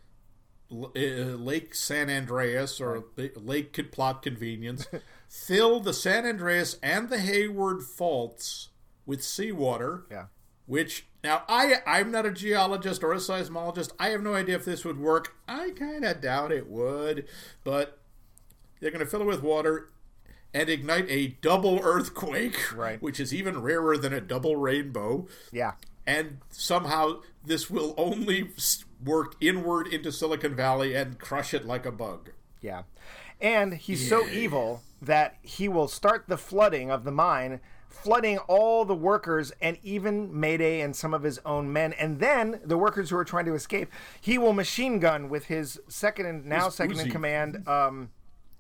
uh, 0.72 0.84
Lake 0.94 1.74
San 1.74 2.10
Andreas 2.10 2.82
or 2.82 3.06
Lake 3.16 3.92
Plot 3.92 4.22
Convenience, 4.22 4.88
fill 5.30 5.80
the 5.80 5.94
San 5.94 6.26
Andreas 6.26 6.78
and 6.84 7.10
the 7.10 7.20
Hayward 7.20 7.84
faults 7.84 8.70
with 9.06 9.24
seawater. 9.24 10.06
Yeah. 10.12 10.26
Which 10.66 11.08
now 11.24 11.44
I 11.48 11.76
I'm 11.86 12.12
not 12.12 12.26
a 12.26 12.32
geologist 12.32 13.02
or 13.02 13.14
a 13.14 13.18
seismologist. 13.18 13.92
I 13.98 14.10
have 14.10 14.22
no 14.22 14.34
idea 14.34 14.56
if 14.56 14.66
this 14.66 14.84
would 14.84 15.00
work. 15.00 15.36
I 15.48 15.70
kind 15.72 16.04
of 16.04 16.20
doubt 16.20 16.52
it 16.52 16.68
would, 16.68 17.26
but 17.64 18.00
they're 18.82 18.92
going 18.92 19.04
to 19.04 19.10
fill 19.10 19.22
it 19.22 19.28
with 19.28 19.42
water 19.42 19.90
and 20.54 20.70
ignite 20.70 21.06
a 21.10 21.28
double 21.42 21.80
earthquake, 21.84 22.76
Right. 22.76 23.02
Which 23.02 23.20
is 23.20 23.34
even 23.34 23.62
rarer 23.62 23.98
than 23.98 24.14
a 24.14 24.22
double 24.22 24.56
rainbow. 24.56 25.28
Yeah. 25.52 25.74
And 26.06 26.40
somehow 26.50 27.22
this 27.46 27.70
will 27.70 27.94
only 27.98 28.52
work 29.04 29.36
inward 29.42 29.88
into 29.88 30.12
Silicon 30.12 30.56
Valley 30.56 30.96
and 30.96 31.20
crush 31.20 31.54
it 31.54 31.66
like 31.66 31.86
a 31.86 31.92
bug. 31.92 32.32
Yeah. 32.62 32.84
And 33.40 33.76
he's 33.76 34.08
so 34.08 34.28
evil 34.28 34.82
that 35.02 35.36
he 35.42 35.70
will 35.70 35.88
start 35.88 36.26
the 36.28 36.38
flooding 36.38 36.90
of 36.90 37.04
the 37.04 37.12
mine, 37.12 37.60
flooding 37.88 38.40
all 38.40 38.84
the 38.84 38.96
workers 38.96 39.52
and 39.62 39.78
even 39.84 40.38
Mayday 40.40 40.82
and 40.82 40.96
some 40.96 41.14
of 41.14 41.24
his 41.24 41.40
own 41.46 41.72
men. 41.72 41.94
And 41.94 42.20
then 42.20 42.60
the 42.64 42.78
workers 42.78 43.10
who 43.10 43.18
are 43.18 43.26
trying 43.26 43.46
to 43.46 43.54
escape, 43.54 43.92
he 44.20 44.38
will 44.38 44.54
machine 44.54 45.00
gun 45.00 45.30
with 45.30 45.46
his 45.46 45.80
second 45.88 46.26
and 46.26 46.46
now 46.46 46.66
His 46.66 46.76
second 46.76 47.00
in 47.00 47.12
command, 47.12 47.68
um, 47.68 48.10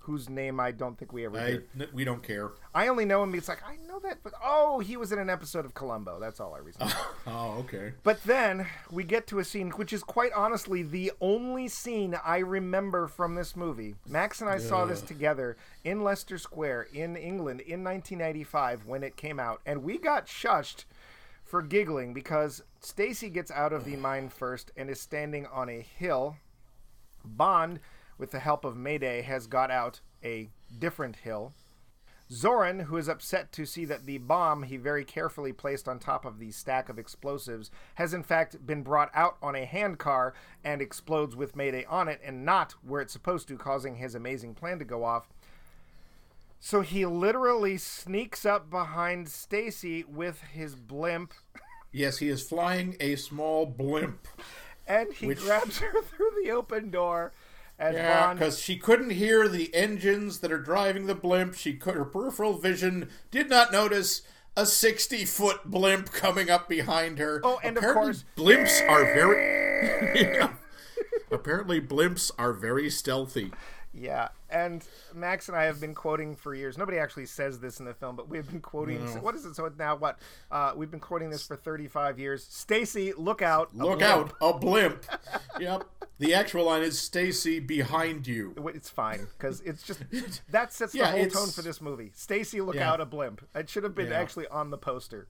whose 0.07 0.29
name 0.29 0.57
I 0.57 0.71
don't 0.71 0.97
think 0.97 1.11
we 1.11 1.25
ever 1.25 1.37
I, 1.37 1.47
hear. 1.47 1.65
n- 1.77 1.87
we 1.93 2.05
don't 2.05 2.23
care. 2.23 2.51
I 2.73 2.87
only 2.87 3.03
know 3.03 3.21
him. 3.23 3.35
It's 3.35 3.49
like 3.49 3.61
I 3.67 3.75
know 3.87 3.99
that, 3.99 4.19
but 4.23 4.31
oh, 4.43 4.79
he 4.79 4.95
was 4.95 5.11
in 5.11 5.19
an 5.19 5.29
episode 5.29 5.65
of 5.65 5.73
Columbo. 5.73 6.17
That's 6.17 6.39
all 6.39 6.53
I 6.55 6.57
remember. 6.59 6.95
Oh, 7.27 7.57
okay. 7.59 7.91
But 8.03 8.23
then 8.23 8.65
we 8.89 9.03
get 9.03 9.27
to 9.27 9.39
a 9.39 9.43
scene 9.43 9.69
which 9.71 9.91
is 9.91 10.03
quite 10.03 10.31
honestly 10.33 10.81
the 10.81 11.11
only 11.19 11.67
scene 11.67 12.17
I 12.25 12.37
remember 12.37 13.07
from 13.07 13.35
this 13.35 13.53
movie. 13.53 13.95
Max 14.07 14.39
and 14.39 14.49
I 14.49 14.59
saw 14.59 14.85
this 14.85 15.01
together 15.01 15.57
in 15.83 16.03
Leicester 16.05 16.37
Square 16.37 16.87
in 16.93 17.17
England 17.17 17.59
in 17.59 17.83
1995 17.83 18.85
when 18.87 19.03
it 19.03 19.17
came 19.17 19.41
out, 19.41 19.59
and 19.65 19.83
we 19.83 19.97
got 19.97 20.25
shushed 20.27 20.85
for 21.43 21.61
giggling 21.61 22.13
because 22.13 22.63
Stacy 22.79 23.29
gets 23.29 23.51
out 23.51 23.73
of 23.73 23.83
the 23.83 23.95
mine 24.07 24.29
first 24.29 24.71
and 24.77 24.89
is 24.89 25.01
standing 25.01 25.45
on 25.47 25.67
a 25.69 25.81
hill. 25.81 26.37
Bond, 27.25 27.81
with 28.17 28.31
the 28.31 28.39
help 28.39 28.65
of 28.65 28.75
Mayday, 28.77 29.21
has 29.21 29.47
got 29.47 29.71
out 29.71 30.01
a 30.23 30.49
different 30.79 31.17
hill. 31.17 31.53
Zorin, 32.29 32.83
who 32.83 32.97
is 32.97 33.07
upset 33.07 33.53
to 33.53 33.65
see 33.65 33.85
that 33.85 34.05
the 34.05 34.17
bomb 34.17 34.63
he 34.63 34.75
very 34.75 35.05
carefully 35.05 35.53
placed 35.53 35.87
on 35.87 35.97
top 35.97 36.25
of 36.25 36.39
the 36.39 36.51
stack 36.51 36.89
of 36.89 36.99
explosives 36.99 37.71
has 37.95 38.13
in 38.13 38.21
fact 38.21 38.65
been 38.65 38.83
brought 38.83 39.09
out 39.13 39.37
on 39.41 39.55
a 39.55 39.63
handcar 39.65 40.33
and 40.61 40.81
explodes 40.81 41.37
with 41.37 41.55
Mayday 41.55 41.85
on 41.85 42.09
it 42.09 42.19
and 42.25 42.43
not 42.43 42.73
where 42.85 42.99
it's 42.99 43.13
supposed 43.13 43.47
to, 43.47 43.57
causing 43.57 43.95
his 43.95 44.13
amazing 44.13 44.55
plan 44.55 44.77
to 44.79 44.83
go 44.85 45.05
off. 45.05 45.29
So 46.59 46.81
he 46.81 47.05
literally 47.05 47.77
sneaks 47.77 48.45
up 48.45 48.69
behind 48.69 49.29
Stacy 49.29 50.03
with 50.03 50.41
his 50.41 50.75
blimp 50.75 51.33
Yes, 51.93 52.17
he 52.17 52.27
is 52.27 52.47
flying 52.47 52.97
a 52.99 53.15
small 53.15 53.65
blimp. 53.65 54.27
and 54.85 55.13
he 55.13 55.27
Which- 55.27 55.39
grabs 55.39 55.79
her 55.79 56.01
through 56.01 56.31
the 56.43 56.51
open 56.51 56.89
door 56.91 57.31
as 57.79 57.95
Yeah, 57.95 58.25
Bond 58.27 58.39
because 58.39 58.59
she 58.59 58.77
couldn't 58.77 59.11
hear 59.11 59.47
the 59.47 59.73
engines 59.73 60.39
that 60.39 60.51
are 60.51 60.59
driving 60.59 61.05
the 61.05 61.15
blimp. 61.15 61.55
She 61.55 61.73
could, 61.73 61.95
her 61.95 62.05
peripheral 62.05 62.57
vision 62.57 63.09
did 63.31 63.49
not 63.49 63.71
notice 63.71 64.21
a 64.55 64.65
sixty-foot 64.65 65.65
blimp 65.65 66.11
coming 66.11 66.49
up 66.49 66.67
behind 66.67 67.19
her. 67.19 67.39
Oh, 67.43 67.59
and 67.63 67.77
of 67.77 67.83
course- 67.83 68.25
blimps 68.35 68.81
are 68.89 69.03
very. 69.03 70.37
Yeah. 71.29 71.35
Apparently, 71.37 71.81
blimps 71.81 72.31
are 72.37 72.53
very 72.53 72.89
stealthy. 72.89 73.51
Yeah, 73.93 74.27
and 74.51 74.85
Max 75.15 75.47
and 75.47 75.57
I 75.57 75.63
have 75.63 75.81
been 75.81 75.95
quoting 75.95 76.35
for 76.35 76.53
years. 76.53 76.77
Nobody 76.77 76.99
actually 76.99 77.25
says 77.25 77.59
this 77.59 77.79
in 77.79 77.85
the 77.85 77.95
film, 77.95 78.15
but 78.15 78.29
we've 78.29 78.47
been 78.47 78.59
quoting. 78.61 79.01
What 79.23 79.33
is 79.33 79.43
it? 79.45 79.55
So 79.55 79.71
now 79.79 79.95
what? 79.95 80.19
Uh, 80.51 80.73
we've 80.75 80.91
been 80.91 80.99
quoting 80.99 81.31
this 81.31 81.47
for 81.47 81.55
35 81.55 82.19
years. 82.19 82.43
Stacy, 82.43 83.13
look 83.13 83.41
out! 83.41 83.75
Look 83.75 84.03
out, 84.03 84.33
a 84.39 84.53
blimp. 84.53 85.03
yep. 85.59 85.83
The 86.19 86.35
actual 86.35 86.65
line 86.65 86.83
is 86.83 86.99
Stacy 86.99 87.59
behind 87.59 88.27
you. 88.27 88.53
It's 88.75 88.89
fine 88.89 89.27
because 89.37 89.61
it's 89.61 89.81
just 89.81 90.03
that 90.51 90.73
sets 90.73 90.93
the 90.93 91.05
whole 91.05 91.27
tone 91.27 91.49
for 91.49 91.63
this 91.63 91.81
movie. 91.81 92.11
Stacy, 92.13 92.61
look 92.61 92.75
Yeah. 92.75 92.91
out! 92.91 93.01
A 93.01 93.05
blimp. 93.05 93.47
It 93.55 93.67
should 93.67 93.83
have 93.83 93.95
been 93.95 94.09
Yeah. 94.09 94.19
actually 94.19 94.47
on 94.49 94.69
the 94.69 94.77
poster. 94.77 95.27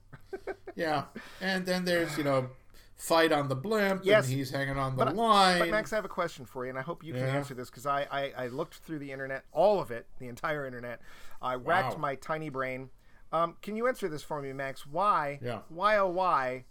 Yeah. 0.76 1.04
And 1.40 1.64
then 1.64 1.86
there's, 1.86 2.18
you 2.18 2.24
know, 2.24 2.50
fight 2.98 3.30
on 3.32 3.48
the 3.48 3.54
blimp 3.56 4.02
Yes. 4.04 4.26
and 4.26 4.34
he's 4.36 4.50
hanging 4.50 4.76
on 4.76 4.96
the 4.96 5.04
But, 5.06 5.14
line. 5.16 5.60
but 5.60 5.70
Max, 5.70 5.92
I 5.92 5.96
have 5.96 6.04
a 6.04 6.08
question 6.08 6.44
for 6.44 6.64
you, 6.64 6.70
and 6.70 6.78
I 6.78 6.82
hope 6.82 7.02
you 7.04 7.12
can 7.14 7.22
Yeah. 7.22 7.28
answer 7.36 7.54
this 7.54 7.70
because 7.70 7.86
I, 7.86 8.06
I 8.10 8.32
I 8.36 8.46
looked 8.48 8.74
through 8.74 8.98
the 8.98 9.12
internet, 9.12 9.44
all 9.52 9.80
of 9.80 9.90
it, 9.90 10.06
the 10.18 10.26
entire 10.28 10.66
internet. 10.66 11.00
I 11.40 11.54
racked 11.54 11.96
my 11.98 12.16
tiny 12.16 12.48
brain. 12.50 12.90
Um, 13.32 13.56
can 13.62 13.76
you 13.76 13.86
answer 13.86 14.08
this 14.08 14.22
for 14.22 14.42
me, 14.42 14.52
Max? 14.52 14.86
Why? 14.86 15.38
Yeah. 15.42 15.60
Why 15.68 15.96
oh 15.96 16.08
why? 16.08 16.64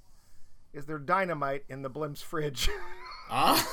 Is 0.73 0.85
there 0.85 0.99
dynamite 0.99 1.63
in 1.69 1.81
the 1.81 1.89
blimp's 1.89 2.21
fridge? 2.21 2.69
Ah. 3.29 3.67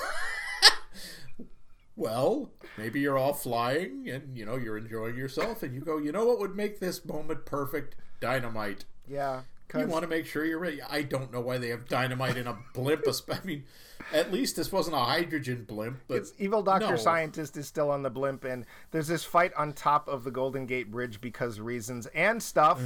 well, 1.96 2.50
maybe 2.76 3.00
you're 3.00 3.16
all 3.16 3.32
flying 3.32 4.08
and 4.08 4.36
you 4.36 4.44
know 4.44 4.56
you're 4.56 4.76
enjoying 4.76 5.16
yourself, 5.16 5.62
and 5.62 5.74
you 5.74 5.80
go, 5.80 5.98
you 5.98 6.10
know 6.12 6.24
what 6.24 6.38
would 6.40 6.56
make 6.56 6.80
this 6.80 7.04
moment 7.04 7.44
perfect? 7.46 7.94
Dynamite. 8.20 8.84
yeah. 9.06 9.42
You 9.76 9.86
want 9.86 10.02
to 10.02 10.08
make 10.08 10.26
sure 10.26 10.44
you're 10.44 10.58
ready. 10.58 10.80
I 10.82 11.02
don't 11.02 11.32
know 11.32 11.40
why 11.40 11.58
they 11.58 11.68
have 11.68 11.88
dynamite 11.88 12.36
in 12.36 12.46
a 12.46 12.56
blimp. 12.72 13.04
I 13.30 13.44
mean, 13.44 13.64
at 14.12 14.32
least 14.32 14.56
this 14.56 14.70
wasn't 14.70 14.96
a 14.96 15.00
hydrogen 15.00 15.64
blimp, 15.66 16.00
but 16.08 16.18
It's 16.18 16.32
evil 16.38 16.62
Doctor 16.62 16.90
no. 16.90 16.96
Scientist 16.96 17.56
is 17.56 17.66
still 17.66 17.90
on 17.90 18.02
the 18.02 18.10
blimp, 18.10 18.44
and 18.44 18.66
there's 18.90 19.08
this 19.08 19.24
fight 19.24 19.52
on 19.54 19.72
top 19.72 20.08
of 20.08 20.24
the 20.24 20.30
Golden 20.30 20.66
Gate 20.66 20.90
Bridge 20.90 21.20
because 21.20 21.60
reasons 21.60 22.06
and 22.08 22.42
stuff. 22.42 22.80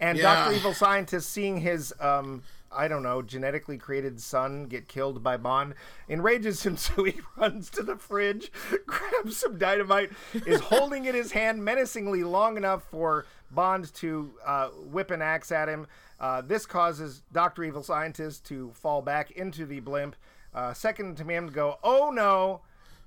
And 0.00 0.18
Mm. 0.18 0.22
Yeah. 0.22 0.34
Doctor 0.34 0.54
Evil 0.54 0.74
Scientist 0.74 1.30
seeing 1.30 1.58
his, 1.58 1.94
um, 2.00 2.42
I 2.70 2.88
don't 2.88 3.04
know, 3.04 3.22
genetically 3.22 3.78
created 3.78 4.20
son 4.20 4.66
get 4.66 4.88
killed 4.88 5.22
by 5.22 5.36
Bond 5.36 5.74
enrages 6.08 6.64
him, 6.64 6.76
so 6.78 7.04
he 7.04 7.20
runs 7.36 7.70
to 7.70 7.82
the 7.82 7.96
fridge, 7.96 8.50
grabs 8.86 9.36
some 9.36 9.56
dynamite, 9.58 10.10
is 10.46 10.60
holding 10.60 11.04
it 11.04 11.14
in 11.14 11.22
his 11.22 11.32
hand 11.32 11.64
menacingly 11.64 12.24
long 12.24 12.56
enough 12.56 12.82
for 12.90 13.24
Bond 13.54 13.92
to 13.94 14.32
uh, 14.44 14.68
whip 14.68 15.10
an 15.10 15.22
axe 15.22 15.52
at 15.52 15.68
him. 15.68 15.86
Uh, 16.20 16.40
this 16.40 16.66
causes 16.66 17.22
Doctor 17.32 17.64
Evil 17.64 17.82
Scientist 17.82 18.44
to 18.46 18.72
fall 18.74 19.02
back 19.02 19.30
into 19.32 19.66
the 19.66 19.80
blimp. 19.80 20.16
Uh, 20.54 20.72
second 20.72 21.16
to 21.16 21.24
him 21.24 21.48
to 21.48 21.52
go, 21.54 21.78
oh 21.82 22.10
no, 22.10 22.60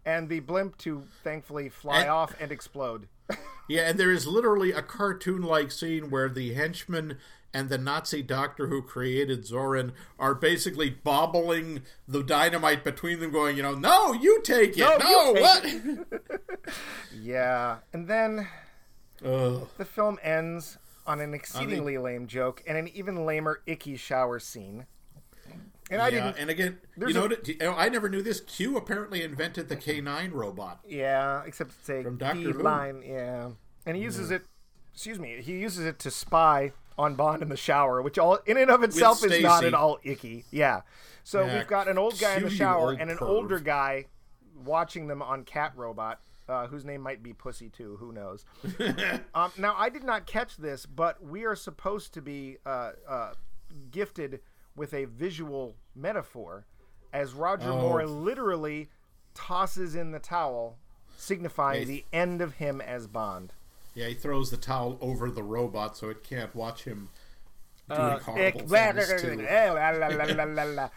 and 0.05 0.27
the 0.29 0.39
blimp 0.41 0.77
to 0.79 1.03
thankfully 1.23 1.69
fly 1.69 2.01
And- 2.01 2.09
off 2.09 2.35
and 2.39 2.51
explode. 2.51 3.07
Yeah, 3.69 3.89
and 3.89 3.99
there 3.99 4.13
is 4.13 4.25
literally 4.25 4.71
a 4.71 4.81
cartoon 4.81 5.41
like 5.41 5.71
scene 5.71 6.09
where 6.09 6.29
the 6.29 6.53
henchman 6.53 7.17
and 7.53 7.67
the 7.67 7.77
Nazi 7.77 8.21
doctor 8.21 8.67
who 8.67 8.81
created 8.81 9.43
Zorin 9.43 9.91
are 10.17 10.33
basically 10.33 10.89
bobbling 10.89 11.81
the 12.07 12.23
dynamite 12.23 12.85
between 12.85 13.19
them, 13.19 13.29
going, 13.31 13.57
you 13.57 13.63
know, 13.63 13.75
no, 13.75 14.13
you 14.13 14.41
take 14.41 14.77
it. 14.77 14.79
No, 14.79 14.95
No, 14.97 15.33
what? 15.33 15.65
yeah, 17.21 17.79
and 17.91 18.07
then 18.07 18.47
Ugh. 19.25 19.67
the 19.77 19.85
film 19.85 20.19
ends 20.21 20.77
on 21.05 21.19
an 21.21 21.33
exceedingly 21.33 21.97
lame 21.97 22.27
joke 22.27 22.61
and 22.67 22.77
an 22.77 22.87
even 22.89 23.25
lamer 23.25 23.61
icky 23.65 23.95
shower 23.95 24.39
scene. 24.39 24.85
And 25.89 26.01
I 26.01 26.09
didn't. 26.09 26.35
and 26.37 26.49
again, 26.49 26.79
There's 26.97 27.13
you 27.13 27.19
know, 27.21 27.25
a- 27.27 27.29
what- 27.29 27.47
you 27.47 27.55
know, 27.59 27.73
I 27.73 27.87
never 27.87 28.09
knew 28.09 28.21
this. 28.21 28.41
Q 28.41 28.75
apparently 28.75 29.23
invented 29.23 29.69
the 29.69 29.77
K9 29.77 30.33
robot. 30.33 30.79
Yeah, 30.85 31.43
except 31.45 31.71
it's 31.79 31.89
a 31.89 32.03
From 32.03 32.17
Doctor 32.17 32.53
line. 32.55 33.01
Yeah, 33.05 33.51
and 33.85 33.95
he 33.95 34.03
uses 34.03 34.29
it. 34.29 34.43
Excuse 34.93 35.17
me. 35.17 35.41
He 35.41 35.53
uses 35.59 35.85
it 35.85 35.97
to 35.99 36.11
spy 36.11 36.73
on 36.97 37.15
Bond 37.15 37.41
in 37.41 37.47
the 37.49 37.55
shower, 37.55 38.01
which 38.01 38.17
all 38.19 38.39
in 38.45 38.57
and 38.57 38.69
of 38.69 38.83
itself 38.83 39.23
is 39.23 39.41
not 39.41 39.63
at 39.63 39.73
all 39.73 39.99
icky. 40.03 40.43
Yeah. 40.51 40.81
So 41.23 41.45
Yeah, 41.45 41.57
we've 41.59 41.67
got 41.67 41.87
an 41.87 41.97
old 41.97 42.19
guy 42.19 42.35
in 42.35 42.43
the 42.43 42.49
shower 42.49 42.91
and 42.91 43.09
an 43.09 43.17
perv. 43.17 43.27
older 43.29 43.59
guy 43.59 44.07
watching 44.65 45.07
them 45.07 45.21
on 45.21 45.43
Cat 45.45 45.71
Robot, 45.75 46.19
uh, 46.49 46.67
whose 46.67 46.85
name 46.85 47.01
might 47.01 47.21
be 47.23 47.33
Pussy 47.33 47.69
too. 47.69 47.97
Who 47.99 48.11
knows? 48.11 48.45
um, 49.35 49.51
now 49.57 49.75
I 49.77 49.89
did 49.89 50.03
not 50.03 50.25
catch 50.25 50.57
this, 50.57 50.85
but 50.85 51.23
we 51.23 51.45
are 51.45 51.55
supposed 51.55 52.13
to 52.13 52.21
be 52.21 52.57
uh, 52.65 52.91
uh, 53.07 53.33
gifted 53.91 54.39
with 54.75 54.93
a 54.93 55.05
visual 55.05 55.75
metaphor, 55.95 56.65
as 57.11 57.33
Roger 57.33 57.71
Oh. 57.71 57.81
Moore 57.81 58.05
literally 58.05 58.89
tosses 59.33 59.95
in 59.95 60.11
the 60.11 60.19
towel, 60.19 60.77
signifying 61.17 61.87
the 61.87 62.05
end 62.13 62.41
of 62.41 62.55
him 62.55 62.79
as 62.81 63.07
Bond. 63.07 63.53
Yeah, 63.93 64.07
he 64.07 64.13
throws 64.13 64.51
the 64.51 64.57
towel 64.57 64.97
over 65.01 65.31
the 65.31 65.41
robot 65.41 65.97
so 65.97 66.09
it 66.09 66.23
can't 66.23 66.53
watch 66.55 66.83
him 66.83 67.09
doing 67.87 67.99
Uh, 68.01 68.19
horrible 68.19 68.67
things 68.95 69.21
too. 69.21 69.27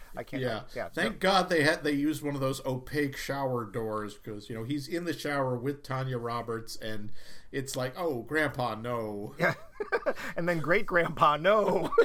I 0.17 0.23
can't. 0.23 0.43
Yeah. 0.43 0.61
yeah. 0.75 0.89
Thank 0.89 1.21
God 1.21 1.49
they 1.49 1.63
had 1.63 1.85
they 1.85 1.93
used 1.93 2.23
one 2.23 2.35
of 2.35 2.41
those 2.41 2.65
opaque 2.67 3.17
shower 3.17 3.65
doors 3.65 4.15
because 4.15 4.49
you 4.49 4.55
know 4.57 4.65
he's 4.65 4.89
in 4.89 5.05
the 5.05 5.13
shower 5.13 5.57
with 5.57 5.83
Tanya 5.83 6.19
Roberts 6.19 6.77
and 6.77 7.11
it's 7.53 7.75
like, 7.77 7.95
oh, 7.99 8.23
Grandpa, 8.23 8.77
no. 8.77 9.35
Yeah. 9.39 9.55
and 10.37 10.49
then 10.49 10.59
Great 10.61 10.87
Grandpa, 10.87 11.37
no. 11.37 11.91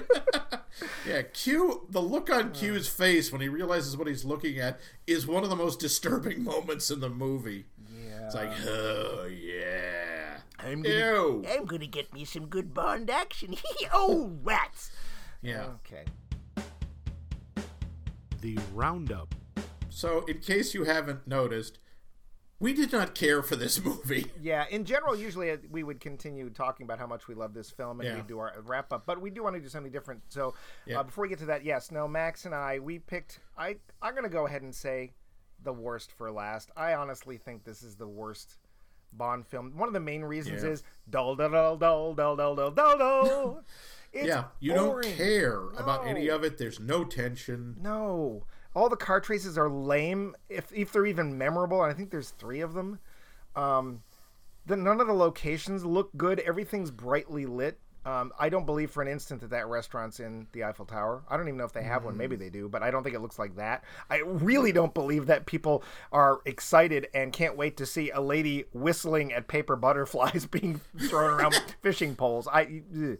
Yeah, 1.07 1.21
Q. 1.21 1.87
The 1.89 2.01
look 2.01 2.29
on 2.29 2.51
Q's 2.51 2.89
face 2.89 3.31
when 3.31 3.39
he 3.39 3.47
realizes 3.47 3.95
what 3.95 4.07
he's 4.07 4.25
looking 4.25 4.59
at 4.59 4.77
is 5.07 5.25
one 5.25 5.43
of 5.45 5.49
the 5.49 5.55
most 5.55 5.79
disturbing 5.79 6.43
moments 6.43 6.91
in 6.91 6.99
the 6.99 7.09
movie. 7.09 7.65
yeah. 7.95 8.25
It's 8.25 8.35
like, 8.35 8.51
oh 8.67 9.25
yeah, 9.31 10.04
I'm 10.65 10.83
ew. 10.83 11.45
I'm 11.47 11.65
gonna 11.65 11.85
get 11.85 12.11
me 12.13 12.25
some 12.25 12.47
good 12.47 12.73
Bond 12.73 13.09
action. 13.09 13.55
oh, 13.93 14.31
rats. 14.43 14.91
Yeah. 15.41 15.67
Okay. 15.85 16.03
The 18.41 18.57
Roundup. 18.73 19.35
So, 19.89 20.25
in 20.25 20.39
case 20.39 20.73
you 20.73 20.83
haven't 20.83 21.27
noticed, 21.27 21.79
we 22.59 22.73
did 22.73 22.91
not 22.91 23.13
care 23.15 23.43
for 23.43 23.55
this 23.55 23.83
movie. 23.85 24.25
Yeah, 24.41 24.65
in 24.69 24.85
general, 24.85 25.15
usually 25.15 25.51
uh, 25.51 25.57
we 25.69 25.83
would 25.83 25.99
continue 25.99 26.49
talking 26.49 26.83
about 26.85 26.97
how 26.99 27.07
much 27.07 27.27
we 27.27 27.35
love 27.35 27.53
this 27.53 27.69
film 27.69 27.99
and 28.01 28.09
Yeah. 28.09 28.15
we 28.15 28.21
do 28.23 28.39
our 28.39 28.53
wrap 28.65 28.91
up, 28.91 29.05
but 29.05 29.21
we 29.21 29.29
do 29.29 29.43
want 29.43 29.55
to 29.55 29.61
do 29.61 29.69
something 29.69 29.91
different. 29.91 30.21
So 30.29 30.55
Yeah. 30.85 30.99
uh, 30.99 31.03
before 31.03 31.21
we 31.23 31.29
get 31.29 31.39
to 31.39 31.45
that, 31.45 31.63
yes, 31.63 31.91
no, 31.91 32.07
Max 32.07 32.45
and 32.45 32.55
I, 32.55 32.79
we 32.79 32.99
picked. 32.99 33.39
I 33.57 33.77
I'm 34.01 34.15
gonna 34.15 34.29
go 34.29 34.47
ahead 34.47 34.63
and 34.63 34.73
say 34.73 35.13
the 35.63 35.73
worst 35.73 36.11
for 36.11 36.31
last. 36.31 36.71
I 36.75 36.93
honestly 36.95 37.37
think 37.37 37.63
this 37.63 37.83
is 37.83 37.95
the 37.95 38.07
worst 38.07 38.57
Bond 39.17 39.45
film. 39.47 39.77
One 39.77 39.87
of 39.87 39.93
the 39.93 39.99
main 39.99 40.23
reasons 40.23 40.63
Yeah. 40.63 40.69
is 40.71 40.83
dull 41.09 41.35
dull 41.35 41.49
dull 41.49 41.77
dull 41.77 42.13
dull 42.13 42.35
dull 42.35 42.55
dull 42.55 42.71
dull 42.71 42.97
dull. 42.97 43.63
Yeah, 44.13 44.45
you 44.61 44.73
boring. 44.73 45.09
don't 45.09 45.17
care 45.17 45.59
about 45.77 46.07
any 46.07 46.29
of 46.29 46.45
it. 46.45 46.57
There's 46.57 46.79
no 46.79 47.03
tension. 47.03 47.75
No, 47.81 48.45
all 48.73 48.87
the 48.87 48.95
car 48.95 49.19
chases 49.19 49.57
are 49.57 49.69
lame. 49.69 50.37
If 50.47 50.71
if 50.73 50.93
they're 50.93 51.05
even 51.05 51.37
memorable, 51.37 51.83
and 51.83 51.91
I 51.91 51.95
think 51.95 52.11
there's 52.11 52.29
three 52.29 52.61
of 52.61 52.73
them. 52.75 52.99
Um, 53.57 54.03
the 54.65 54.77
none 54.77 55.01
of 55.01 55.07
the 55.07 55.13
locations 55.13 55.83
look 55.83 56.11
good. 56.15 56.39
Everything's 56.39 56.91
brightly 56.91 57.45
lit. 57.45 57.77
Um, 58.05 58.31
I 58.37 58.49
don't 58.49 58.67
believe 58.67 58.91
for 58.91 59.01
an 59.01 59.07
instant 59.07 59.41
that 59.41 59.49
that 59.49 59.67
restaurant's 59.67 60.19
in 60.19 60.45
the 60.51 60.63
Eiffel 60.63 60.85
Tower. 60.85 61.23
I 61.27 61.37
don't 61.37 61.47
even 61.47 61.57
know 61.57 61.65
if 61.65 61.73
they 61.73 61.81
have 61.81 62.05
one. 62.05 62.15
Maybe 62.15 62.35
they 62.35 62.49
do, 62.49 62.69
but 62.69 62.83
I 62.83 62.91
don't 62.91 63.01
think 63.01 63.15
it 63.15 63.21
looks 63.21 63.39
like 63.39 63.55
that. 63.55 63.83
I 64.11 64.19
really 64.19 64.71
don't 64.71 64.93
believe 64.93 65.25
that 65.25 65.47
people 65.47 65.83
are 66.11 66.39
excited 66.45 67.07
and 67.15 67.33
can't 67.33 67.57
wait 67.57 67.77
to 67.77 67.85
see 67.85 68.11
a 68.11 68.21
lady 68.21 68.65
whistling 68.73 69.33
at 69.33 69.47
paper 69.47 69.75
butterflies 69.85 70.45
being 70.45 70.81
thrown 71.09 71.31
around 71.31 71.53
with 71.53 71.75
fishing 71.81 72.15
poles. 72.15 72.47
I, 72.47 72.83
ugh. 72.95 73.17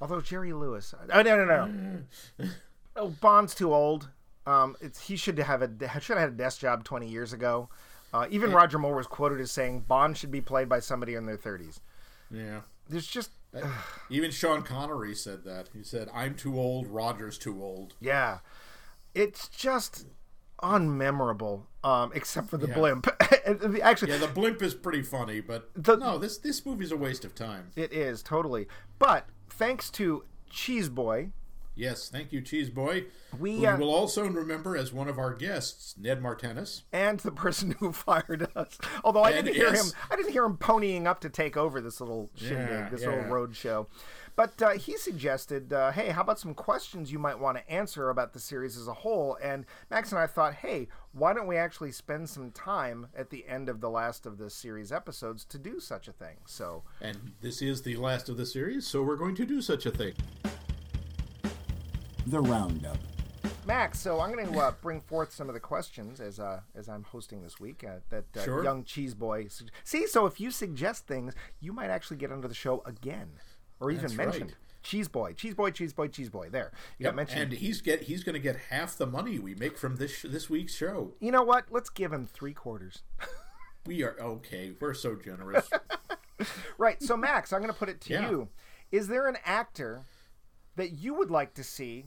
although 0.00 0.20
Jerry 0.20 0.52
Lewis, 0.52 0.94
oh, 1.12 1.22
no, 1.22 1.44
no, 1.44 1.44
no. 1.44 2.48
Oh, 2.96 3.10
Bond's 3.20 3.54
too 3.54 3.72
old. 3.72 4.08
Um, 4.46 4.76
it's 4.80 5.06
he 5.06 5.16
should 5.16 5.38
have 5.38 5.62
a 5.62 5.68
should 6.00 6.16
have 6.16 6.18
had 6.18 6.28
a 6.30 6.32
desk 6.32 6.60
job 6.60 6.82
twenty 6.82 7.08
years 7.08 7.32
ago. 7.32 7.68
Uh, 8.12 8.26
even 8.30 8.50
Roger 8.50 8.78
Moore 8.78 8.96
was 8.96 9.06
quoted 9.06 9.40
as 9.40 9.52
saying 9.52 9.84
Bond 9.86 10.16
should 10.16 10.32
be 10.32 10.40
played 10.40 10.68
by 10.68 10.80
somebody 10.80 11.14
in 11.14 11.24
their 11.24 11.36
thirties. 11.36 11.80
Yeah. 12.30 12.60
There's 12.90 13.06
just 13.06 13.30
Even 14.10 14.30
Sean 14.30 14.62
Connery 14.62 15.14
said 15.14 15.44
that. 15.44 15.68
He 15.72 15.82
said, 15.82 16.08
"I'm 16.14 16.34
too 16.34 16.58
old. 16.58 16.86
Roger's 16.88 17.38
too 17.38 17.62
old." 17.62 17.94
yeah, 18.00 18.38
it's 19.14 19.48
just 19.48 20.06
unmemorable. 20.62 21.62
Um, 21.82 22.12
except 22.14 22.50
for 22.50 22.58
the 22.58 22.68
Yeah. 22.68 22.74
blimp. 22.74 23.06
Actually, 23.82 24.12
Yeah, 24.12 24.18
the 24.18 24.28
blimp 24.32 24.60
is 24.62 24.74
pretty 24.74 25.02
funny, 25.02 25.40
but 25.40 25.70
The- 25.74 25.96
no, 25.96 26.18
this 26.18 26.36
this 26.38 26.64
movie's 26.66 26.92
a 26.92 26.96
waste 26.96 27.24
of 27.24 27.34
time. 27.34 27.70
it 27.76 27.92
is 27.92 28.22
totally. 28.22 28.68
But 28.98 29.26
thanks 29.48 29.90
to 29.92 30.24
Cheese 30.50 30.88
Boy, 30.90 31.30
Yes, 31.76 32.08
thank 32.10 32.32
you, 32.32 32.42
Cheese 32.42 32.68
Boy. 32.68 33.04
We, 33.38 33.64
uh, 33.64 33.76
will 33.78 33.94
also 33.94 34.26
remember 34.26 34.76
as 34.76 34.92
one 34.92 35.08
of 35.08 35.18
our 35.18 35.32
guests, 35.32 35.94
Ned 35.98 36.20
Martinez. 36.20 36.82
and 36.92 37.18
the 37.20 37.30
person 37.30 37.76
who 37.78 37.92
fired 37.94 38.48
us. 38.54 38.76
Although 39.04 39.22
I 39.22 39.30
And 39.30 39.46
didn't 39.46 39.56
hear 39.56 39.72
yes. 39.72 39.90
him, 39.92 39.98
I 40.10 40.16
didn't 40.16 40.32
hear 40.32 40.44
him 40.44 40.56
ponying 40.58 41.06
up 41.06 41.20
to 41.20 41.30
take 41.30 41.56
over 41.56 41.80
this 41.80 42.00
little 42.00 42.28
shindig, 42.34 42.68
Yeah, 42.68 42.88
this 42.90 43.02
yeah. 43.02 43.08
little 43.10 43.24
road 43.24 43.54
show. 43.56 43.86
But 44.36 44.60
uh, 44.62 44.70
he 44.70 44.96
suggested, 44.96 45.72
uh, 45.72 45.92
hey, 45.92 46.10
how 46.10 46.22
about 46.22 46.38
some 46.38 46.54
questions 46.54 47.12
you 47.12 47.18
might 47.18 47.38
want 47.38 47.58
to 47.58 47.70
answer 47.70 48.10
about 48.10 48.32
the 48.32 48.40
series 48.40 48.76
as 48.76 48.88
a 48.88 48.94
whole? 48.94 49.38
And 49.42 49.64
Max 49.90 50.12
and 50.12 50.18
I 50.18 50.26
thought, 50.26 50.54
hey, 50.54 50.88
why 51.12 51.32
don't 51.32 51.46
we 51.46 51.56
actually 51.56 51.92
spend 51.92 52.28
some 52.28 52.50
time 52.50 53.08
at 53.16 53.30
the 53.30 53.46
end 53.46 53.68
of 53.68 53.80
the 53.80 53.90
last 53.90 54.26
of 54.26 54.38
the 54.38 54.50
series 54.50 54.92
episodes 54.92 55.44
to 55.46 55.58
do 55.58 55.78
such 55.80 56.08
a 56.08 56.12
thing? 56.12 56.36
So 56.46 56.82
And 57.00 57.32
this 57.40 57.62
is 57.62 57.82
the 57.82 57.96
last 57.96 58.28
of 58.28 58.36
the 58.36 58.46
series, 58.46 58.86
so 58.86 59.02
we're 59.02 59.16
going 59.16 59.34
to 59.36 59.44
do 59.46 59.60
such 59.62 59.86
a 59.86 59.90
thing. 59.90 60.14
The 62.26 62.40
Roundup. 62.40 62.96
Max, 63.66 63.98
so 64.00 64.20
I'm 64.20 64.32
going 64.32 64.52
to 64.52 64.58
uh, 64.58 64.72
bring 64.82 65.00
forth 65.00 65.32
some 65.32 65.48
of 65.48 65.54
the 65.54 65.60
questions 65.60 66.20
as 66.20 66.38
uh, 66.40 66.60
as 66.74 66.88
I'm 66.88 67.04
hosting 67.04 67.42
this 67.42 67.60
week 67.60 67.84
uh, 67.84 67.96
that 68.10 68.24
uh, 68.36 68.42
Sure. 68.44 68.64
young 68.64 68.84
cheese 68.84 69.14
boy. 69.14 69.46
Su- 69.48 69.66
See, 69.84 70.06
so 70.06 70.26
if 70.26 70.40
you 70.40 70.50
suggest 70.50 71.06
things, 71.06 71.34
you 71.60 71.72
might 71.72 71.90
actually 71.90 72.16
get 72.18 72.32
onto 72.32 72.48
the 72.48 72.54
show 72.54 72.82
again, 72.84 73.28
or 73.78 73.90
even 73.90 74.02
That's 74.04 74.14
mentioned. 74.14 74.50
right. 74.50 74.54
Cheese 74.82 75.08
boy, 75.08 75.34
cheese 75.34 75.54
boy, 75.54 75.70
cheese 75.70 75.92
boy, 75.92 76.08
cheese 76.08 76.30
boy. 76.30 76.48
There, 76.48 76.72
you 76.98 77.04
Yep, 77.04 77.10
got 77.12 77.16
mentioned. 77.16 77.42
and 77.42 77.52
he's 77.52 77.80
get 77.82 78.02
he's 78.02 78.24
going 78.24 78.34
to 78.34 78.40
get 78.40 78.56
half 78.70 78.96
the 78.96 79.06
money 79.06 79.38
we 79.38 79.54
make 79.54 79.76
from 79.76 79.96
this 79.96 80.10
sh- 80.12 80.26
this 80.28 80.48
week's 80.48 80.74
show. 80.74 81.12
you 81.20 81.30
know 81.30 81.42
what? 81.42 81.66
Let's 81.70 81.90
give 81.90 82.12
him 82.12 82.26
three 82.26 82.54
quarters. 82.54 83.02
We 83.86 84.02
are 84.02 84.14
okay. 84.20 84.72
We're 84.78 84.92
so 84.92 85.14
generous. 85.16 85.70
right. 86.78 87.02
So 87.02 87.16
Max, 87.16 87.50
I'm 87.50 87.60
going 87.62 87.72
to 87.72 87.78
put 87.78 87.88
it 87.88 87.98
to 88.02 88.12
Yeah. 88.12 88.28
you: 88.30 88.48
Is 88.92 89.08
there 89.08 89.26
an 89.26 89.38
actor 89.42 90.02
that 90.76 90.92
you 90.92 91.14
would 91.14 91.30
like 91.30 91.54
to 91.54 91.64
see 91.64 92.06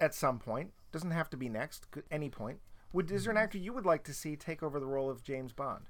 at 0.00 0.14
some 0.14 0.38
point? 0.38 0.72
Doesn't 0.92 1.10
have 1.10 1.30
to 1.30 1.36
be 1.36 1.48
next. 1.48 1.86
Any 2.10 2.30
point. 2.30 2.60
Would 2.92 3.10
is 3.10 3.24
there 3.24 3.32
an 3.32 3.36
Mm-hmm. 3.36 3.44
actor 3.44 3.58
you 3.58 3.72
would 3.72 3.86
like 3.86 4.04
to 4.04 4.14
see 4.14 4.36
take 4.36 4.62
over 4.62 4.80
the 4.80 4.86
role 4.86 5.10
of 5.10 5.22
James 5.22 5.52
Bond? 5.52 5.86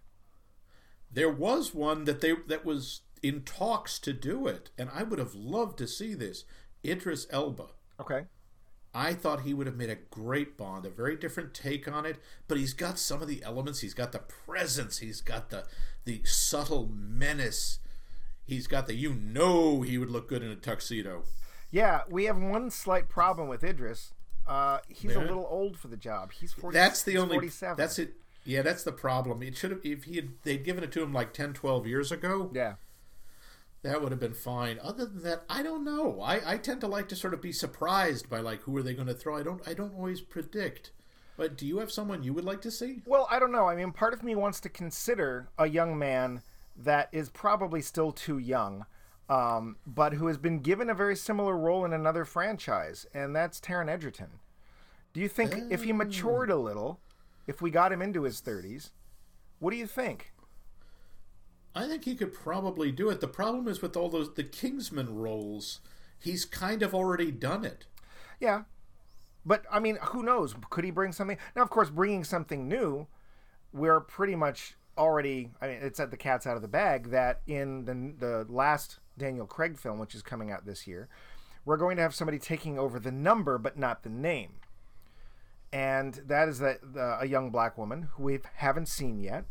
there 1.10 1.30
was 1.30 1.74
one 1.74 2.04
that 2.04 2.20
they 2.20 2.34
that 2.46 2.64
was 2.64 3.02
in 3.22 3.42
talks 3.42 3.98
to 4.00 4.12
do 4.12 4.46
it, 4.46 4.70
and 4.78 4.90
I 4.92 5.02
would 5.02 5.18
have 5.18 5.34
loved 5.34 5.78
to 5.78 5.88
see 5.88 6.14
this. 6.14 6.44
Idris 6.84 7.26
Elba. 7.30 7.68
Okay. 8.00 8.24
I 8.94 9.12
thought 9.12 9.42
he 9.42 9.52
would 9.54 9.66
have 9.66 9.76
made 9.76 9.90
a 9.90 9.96
great 9.96 10.56
Bond, 10.56 10.86
a 10.86 10.90
very 10.90 11.16
different 11.16 11.52
take 11.54 11.86
on 11.88 12.06
it. 12.06 12.18
But 12.46 12.58
he's 12.58 12.72
got 12.72 12.98
some 12.98 13.20
of 13.22 13.28
the 13.28 13.42
elements. 13.42 13.80
He's 13.80 13.94
got 13.94 14.12
the 14.12 14.18
presence. 14.20 14.98
He's 14.98 15.20
got 15.20 15.50
the 15.50 15.64
the 16.04 16.22
subtle 16.24 16.88
menace. 16.92 17.78
He's 18.44 18.66
got 18.66 18.86
the 18.86 18.94
you 18.94 19.14
know 19.14 19.82
he 19.82 19.98
would 19.98 20.10
look 20.10 20.28
good 20.28 20.42
in 20.42 20.50
a 20.50 20.56
tuxedo. 20.56 21.24
Yeah, 21.70 22.02
we 22.08 22.24
have 22.24 22.38
one 22.38 22.70
slight 22.70 23.08
problem 23.08 23.48
with 23.48 23.62
Idris. 23.62 24.14
Uh, 24.46 24.78
he's 24.88 25.14
a 25.14 25.20
little 25.20 25.46
old 25.50 25.78
for 25.78 25.88
the 25.88 25.96
job. 25.96 26.32
He's 26.32 26.52
forty. 26.52 26.74
That's 26.74 27.02
the 27.02 27.18
only. 27.18 27.36
forty-seven. 27.36 27.76
That's 27.76 27.98
it. 27.98 28.14
Yeah, 28.44 28.62
that's 28.62 28.82
the 28.82 28.92
problem. 28.92 29.42
It 29.42 29.56
should 29.56 29.70
have 29.70 29.80
if 29.84 30.04
he 30.04 30.16
had 30.16 30.30
they'd 30.42 30.64
given 30.64 30.82
it 30.82 30.90
to 30.92 31.02
him 31.02 31.12
like 31.12 31.34
10, 31.34 31.52
12 31.52 31.86
years 31.86 32.10
ago. 32.10 32.50
Yeah. 32.54 32.74
That 33.82 34.00
would 34.00 34.10
have 34.10 34.20
been 34.20 34.32
fine. 34.32 34.78
Other 34.82 35.04
than 35.04 35.22
that, 35.22 35.44
I 35.50 35.62
don't 35.62 35.84
know. 35.84 36.20
I, 36.22 36.54
I 36.54 36.56
tend 36.56 36.80
to 36.80 36.88
like 36.88 37.08
to 37.08 37.16
sort 37.16 37.34
of 37.34 37.42
be 37.42 37.52
surprised 37.52 38.30
by 38.30 38.40
like 38.40 38.62
who 38.62 38.74
are 38.78 38.82
they 38.82 38.94
going 38.94 39.06
to 39.06 39.14
throw. 39.14 39.36
I 39.36 39.42
don't 39.42 39.60
I 39.68 39.74
don't 39.74 39.94
always 39.94 40.22
predict. 40.22 40.92
But 41.36 41.56
do 41.56 41.66
you 41.66 41.78
have 41.78 41.92
someone 41.92 42.22
you 42.24 42.32
would 42.34 42.44
like 42.44 42.62
to 42.62 42.70
see? 42.70 43.02
Well, 43.06 43.28
I 43.30 43.38
don't 43.38 43.52
know. 43.52 43.68
I 43.68 43.76
mean, 43.76 43.92
part 43.92 44.12
of 44.14 44.24
me 44.24 44.34
wants 44.34 44.60
to 44.60 44.68
consider 44.68 45.50
a 45.56 45.68
young 45.68 45.96
man 45.96 46.42
that 46.76 47.08
is 47.12 47.28
probably 47.28 47.80
still 47.80 48.10
too 48.12 48.38
young, 48.38 48.86
um, 49.28 49.76
but 49.86 50.14
who 50.14 50.26
has 50.26 50.38
been 50.38 50.60
given 50.60 50.88
a 50.88 50.94
very 50.94 51.16
similar 51.16 51.56
role 51.56 51.84
in 51.84 51.92
another 51.92 52.24
franchise, 52.24 53.06
and 53.12 53.34
that's 53.34 53.60
Taron 53.60 53.88
Egerton. 53.88 54.40
Do 55.12 55.20
you 55.20 55.28
think 55.28 55.54
if 55.70 55.84
he 55.84 55.92
matured 55.92 56.50
a 56.50 56.56
little, 56.56 57.00
if 57.46 57.60
we 57.60 57.70
got 57.70 57.92
him 57.92 58.02
into 58.02 58.22
his 58.22 58.40
thirties, 58.40 58.92
what 59.58 59.70
do 59.70 59.76
you 59.76 59.86
think? 59.86 60.32
I 61.74 61.86
think 61.86 62.04
he 62.04 62.14
could 62.14 62.32
probably 62.32 62.90
do 62.90 63.08
it. 63.10 63.20
The 63.20 63.28
problem 63.28 63.68
is 63.68 63.82
with 63.82 63.96
all 63.96 64.08
those 64.08 64.34
the 64.34 64.44
Kingsman 64.44 65.14
roles, 65.14 65.80
he's 66.18 66.44
kind 66.44 66.82
of 66.82 66.94
already 66.94 67.30
done 67.30 67.64
it. 67.64 67.86
Yeah. 68.40 68.62
But 69.44 69.64
I 69.70 69.78
mean, 69.78 69.98
who 70.02 70.22
knows? 70.22 70.54
Could 70.70 70.84
he 70.84 70.90
bring 70.90 71.12
something? 71.12 71.38
Now, 71.56 71.62
of 71.62 71.70
course, 71.70 71.90
bringing 71.90 72.24
something 72.24 72.68
new, 72.68 73.06
we're 73.72 74.00
pretty 74.00 74.34
much 74.34 74.76
already. 74.96 75.50
I 75.60 75.68
mean, 75.68 75.78
it's 75.80 76.00
at 76.00 76.10
the 76.10 76.16
cat's 76.16 76.46
out 76.46 76.56
of 76.56 76.62
the 76.62 76.68
bag 76.68 77.10
that 77.10 77.40
in 77.46 77.84
the 77.84 78.14
the 78.26 78.52
last 78.52 78.98
Daniel 79.18 79.46
Craig 79.46 79.76
film, 79.76 79.98
which 79.98 80.14
is 80.14 80.22
coming 80.22 80.50
out 80.50 80.64
this 80.64 80.86
year, 80.86 81.08
we're 81.64 81.76
going 81.76 81.96
to 81.96 82.02
have 82.02 82.14
somebody 82.14 82.38
taking 82.38 82.78
over 82.78 82.98
the 82.98 83.12
number, 83.12 83.58
but 83.58 83.78
not 83.78 84.02
the 84.02 84.08
name. 84.08 84.54
And 85.72 86.14
that 86.26 86.48
is 86.48 86.60
that 86.60 86.94
the, 86.94 87.18
a 87.20 87.26
young 87.26 87.50
black 87.50 87.76
woman 87.76 88.08
who 88.12 88.22
we 88.22 88.38
haven't 88.54 88.88
seen 88.88 89.20
yet. 89.20 89.44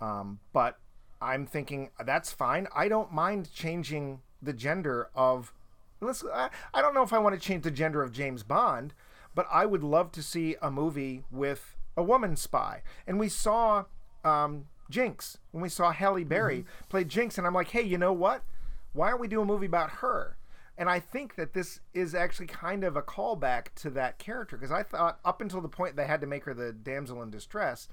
Um, 0.00 0.38
but 0.52 0.78
I'm 1.20 1.46
thinking 1.46 1.90
that's 2.04 2.30
fine. 2.30 2.68
I 2.74 2.88
don't 2.88 3.12
mind 3.12 3.52
changing 3.52 4.20
the 4.40 4.52
gender 4.52 5.10
of. 5.14 5.52
Let's. 6.00 6.24
I, 6.32 6.50
I 6.72 6.80
don't 6.80 6.94
know 6.94 7.02
if 7.02 7.12
I 7.12 7.18
want 7.18 7.34
to 7.34 7.40
change 7.40 7.64
the 7.64 7.72
gender 7.72 8.02
of 8.02 8.12
James 8.12 8.44
Bond, 8.44 8.94
but 9.34 9.46
I 9.50 9.66
would 9.66 9.82
love 9.82 10.12
to 10.12 10.22
see 10.22 10.54
a 10.62 10.70
movie 10.70 11.24
with 11.30 11.74
a 11.96 12.02
woman 12.04 12.36
spy. 12.36 12.82
And 13.04 13.18
we 13.18 13.28
saw 13.28 13.86
um, 14.24 14.66
Jinx 14.88 15.38
when 15.50 15.62
we 15.62 15.68
saw 15.68 15.90
Halle 15.90 16.22
Berry 16.22 16.64
play 16.88 17.02
Jinx, 17.02 17.36
and 17.36 17.46
I'm 17.46 17.54
like, 17.54 17.70
hey, 17.70 17.82
you 17.82 17.98
know 17.98 18.12
what? 18.12 18.44
Why 18.92 19.10
don't 19.10 19.20
we 19.20 19.28
do 19.28 19.40
a 19.40 19.44
movie 19.44 19.66
about 19.66 19.90
her? 19.90 20.36
And 20.76 20.88
I 20.88 21.00
think 21.00 21.34
that 21.34 21.54
this 21.54 21.80
is 21.92 22.14
actually 22.14 22.46
kind 22.46 22.84
of 22.84 22.96
a 22.96 23.02
callback 23.02 23.74
to 23.76 23.90
that 23.90 24.18
character 24.18 24.56
because 24.56 24.70
I 24.70 24.84
thought 24.84 25.18
up 25.24 25.40
until 25.40 25.60
the 25.60 25.68
point 25.68 25.96
they 25.96 26.06
had 26.06 26.20
to 26.20 26.26
make 26.26 26.44
her 26.44 26.54
the 26.54 26.72
damsel 26.72 27.20
in 27.22 27.30
distress, 27.30 27.88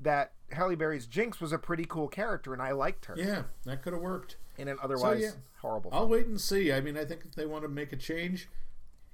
that 0.00 0.32
Halle 0.50 0.74
Berry's 0.74 1.06
Jinx 1.06 1.40
was 1.40 1.52
a 1.52 1.58
pretty 1.58 1.84
cool 1.84 2.08
character, 2.08 2.52
and 2.52 2.60
I 2.60 2.72
liked 2.72 3.06
her 3.06 3.14
Yeah, 3.16 3.42
that 3.64 3.82
could 3.82 3.92
have 3.92 4.02
worked. 4.02 4.36
in 4.58 4.66
an 4.66 4.78
otherwise 4.82 5.22
yeah. 5.22 5.30
horrible. 5.60 5.90
I'll 5.92 6.08
wait 6.08 6.26
and 6.26 6.40
see. 6.40 6.72
I 6.72 6.80
mean, 6.80 6.96
I 6.96 7.04
think 7.04 7.22
if 7.24 7.36
they 7.36 7.46
want 7.46 7.62
to 7.62 7.68
make 7.68 7.92
a 7.92 7.96
change, 7.96 8.48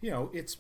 you 0.01 0.11
know, 0.11 0.31
it's 0.33 0.57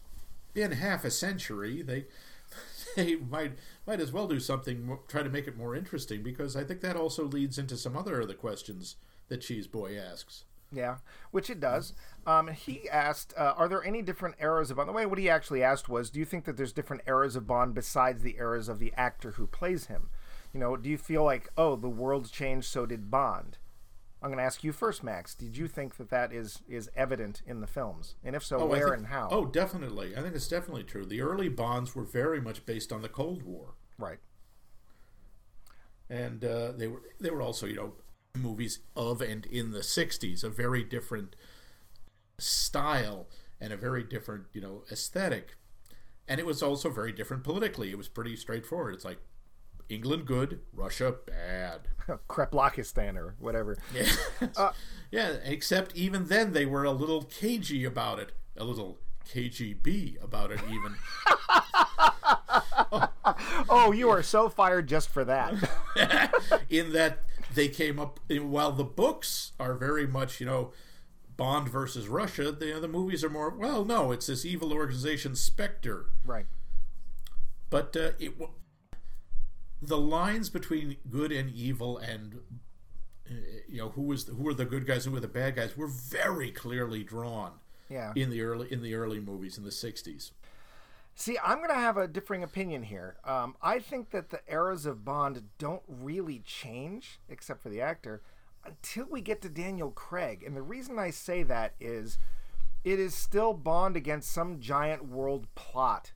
been 0.52 0.72
half 0.72 1.04
a 1.04 1.10
century. 1.10 1.80
They 1.80 2.06
they 2.96 3.16
might 3.16 3.52
might 3.86 4.00
as 4.00 4.12
well 4.12 4.26
do 4.28 4.40
something, 4.40 4.98
try 5.08 5.22
to 5.22 5.30
make 5.30 5.46
it 5.46 5.56
more 5.56 5.74
interesting 5.74 6.22
because 6.22 6.56
I 6.56 6.64
think 6.64 6.80
that 6.82 6.96
also 6.96 7.24
leads 7.24 7.58
into 7.58 7.76
some 7.76 7.96
other 7.96 8.20
of 8.20 8.28
the 8.28 8.34
questions 8.34 8.96
that 9.28 9.40
Cheese 9.40 9.66
Boy 9.66 9.96
asks. 9.96 10.44
Yeah, 10.72 10.98
which 11.32 11.50
it 11.50 11.58
does. 11.58 11.94
Um, 12.26 12.48
he 12.48 12.88
asked, 12.88 13.34
uh, 13.36 13.54
"Are 13.56 13.68
there 13.68 13.82
any 13.82 14.02
different 14.02 14.36
eras 14.40 14.70
of 14.70 14.76
Bond?" 14.76 14.88
The 14.88 14.92
way 14.92 15.04
what 15.06 15.18
he 15.18 15.28
actually 15.28 15.62
asked 15.64 15.88
was, 15.88 16.10
"Do 16.10 16.20
you 16.20 16.24
think 16.24 16.44
that 16.44 16.56
there's 16.56 16.72
different 16.72 17.02
eras 17.06 17.34
of 17.34 17.46
Bond 17.46 17.74
besides 17.74 18.22
the 18.22 18.36
eras 18.36 18.68
of 18.68 18.78
the 18.78 18.92
actor 18.96 19.32
who 19.32 19.46
plays 19.46 19.86
him? 19.86 20.10
You 20.52 20.60
know, 20.60 20.76
do 20.76 20.88
you 20.88 20.98
feel 20.98 21.24
like, 21.24 21.48
oh, 21.56 21.74
the 21.76 21.88
world's 21.88 22.30
changed, 22.30 22.68
so 22.68 22.86
did 22.86 23.10
Bond?" 23.10 23.58
I'm 24.22 24.28
going 24.28 24.36
to 24.38 24.44
ask 24.44 24.62
you 24.62 24.72
first, 24.72 25.02
Max. 25.02 25.34
Did 25.34 25.56
you 25.56 25.66
think 25.66 25.96
that 25.96 26.10
that 26.10 26.30
is 26.32 26.62
is 26.68 26.90
evident 26.94 27.42
in 27.46 27.60
the 27.60 27.66
films, 27.66 28.14
and 28.22 28.36
if 28.36 28.44
so, 28.44 28.60
I 28.60 28.64
where 28.64 28.84
think- 28.88 28.98
and 28.98 29.06
how? 29.06 29.28
Oh, 29.30 29.46
definitely. 29.46 30.14
I 30.16 30.20
think 30.20 30.34
it's 30.36 30.46
definitely 30.46 30.84
true. 30.84 31.04
The 31.06 31.22
early 31.22 31.48
Bonds 31.48 31.96
were 31.96 32.04
very 32.04 32.40
much 32.40 32.64
based 32.66 32.92
on 32.92 33.00
the 33.02 33.08
Cold 33.08 33.42
War. 33.42 33.74
right. 33.98 34.18
and 36.08 36.44
uh, 36.44 36.72
they 36.72 36.86
were 36.88 37.02
they 37.20 37.30
were 37.30 37.42
also 37.42 37.66
you 37.66 37.76
know 37.76 37.92
movies 38.36 38.80
of 38.94 39.20
and 39.20 39.46
in 39.46 39.72
the 39.72 39.80
60s 39.80 40.44
a 40.44 40.48
very 40.48 40.84
different 40.84 41.34
style 42.38 43.26
and 43.60 43.72
a 43.72 43.76
very 43.76 44.02
different 44.02 44.44
you 44.52 44.60
know 44.60 44.82
aesthetic 44.90 45.56
and 46.28 46.38
it 46.38 46.46
was 46.46 46.62
also 46.62 46.88
very 46.90 47.12
different 47.12 47.42
politically 47.42 47.90
it 47.90 47.98
was 47.98 48.08
pretty 48.08 48.36
straightforward 48.36 48.94
it's 48.94 49.04
like 49.04 49.18
England 49.90 50.24
good, 50.24 50.60
Russia 50.72 51.16
bad. 51.26 51.80
Kreplakistan 52.28 53.16
or 53.16 53.34
whatever. 53.38 53.76
Yeah. 53.94 54.06
Uh, 54.56 54.72
yeah, 55.10 55.36
except 55.44 55.94
even 55.96 56.26
then 56.26 56.52
they 56.52 56.64
were 56.64 56.84
a 56.84 56.92
little 56.92 57.22
cagey 57.24 57.84
about 57.84 58.20
it. 58.20 58.30
A 58.56 58.64
little 58.64 58.98
KGB 59.28 60.22
about 60.22 60.52
it, 60.52 60.60
even. 60.70 60.94
Oh, 63.68 63.92
you 63.92 64.10
are 64.10 64.22
so 64.22 64.48
fired 64.48 64.88
just 64.88 65.08
for 65.08 65.24
that. 65.24 65.54
in 66.68 66.92
that 66.92 67.20
they 67.54 67.68
came 67.68 67.98
up, 67.98 68.20
while 68.30 68.72
the 68.72 68.84
books 68.84 69.52
are 69.58 69.74
very 69.74 70.06
much, 70.06 70.40
you 70.40 70.46
know, 70.46 70.72
Bond 71.36 71.68
versus 71.68 72.06
Russia, 72.08 72.52
the, 72.52 72.78
the 72.80 72.88
movies 72.88 73.24
are 73.24 73.30
more, 73.30 73.50
well, 73.50 73.84
no, 73.84 74.12
it's 74.12 74.26
this 74.26 74.44
evil 74.44 74.72
organization, 74.72 75.34
Spectre. 75.34 76.06
right. 76.24 76.46
But 77.70 77.96
uh, 77.96 78.10
it 78.18 78.34
the 79.82 79.96
lines 79.98 80.50
between 80.50 80.96
good 81.08 81.32
and 81.32 81.50
evil 81.50 81.96
and 81.98 82.40
uh, 83.30 83.34
you 83.68 83.78
know 83.78 83.90
who 83.90 84.02
was 84.02 84.24
the, 84.26 84.32
who 84.34 84.42
were 84.42 84.52
the 84.54 84.64
good 84.64 84.86
guys 84.86 85.06
and 85.06 85.12
who 85.12 85.16
were 85.16 85.20
the 85.20 85.28
bad 85.28 85.54
guys 85.56 85.76
were 85.76 85.86
very 85.86 86.50
clearly 86.50 87.02
drawn 87.04 87.52
Yeah. 87.88 88.12
in 88.16 88.28
the 88.30 88.42
early 88.42 88.70
in 88.72 88.82
the 88.82 88.94
early 88.94 89.20
movies 89.20 89.56
in 89.56 89.64
the 89.64 89.70
60s. 89.70 90.32
See, 91.14 91.36
I'm 91.44 91.58
going 91.58 91.68
to 91.68 91.74
have 91.74 91.96
a 91.96 92.08
differing 92.08 92.42
opinion 92.42 92.84
here. 92.84 93.16
Um, 93.24 93.56
I 93.60 93.78
think 93.78 94.10
that 94.10 94.30
the 94.30 94.40
eras 94.48 94.86
of 94.86 95.04
Bond 95.04 95.42
don't 95.58 95.82
really 95.86 96.38
change, 96.40 97.20
except 97.28 97.62
for 97.62 97.68
the 97.68 97.80
actor, 97.80 98.22
until 98.64 99.06
we 99.10 99.20
get 99.20 99.42
to 99.42 99.48
Daniel 99.48 99.90
Craig. 99.90 100.42
And 100.46 100.56
the 100.56 100.62
reason 100.62 100.98
I 100.98 101.10
say 101.10 101.42
that 101.42 101.74
is 101.78 102.18
it 102.84 102.98
is 102.98 103.14
still 103.14 103.52
Bond 103.52 103.96
against 103.96 104.32
some 104.32 104.60
giant 104.60 105.06
world 105.06 105.46
plot. 105.54 106.12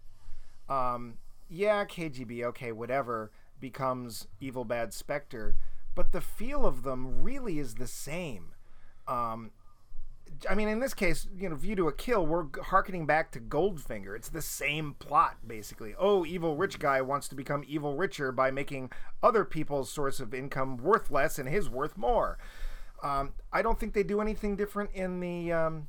Um, 0.69 1.19
yeah, 1.49 1.85
KGB, 1.85 2.43
okay, 2.45 2.73
whatever, 2.73 3.31
becomes 3.61 4.27
evil 4.41 4.65
bad 4.65 4.93
Spectre, 4.93 5.57
but 5.95 6.13
the 6.13 6.21
feel 6.21 6.65
of 6.65 6.83
them 6.83 7.23
really 7.23 7.59
is 7.59 7.75
the 7.75 7.87
same. 7.87 8.55
Um, 9.07 9.51
I 10.49 10.55
mean, 10.55 10.69
in 10.69 10.81
this 10.81 10.95
case, 10.95 11.27
you 11.37 11.49
know, 11.49 11.55
View 11.55 11.77
to 11.77 11.89
a 11.89 11.93
Kill, 11.93 12.27
we're 12.27 12.47
harkening 12.65 13.07
back 13.07 13.31
to 13.33 13.41
Goldfinger. 13.41 14.15
It's 14.17 14.29
the 14.29 14.43
same 14.43 14.95
plot, 14.99 15.37
basically. 15.47 15.95
Oh, 15.99 16.25
evil 16.25 16.57
rich 16.57 16.79
guy 16.79 17.01
wants 17.01 17.29
to 17.29 17.35
become 17.35 17.65
evil 17.67 17.97
richer 17.97 18.33
by 18.33 18.51
making 18.51 18.91
other 19.23 19.45
people's 19.45 19.91
source 19.91 20.21
of 20.21 20.35
income 20.35 20.77
worth 20.77 21.11
less 21.11 21.39
and 21.39 21.49
his 21.49 21.69
worth 21.69 21.97
more. 21.97 22.39
Um, 23.03 23.35
I 23.53 23.63
don't 23.63 23.79
think 23.79 23.93
they 23.93 24.03
do 24.03 24.21
anything 24.21 24.57
different 24.57 24.91
in 24.95 25.21
the. 25.21 25.53
Um, 25.53 25.89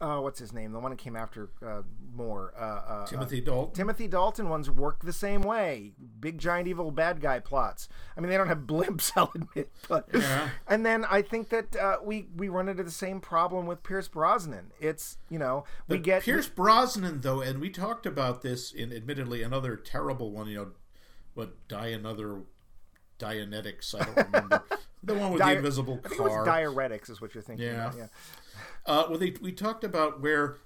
uh, 0.00 0.18
what's 0.20 0.38
his 0.38 0.52
name? 0.52 0.72
The 0.72 0.78
one 0.78 0.90
that 0.90 0.98
came 0.98 1.16
after 1.16 1.50
uh, 1.64 1.82
Moore. 2.14 2.52
Uh, 2.58 2.62
uh, 2.62 3.06
Timothy 3.06 3.40
Dalton. 3.40 3.74
Timothy 3.74 4.06
Dalton 4.08 4.48
ones 4.48 4.70
work 4.70 5.04
the 5.04 5.12
same 5.12 5.42
way. 5.42 5.92
Big 6.20 6.38
giant 6.38 6.68
evil 6.68 6.90
bad 6.90 7.20
guy 7.20 7.40
plots. 7.40 7.88
I 8.16 8.20
mean, 8.20 8.30
they 8.30 8.36
don't 8.36 8.48
have 8.48 8.58
blimps, 8.66 9.12
I'll 9.16 9.32
admit, 9.34 9.70
but 9.88 10.08
Yeah. 10.12 10.50
and 10.68 10.84
then 10.86 11.04
I 11.04 11.22
think 11.22 11.48
that 11.50 11.74
uh, 11.76 11.96
we 12.04 12.28
we 12.36 12.48
run 12.48 12.68
into 12.68 12.82
the 12.84 12.90
same 12.90 13.20
problem 13.20 13.66
with 13.66 13.82
Pierce 13.82 14.08
Brosnan. 14.08 14.72
It's 14.80 15.18
you 15.28 15.38
know 15.38 15.64
we 15.88 15.96
But 15.96 16.04
get 16.04 16.22
Pierce 16.22 16.48
Brosnan 16.48 17.20
though, 17.22 17.40
and 17.40 17.60
we 17.60 17.70
talked 17.70 18.06
about 18.06 18.42
this 18.42 18.72
in 18.72 18.92
admittedly 18.92 19.42
another 19.42 19.76
terrible 19.76 20.30
one. 20.30 20.46
You 20.48 20.56
know, 20.56 20.68
what 21.34 21.68
die 21.68 21.88
another 21.88 22.42
Dianetics? 23.18 23.94
I 24.00 24.04
don't 24.04 24.26
remember 24.26 24.62
the 25.02 25.14
one 25.14 25.32
with 25.32 25.40
Di- 25.40 25.52
the 25.54 25.58
invisible 25.58 26.00
I 26.04 26.08
think 26.08 26.20
it 26.20 26.24
was 26.24 26.32
car. 26.32 26.46
diuretics 26.46 27.10
is 27.10 27.20
what 27.20 27.34
you're 27.34 27.42
thinking. 27.42 27.66
Yeah. 27.66 27.88
of, 27.88 27.96
yeah. 27.98 28.06
Uh, 28.86 29.06
well, 29.08 29.18
they, 29.18 29.34
we 29.42 29.52
talked 29.52 29.84
about 29.84 30.20
where 30.20 30.58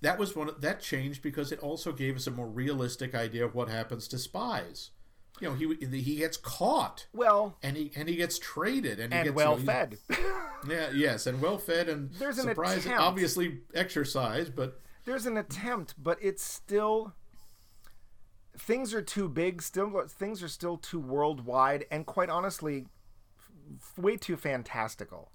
that 0.00 0.18
was 0.18 0.34
one 0.36 0.50
that 0.58 0.80
changed 0.80 1.22
because 1.22 1.52
it 1.52 1.58
also 1.60 1.92
gave 1.92 2.16
us 2.16 2.26
a 2.26 2.30
more 2.30 2.48
realistic 2.48 3.14
idea 3.14 3.44
of 3.44 3.54
what 3.54 3.68
happens 3.68 4.08
to 4.08 4.18
spies. 4.18 4.90
You 5.40 5.48
know, 5.48 5.54
he 5.54 6.00
he 6.02 6.16
gets 6.16 6.36
caught 6.36 7.06
Well, 7.14 7.56
and 7.62 7.76
he 7.76 7.90
and 7.96 8.08
he 8.08 8.16
gets 8.16 8.38
traded 8.38 9.00
and 9.00 9.12
he 9.12 9.18
and 9.20 9.26
gets 9.28 9.36
well 9.36 9.58
you 9.58 9.64
know, 9.64 9.72
fed. 9.72 9.98
Yeah, 10.68 10.90
yes, 10.92 11.26
and 11.26 11.40
well 11.40 11.56
fed 11.56 11.88
and 11.88 12.10
There's 12.18 12.38
an 12.38 12.48
surprise, 12.48 12.84
attempt. 12.84 13.00
obviously 13.02 13.60
exercise, 13.74 14.50
but 14.50 14.80
There's 15.06 15.24
an 15.26 15.38
attempt, 15.38 15.94
but 16.02 16.18
it's 16.20 16.42
still 16.42 17.14
things 18.58 18.92
are 18.92 19.02
too 19.02 19.28
big. 19.28 19.62
Still, 19.62 20.06
things 20.08 20.42
are 20.42 20.48
still 20.48 20.76
too 20.76 21.00
worldwide, 21.00 21.86
and 21.90 22.04
quite 22.04 22.28
honestly, 22.28 22.86
f- 23.80 23.98
way 23.98 24.16
too 24.18 24.36
fantastical. 24.36 25.30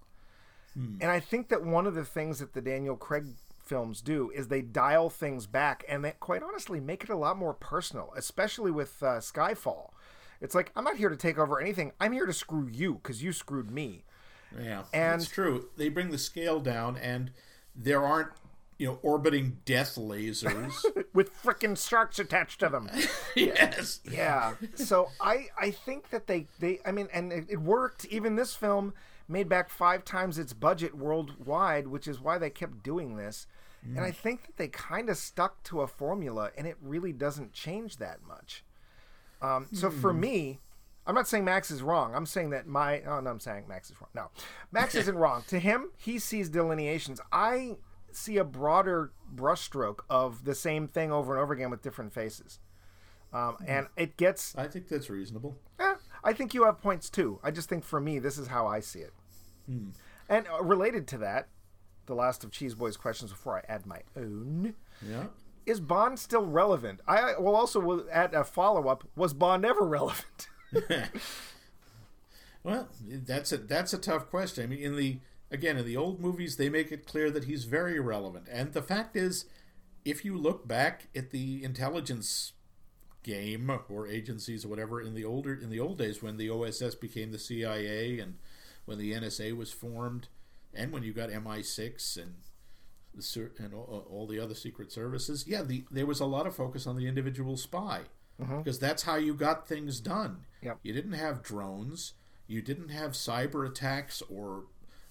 And 0.76 1.06
I 1.06 1.20
think 1.22 1.48
that 1.50 1.64
one 1.64 1.88
of 1.88 1.96
the 1.96 2.04
things 2.04 2.40
that 2.40 2.54
the 2.54 2.62
Daniel 2.62 2.98
Craig 2.98 3.28
films 3.64 4.02
do 4.02 4.30
is 4.32 4.48
they 4.50 4.62
dial 4.62 5.10
things 5.10 5.48
back 5.48 5.84
and 5.88 6.04
they 6.04 6.12
quite 6.20 6.44
honestly 6.44 6.80
make 6.80 7.04
it 7.04 7.10
a 7.10 7.16
lot 7.16 7.38
more 7.38 7.54
personal, 7.54 8.12
especially 8.18 8.72
with 8.72 9.02
uh, 9.02 9.20
Skyfall. 9.20 9.92
It's 10.42 10.54
like 10.54 10.72
I'm 10.76 10.84
not 10.84 10.98
here 10.98 11.10
to 11.10 11.16
take 11.16 11.38
over 11.40 11.62
anything. 11.62 11.94
I'm 12.00 12.12
here 12.12 12.26
to 12.26 12.34
screw 12.34 12.68
you 12.72 12.96
because 12.96 13.24
you 13.24 13.32
screwed 13.32 13.72
me. 13.72 14.04
yeah, 14.62 14.84
And- 14.94 15.22
it's 15.22 15.32
true. 15.32 15.70
They 15.78 15.88
bring 15.90 16.12
the 16.12 16.18
scale 16.18 16.60
down, 16.60 16.98
and 16.98 17.32
there 17.76 18.04
aren't 18.04 18.30
you 18.78 18.88
know 18.88 19.00
orbiting 19.02 19.60
death 19.64 19.96
lasers. 19.96 20.74
With 21.14 21.32
freaking 21.42 21.78
sharks 21.82 22.20
attached 22.20 22.60
to 22.60 22.68
them. 22.68 22.90
yes, 23.36 24.02
yeah 24.04 24.56
so 24.76 25.08
i 25.22 25.48
i 25.58 25.72
think 25.72 26.10
that 26.10 26.28
they 26.28 26.48
they 26.60 26.80
i 26.86 26.92
mean 26.92 27.08
and 27.14 27.32
it, 27.32 27.46
it 27.50 27.62
worked 27.62 28.04
even 28.06 28.36
this 28.36 28.54
film 28.54 28.94
made 29.28 29.50
back 29.50 29.70
five 29.70 30.06
times 30.06 30.38
its 30.38 30.54
budget 30.54 30.96
worldwide 30.96 31.88
which 31.88 32.08
is 32.08 32.20
why 32.20 32.38
they 32.38 32.50
kept 32.50 32.84
doing 32.84 33.16
this. 33.16 33.48
And 33.88 34.00
i 34.00 34.10
think 34.10 34.48
that 34.48 34.58
they 34.58 34.68
kind 34.68 35.10
of 35.12 35.18
stuck 35.18 35.62
to 35.66 35.82
a 35.82 35.88
formula 35.88 36.50
and 36.58 36.66
it 36.66 36.76
really 36.82 37.14
doesn't 37.14 37.54
change 37.54 37.98
that 37.98 38.20
much. 38.28 38.64
Um, 39.42 39.68
so 39.72 39.92
for 39.92 40.12
me 40.12 40.60
i'm 41.06 41.14
not 41.14 41.28
saying 41.28 41.46
max 41.46 41.70
is 41.70 41.84
wrong. 41.84 42.16
I'm 42.16 42.26
saying 42.26 42.50
that 42.50 42.66
my 42.68 43.02
oh 43.02 43.20
no 43.20 43.30
i'm 43.30 43.40
saying 43.40 43.66
max 43.68 43.92
is 43.92 43.96
wrong. 44.02 44.10
No. 44.16 44.30
Max 44.72 44.96
isn't 45.02 45.16
wrong. 45.16 45.44
To 45.48 45.60
him 45.60 45.92
he 45.98 46.18
sees 46.18 46.50
delineations. 46.50 47.22
I 47.32 47.78
see 48.12 48.38
a 48.38 48.44
broader 48.44 49.12
brushstroke 49.34 50.00
of 50.10 50.46
the 50.46 50.56
same 50.56 50.88
thing 50.88 51.12
over 51.12 51.34
and 51.34 51.42
over 51.42 51.54
again 51.54 51.70
with 51.70 51.82
different 51.82 52.14
faces. 52.14 52.60
Um, 53.34 53.58
and 53.68 53.88
it 53.98 54.18
gets 54.18 54.56
I 54.58 54.68
think 54.68 54.88
that's 54.88 55.10
reasonable. 55.10 55.58
Eh, 55.80 55.96
I 56.26 56.34
think 56.34 56.54
you 56.54 56.66
have 56.66 56.82
points 56.82 57.10
too. 57.10 57.40
I 57.44 57.52
just 57.52 57.70
think 57.70 57.84
for 57.86 58.02
me, 58.02 58.20
this 58.20 58.38
is 58.38 58.48
how 58.48 58.68
I 58.68 58.82
see 58.82 59.00
it. 59.00 59.14
And 60.28 60.46
uh, 60.52 60.62
related 60.62 61.08
to 61.10 61.18
that, 61.20 61.48
the 62.08 62.16
last 62.16 62.44
of 62.44 62.52
Cheese 62.52 62.74
Boy's 62.76 62.98
questions 62.98 63.32
before 63.32 63.58
I 63.58 63.72
add 63.72 63.86
my 63.86 64.02
own 64.18 64.74
Yeah. 65.08 65.26
is 65.66 65.80
Bond 65.80 66.20
still 66.20 66.46
relevant? 66.46 67.00
I 67.08 67.18
I 67.34 67.40
will 67.40 67.56
also 67.56 68.06
add 68.12 68.34
a 68.34 68.44
follow 68.44 68.88
up. 68.90 69.08
Was 69.16 69.34
Bond 69.34 69.64
ever 69.66 69.86
relevant? 69.86 70.50
Well, 72.64 72.90
that's 73.08 73.52
a 73.52 73.58
that's 73.58 73.94
a 73.94 73.98
tough 73.98 74.30
question. 74.30 74.64
I 74.64 74.68
mean, 74.68 74.80
in 74.80 74.96
the 74.96 75.20
again 75.52 75.78
in 75.78 75.86
the 75.86 75.96
old 75.98 76.20
movies, 76.20 76.58
they 76.58 76.68
make 76.70 76.92
it 76.92 77.06
clear 77.06 77.30
that 77.30 77.44
he's 77.44 77.66
very 77.66 78.00
relevant, 78.00 78.48
and 78.52 78.74
the 78.74 78.82
fact 78.82 79.16
is, 79.16 79.46
if 80.04 80.26
you 80.26 80.36
look 80.36 80.68
back 80.68 81.08
at 81.16 81.30
the 81.30 81.64
intelligence 81.64 82.54
game 83.26 83.72
or 83.90 84.08
agencies 84.08 84.64
or 84.64 84.68
whatever 84.68 85.02
in 85.02 85.16
the 85.16 85.26
older 85.26 85.54
in 85.54 85.70
the 85.70 85.80
old 85.80 85.98
days 85.98 86.22
when 86.22 86.38
the 86.38 86.50
OSS 86.50 86.96
became 86.96 87.32
the 87.32 87.40
CIA 87.40 88.20
and 88.20 88.36
when 88.86 89.00
the 89.00 89.14
NSA 89.14 89.58
was 89.58 89.72
formed, 89.72 90.28
and 90.74 90.92
when 90.92 91.02
you 91.02 91.12
got 91.12 91.30
MI6 91.30 92.22
and 92.22 92.36
the 93.16 93.50
and 93.58 93.74
all, 93.74 94.06
all 94.10 94.28
the 94.28 94.40
other 94.40 94.54
secret 94.54 94.92
services, 94.92 95.46
yeah, 95.48 95.64
the 95.64 95.86
there 95.90 96.06
was 96.06 96.20
a 96.20 96.26
lot 96.26 96.46
of 96.46 96.56
focus 96.56 96.86
on 96.86 96.96
the 96.96 97.08
individual 97.08 97.58
spy 97.58 98.02
mm-hmm. 98.40 98.60
because 98.60 98.78
that's 98.78 99.04
how 99.04 99.16
you 99.16 99.34
got 99.34 99.68
things 99.68 100.00
done. 100.00 100.46
Yep. 100.62 100.80
You 100.84 100.94
didn't 100.94 101.14
have 101.14 101.42
drones. 101.42 102.14
You 102.48 102.62
didn't 102.62 102.90
have 102.90 103.12
cyber 103.12 103.68
attacks 103.68 104.22
or 104.30 104.66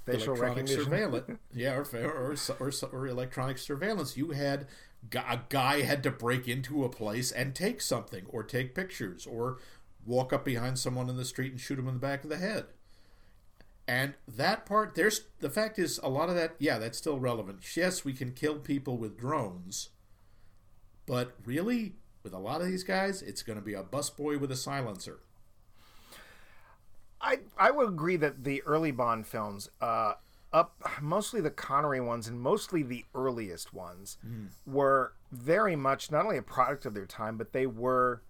Facial 0.06 0.34
electronic 0.34 0.56
recognition. 0.56 0.84
surveillance. 0.84 1.38
yeah, 1.54 1.74
or, 1.74 1.86
or, 1.94 2.36
or, 2.60 2.70
or, 2.70 2.72
or 2.92 3.06
electronic 3.08 3.58
surveillance. 3.58 4.16
You 4.16 4.30
had 4.30 4.66
a 5.12 5.40
guy 5.48 5.82
had 5.82 6.02
to 6.02 6.10
break 6.10 6.48
into 6.48 6.84
a 6.84 6.88
place 6.88 7.30
and 7.30 7.54
take 7.54 7.80
something, 7.80 8.24
or 8.28 8.42
take 8.42 8.74
pictures, 8.74 9.26
or 9.26 9.58
walk 10.06 10.32
up 10.32 10.44
behind 10.44 10.78
someone 10.78 11.08
in 11.08 11.16
the 11.16 11.24
street 11.24 11.52
and 11.52 11.60
shoot 11.60 11.78
him 11.78 11.88
in 11.88 11.94
the 11.94 12.00
back 12.00 12.24
of 12.24 12.30
the 12.30 12.36
head. 12.36 12.66
And 13.86 14.14
that 14.26 14.64
part, 14.64 14.94
there's 14.94 15.26
the 15.40 15.50
fact 15.50 15.78
is 15.78 15.98
a 16.02 16.08
lot 16.08 16.30
of 16.30 16.34
that. 16.36 16.54
Yeah, 16.58 16.78
that's 16.78 16.96
still 16.96 17.18
relevant. 17.18 17.58
Yes, 17.76 18.04
we 18.04 18.14
can 18.14 18.32
kill 18.32 18.56
people 18.56 18.96
with 18.96 19.18
drones, 19.18 19.90
but 21.06 21.36
really, 21.44 21.96
with 22.22 22.32
a 22.32 22.38
lot 22.38 22.62
of 22.62 22.66
these 22.66 22.84
guys, 22.84 23.20
it's 23.20 23.42
going 23.42 23.58
to 23.58 23.64
be 23.64 23.74
a 23.74 23.82
busboy 23.82 24.40
with 24.40 24.50
a 24.50 24.56
silencer. 24.56 25.18
I 27.20 27.40
I 27.58 27.70
would 27.70 27.88
agree 27.88 28.16
that 28.16 28.44
the 28.44 28.62
early 28.62 28.90
Bond 28.90 29.26
films, 29.26 29.68
uh, 29.80 30.14
up 30.54 30.76
mostly 31.02 31.40
the 31.42 31.50
Connery 31.50 32.00
ones 32.00 32.28
and 32.28 32.40
mostly 32.40 32.82
the 32.82 33.04
earliest 33.14 33.74
ones, 33.74 34.16
were 34.64 35.12
very 35.32 35.76
much 35.76 36.10
not 36.10 36.24
only 36.24 36.38
a 36.38 36.42
product 36.42 36.86
of 36.86 36.94
their 36.94 37.04
time, 37.06 37.36
but 37.36 37.52
they 37.52 37.66
were 37.66 38.22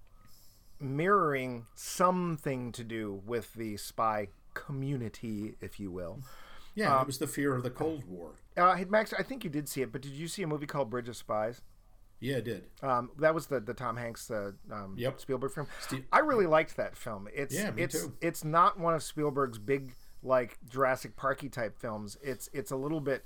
mirroring 0.81 1.67
something 1.75 2.73
to 2.73 2.83
do 2.85 3.23
with 3.27 3.53
the 3.55 3.77
spy 3.77 4.29
community, 4.55 5.55
if 5.61 5.79
you 5.79 5.91
will. 5.91 6.21
Yeah, 6.75 7.01
it 7.01 7.07
was 7.07 7.19
the 7.19 7.27
fear 7.29 7.55
of 7.55 7.63
the 7.63 7.71
Cold 7.71 8.05
War. 8.09 8.31
Uh, 8.57 8.77
Max, 8.89 9.13
I 9.17 9.23
think 9.23 9.45
you 9.45 9.51
did 9.51 9.69
see 9.69 9.83
it, 9.83 9.93
but 9.93 10.01
did 10.01 10.13
you 10.13 10.27
see 10.27 10.43
a 10.43 10.47
movie 10.47 10.67
called 10.67 10.91
Bridge 10.91 11.09
of 11.09 11.17
Spies? 11.17 11.61
Yeah, 12.21 12.39
I 12.39 12.41
did. 12.41 12.65
Um, 12.83 13.11
that 13.19 13.35
was 13.35 13.47
the 13.49 13.61
the 13.61 13.75
Tom 13.75 13.97
Hanks 13.97 14.31
uh, 14.31 14.53
um, 14.73 14.95
Yep. 14.97 15.21
Spielberg 15.21 15.53
film. 15.53 15.67
Steve- 15.81 16.05
I 16.13 16.21
really 16.21 16.47
liked 16.47 16.77
that 16.77 16.97
film. 16.97 17.29
It's 17.35 17.55
Yeah, 17.55 17.71
me 17.73 17.83
it's 17.83 18.01
too. 18.03 18.15
it's 18.21 18.45
not 18.45 18.79
one 18.79 18.95
of 18.95 19.03
Spielberg's 19.03 19.59
big 19.59 19.95
like 20.25 20.59
Jurassic 20.69 21.17
Parky 21.17 21.49
type 21.49 21.79
films. 21.79 22.17
It's 22.23 22.49
it's 22.53 22.71
a 22.71 22.77
little 22.77 23.01
bit 23.01 23.25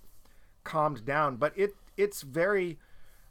calmed 0.65 1.05
down, 1.05 1.37
but 1.37 1.53
it 1.57 1.75
it's 1.97 2.23
very 2.23 2.79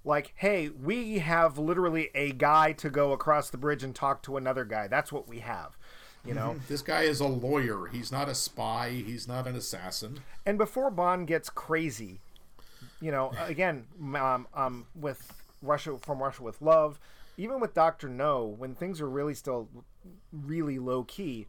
like, 0.04 0.34
hey, 0.38 0.70
we 0.70 1.20
have 1.20 1.58
literally 1.58 2.10
a 2.16 2.32
guy 2.32 2.72
to 2.72 2.90
go 2.90 3.12
across 3.12 3.50
the 3.50 3.58
bridge 3.58 3.84
and 3.84 3.94
talk 3.94 4.24
to 4.24 4.38
another 4.38 4.64
guy. 4.64 4.88
That's 4.88 5.12
what 5.12 5.28
we 5.28 5.40
have. 5.40 5.78
You 6.26 6.34
know, 6.34 6.56
This 6.68 6.82
guy 6.82 7.04
is 7.04 7.20
a 7.20 7.28
lawyer. 7.28 7.88
He's 7.88 8.12
not 8.12 8.30
a 8.30 8.36
spy. 8.36 8.90
He's 9.06 9.28
not 9.28 9.48
an 9.48 9.56
assassin. 9.56 10.20
and 10.46 10.58
before 10.58 10.90
Bond 10.90 11.28
gets 11.28 11.50
crazy, 11.50 12.22
you 13.02 13.12
know, 13.12 13.32
again, 13.46 13.86
um, 14.16 14.48
um, 14.54 14.88
with 14.96 15.34
Russia 15.62 15.98
from 16.02 16.20
Russia 16.22 16.44
with 16.44 16.62
Love, 16.62 17.00
even 17.38 17.60
with 17.60 17.74
Doctor 17.74 18.10
No, 18.10 18.46
when 18.46 18.76
things 18.76 19.02
are 19.02 19.10
really 19.10 19.34
still 19.34 19.70
really 20.32 20.80
low 20.80 21.04
key, 21.04 21.48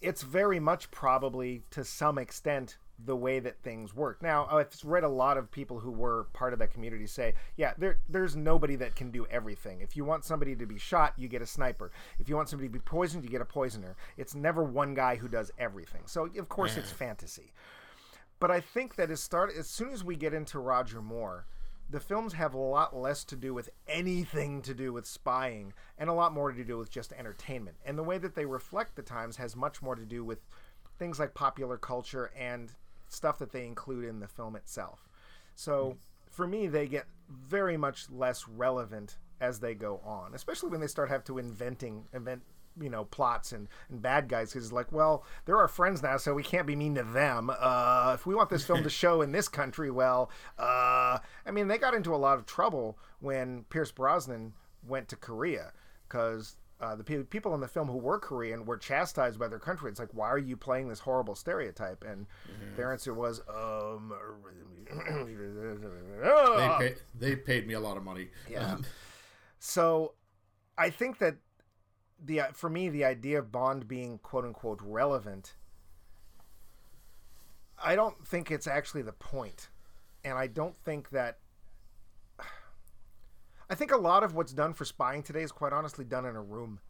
it's 0.00 0.22
very 0.22 0.60
much 0.60 0.90
probably 0.90 1.62
to 1.70 1.84
some 1.84 2.18
extent 2.18 2.76
the 3.04 3.16
way 3.16 3.38
that 3.40 3.60
things 3.62 3.94
work. 3.94 4.22
Now, 4.22 4.46
I've 4.50 4.68
read 4.82 5.04
a 5.04 5.08
lot 5.08 5.36
of 5.36 5.50
people 5.50 5.80
who 5.80 5.90
were 5.90 6.24
part 6.32 6.52
of 6.52 6.58
that 6.60 6.72
community 6.72 7.06
say, 7.06 7.34
yeah, 7.56 7.74
there, 7.76 7.98
there's 8.08 8.34
nobody 8.34 8.76
that 8.76 8.96
can 8.96 9.10
do 9.10 9.26
everything. 9.30 9.80
If 9.82 9.96
you 9.96 10.04
want 10.04 10.24
somebody 10.24 10.56
to 10.56 10.66
be 10.66 10.78
shot, 10.78 11.12
you 11.16 11.28
get 11.28 11.42
a 11.42 11.46
sniper. 11.46 11.92
If 12.18 12.28
you 12.28 12.36
want 12.36 12.48
somebody 12.48 12.68
to 12.68 12.72
be 12.72 12.78
poisoned, 12.78 13.22
you 13.24 13.30
get 13.30 13.42
a 13.42 13.46
poisoner. 13.46 13.96
It's 14.16 14.34
never 14.34 14.62
one 14.64 14.94
guy 14.94 15.16
who 15.16 15.28
does 15.28 15.50
everything. 15.58 16.02
So, 16.06 16.28
of 16.38 16.48
course, 16.48 16.76
it's 16.76 16.90
fantasy. 16.90 17.52
But 18.38 18.50
I 18.50 18.60
think 18.60 18.96
that 18.96 19.10
as 19.10 19.22
start 19.22 19.52
as 19.56 19.66
soon 19.66 19.92
as 19.92 20.04
we 20.04 20.16
get 20.16 20.34
into 20.34 20.58
Roger 20.58 21.02
Moore, 21.02 21.46
the 21.88 22.00
films 22.00 22.32
have 22.32 22.54
a 22.54 22.58
lot 22.58 22.96
less 22.96 23.24
to 23.24 23.36
do 23.36 23.54
with 23.54 23.70
anything 23.86 24.60
to 24.62 24.74
do 24.74 24.92
with 24.92 25.06
spying 25.06 25.72
and 25.98 26.10
a 26.10 26.12
lot 26.12 26.32
more 26.32 26.50
to 26.50 26.64
do 26.64 26.78
with 26.78 26.90
just 26.90 27.12
entertainment. 27.12 27.76
And 27.84 27.96
the 27.96 28.02
way 28.02 28.18
that 28.18 28.34
they 28.34 28.44
reflect 28.44 28.96
the 28.96 29.02
times 29.02 29.36
has 29.36 29.54
much 29.54 29.80
more 29.82 29.94
to 29.94 30.04
do 30.04 30.24
with 30.24 30.40
things 30.98 31.18
like 31.18 31.34
popular 31.34 31.76
culture 31.76 32.30
and 32.36 32.72
stuff 33.08 33.38
that 33.38 33.52
they 33.52 33.66
include 33.66 34.04
in 34.04 34.18
the 34.18 34.26
film 34.26 34.56
itself. 34.56 35.08
So 35.54 35.96
for 36.28 36.46
me, 36.46 36.66
they 36.66 36.86
get 36.88 37.06
very 37.30 37.76
much 37.76 38.10
less 38.10 38.48
relevant 38.48 39.18
as 39.40 39.60
they 39.60 39.74
go 39.74 40.00
on, 40.04 40.34
especially 40.34 40.70
when 40.70 40.80
they 40.80 40.86
start 40.86 41.08
have 41.08 41.24
to 41.24 41.38
inventing 41.38 42.04
invent 42.12 42.42
you 42.80 42.90
know 42.90 43.04
plots 43.04 43.52
and, 43.52 43.68
and 43.88 44.02
bad 44.02 44.28
guys 44.28 44.52
because 44.52 44.72
like 44.72 44.90
well 44.92 45.24
they're 45.44 45.58
our 45.58 45.68
friends 45.68 46.02
now 46.02 46.16
so 46.16 46.34
we 46.34 46.42
can't 46.42 46.66
be 46.66 46.76
mean 46.76 46.94
to 46.94 47.02
them 47.02 47.50
uh, 47.58 48.12
if 48.14 48.26
we 48.26 48.34
want 48.34 48.50
this 48.50 48.64
film 48.64 48.82
to 48.82 48.90
show 49.02 49.22
in 49.22 49.32
this 49.32 49.48
country 49.48 49.90
well 49.90 50.30
uh, 50.58 51.18
i 51.46 51.50
mean 51.50 51.68
they 51.68 51.78
got 51.78 51.94
into 51.94 52.14
a 52.14 52.16
lot 52.16 52.38
of 52.38 52.46
trouble 52.46 52.98
when 53.20 53.64
pierce 53.70 53.90
brosnan 53.90 54.52
went 54.86 55.08
to 55.08 55.16
korea 55.16 55.72
because 56.08 56.56
uh, 56.78 56.94
the 56.94 57.02
pe- 57.02 57.22
people 57.22 57.54
in 57.54 57.60
the 57.60 57.68
film 57.68 57.88
who 57.88 57.96
were 57.96 58.18
Korean 58.18 58.66
were 58.66 58.76
chastised 58.76 59.38
by 59.38 59.48
their 59.48 59.58
country. 59.58 59.90
It's 59.90 59.98
like, 59.98 60.10
why 60.12 60.28
are 60.28 60.36
you 60.36 60.58
playing 60.58 60.90
this 60.90 61.00
horrible 61.00 61.34
stereotype? 61.34 62.04
And 62.06 62.26
their 62.76 62.92
answer 62.92 63.14
was, 63.14 63.40
um, 63.48 64.12
They, 66.78 66.88
pay, 66.88 66.94
they 67.18 67.34
paid 67.36 67.66
me 67.66 67.72
a 67.72 67.80
lot 67.80 67.96
of 67.96 68.02
money. 68.04 68.28
Yeah. 68.46 68.72
Um, 68.74 68.84
So, 69.58 70.12
I 70.76 70.90
think 70.90 71.16
that 71.20 71.36
the 72.22 72.42
for 72.52 72.68
me 72.70 72.88
the 72.88 73.04
idea 73.04 73.38
of 73.38 73.52
Bond 73.52 73.86
being 73.88 74.18
quote 74.18 74.44
unquote 74.44 74.80
relevant, 74.82 75.54
I 77.82 77.94
don't 77.94 78.26
think 78.26 78.50
it's 78.50 78.66
actually 78.66 79.02
the 79.02 79.12
point, 79.12 79.68
and 80.24 80.38
I 80.38 80.46
don't 80.46 80.76
think 80.84 81.10
that. 81.10 81.38
I 83.70 83.74
think 83.74 83.92
a 83.92 83.96
lot 83.96 84.22
of 84.22 84.34
what's 84.34 84.52
done 84.52 84.74
for 84.74 84.84
spying 84.84 85.22
today 85.22 85.42
is 85.42 85.52
quite 85.52 85.72
honestly 85.72 86.04
done 86.04 86.24
in 86.24 86.36
a 86.36 86.42
room. 86.42 86.80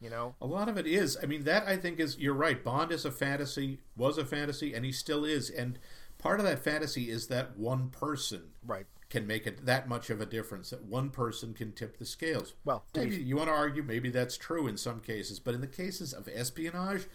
You 0.00 0.10
know, 0.10 0.34
A 0.40 0.46
lot 0.46 0.68
of 0.68 0.76
it 0.76 0.86
is. 0.86 1.16
I 1.22 1.26
mean, 1.26 1.44
that 1.44 1.68
I 1.68 1.76
think 1.76 2.00
is. 2.00 2.18
You're 2.18 2.34
right. 2.34 2.62
Bond 2.62 2.90
is 2.90 3.04
a 3.04 3.12
fantasy, 3.12 3.78
was 3.96 4.18
a 4.18 4.24
fantasy, 4.24 4.74
and 4.74 4.84
he 4.84 4.90
still 4.90 5.24
is. 5.24 5.48
And 5.48 5.78
part 6.18 6.40
of 6.40 6.46
that 6.46 6.58
fantasy 6.58 7.08
is 7.08 7.28
that 7.28 7.56
one 7.56 7.88
person 7.88 8.50
right? 8.66 8.86
Can 9.12 9.26
make 9.26 9.46
it 9.46 9.66
that 9.66 9.86
much 9.86 10.08
of 10.08 10.22
a 10.22 10.26
difference. 10.26 10.70
That 10.70 10.84
one 10.84 11.10
person 11.10 11.52
can 11.52 11.72
tip 11.72 11.98
the 11.98 12.06
scales. 12.06 12.54
Well, 12.64 12.82
maybe 12.96 13.16
you 13.16 13.36
want 13.36 13.50
to 13.50 13.54
argue 13.54 13.82
maybe 13.82 14.08
that's 14.08 14.38
true 14.38 14.66
in 14.66 14.78
some 14.78 15.00
cases, 15.00 15.38
but 15.38 15.52
in 15.54 15.60
the 15.60 15.66
cases 15.66 16.14
of 16.14 16.30
espionage, 16.32 17.06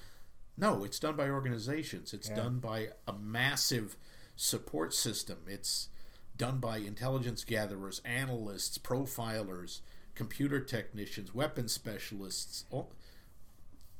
no, 0.55 0.83
it's 0.83 0.99
done 0.99 1.15
by 1.15 1.27
organizations. 1.27 2.13
It's 2.13 2.29
done 2.29 2.59
by 2.59 2.89
a 3.07 3.13
massive 3.13 3.97
support 4.35 4.93
system. 4.93 5.39
It's 5.47 5.89
done 6.37 6.59
by 6.59 6.77
intelligence 6.77 7.43
gatherers, 7.43 7.99
analysts, 8.05 8.77
profilers, 8.77 9.81
computer 10.13 10.59
technicians, 10.59 11.33
weapons 11.33 11.71
specialists, 11.71 12.65
all, 12.69 12.91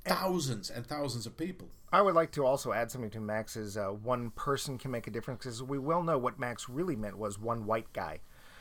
thousands 0.08 0.70
and 0.70 0.86
thousands 0.86 1.26
of 1.26 1.38
people. 1.38 1.70
I 1.92 2.02
would 2.02 2.16
like 2.16 2.32
to 2.34 2.46
also 2.46 2.74
add 2.74 2.92
something 2.92 3.10
to 3.12 3.20
Max's 3.22 3.78
uh, 3.78 3.88
one 3.88 4.32
person 4.32 4.78
can 4.78 4.92
make 4.92 5.08
a 5.08 5.12
difference 5.12 5.40
because 5.44 5.64
we 5.64 5.78
well 5.80 6.04
know 6.04 6.18
what 6.18 6.38
Max 6.40 6.68
really 6.68 6.96
meant 6.96 7.18
was 7.18 7.40
one 7.40 7.66
white 7.66 7.92
guy. 7.94 8.20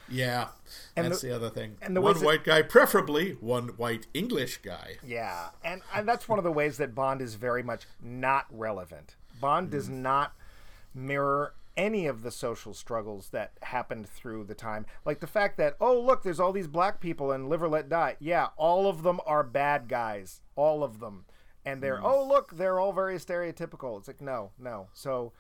Yeah, 0.09 0.49
And 0.95 1.07
that's 1.11 1.21
the- 1.23 1.29
the, 1.29 1.35
other 1.35 1.51
thing. 1.51 1.79
and 1.83 1.97
the 1.97 2.01
one 2.01 2.13
ways 2.13 2.21
that- 2.21 2.27
white 2.27 2.45
guy, 2.45 2.63
preferably 2.63 3.33
one 3.41 3.71
white 3.71 4.07
English 4.15 4.59
guy. 4.59 4.99
Yeah, 5.05 5.49
and, 5.65 5.83
and 5.93 6.07
that's 6.07 6.29
one 6.29 6.39
of 6.39 6.45
the 6.45 6.53
ways 6.53 6.77
that 6.77 6.95
Bond 6.95 7.21
is 7.21 7.35
very 7.35 7.65
much 7.65 7.87
not 8.01 8.47
relevant. 8.51 9.17
Bond 9.41 9.71
does 9.71 9.89
not 9.89 10.33
mirror 10.95 11.55
any 11.77 12.07
of 12.07 12.23
the 12.23 12.31
social 12.31 12.73
struggles 12.73 13.29
that 13.31 13.53
happened 13.63 14.09
through 14.09 14.45
the 14.45 14.55
time. 14.55 14.87
Like 15.05 15.21
the 15.21 15.27
fact 15.27 15.57
that, 15.59 15.77
oh, 15.81 15.99
look, 16.01 16.23
there's 16.23 16.41
all 16.41 16.53
these 16.53 16.69
black 16.69 17.01
people 17.01 17.33
and 17.33 17.49
live 17.49 17.63
or 17.63 17.69
let 17.69 17.89
die. 17.89 18.17
Yeah, 18.19 18.49
all 18.57 18.89
of 18.89 19.03
them 19.03 19.21
are 19.27 19.43
bad 19.43 19.89
guys. 19.89 20.41
All 20.55 20.83
of 20.83 21.01
them. 21.01 21.25
And 21.67 21.83
they're, 21.83 22.03
oh, 22.03 22.27
look, 22.27 22.57
they're 22.57 22.81
all 22.81 22.93
very 22.93 23.17
stereotypical. 23.17 23.99
It's 23.99 24.09
like, 24.09 24.21
no, 24.21 24.53
no. 24.59 24.87
So 24.95 25.33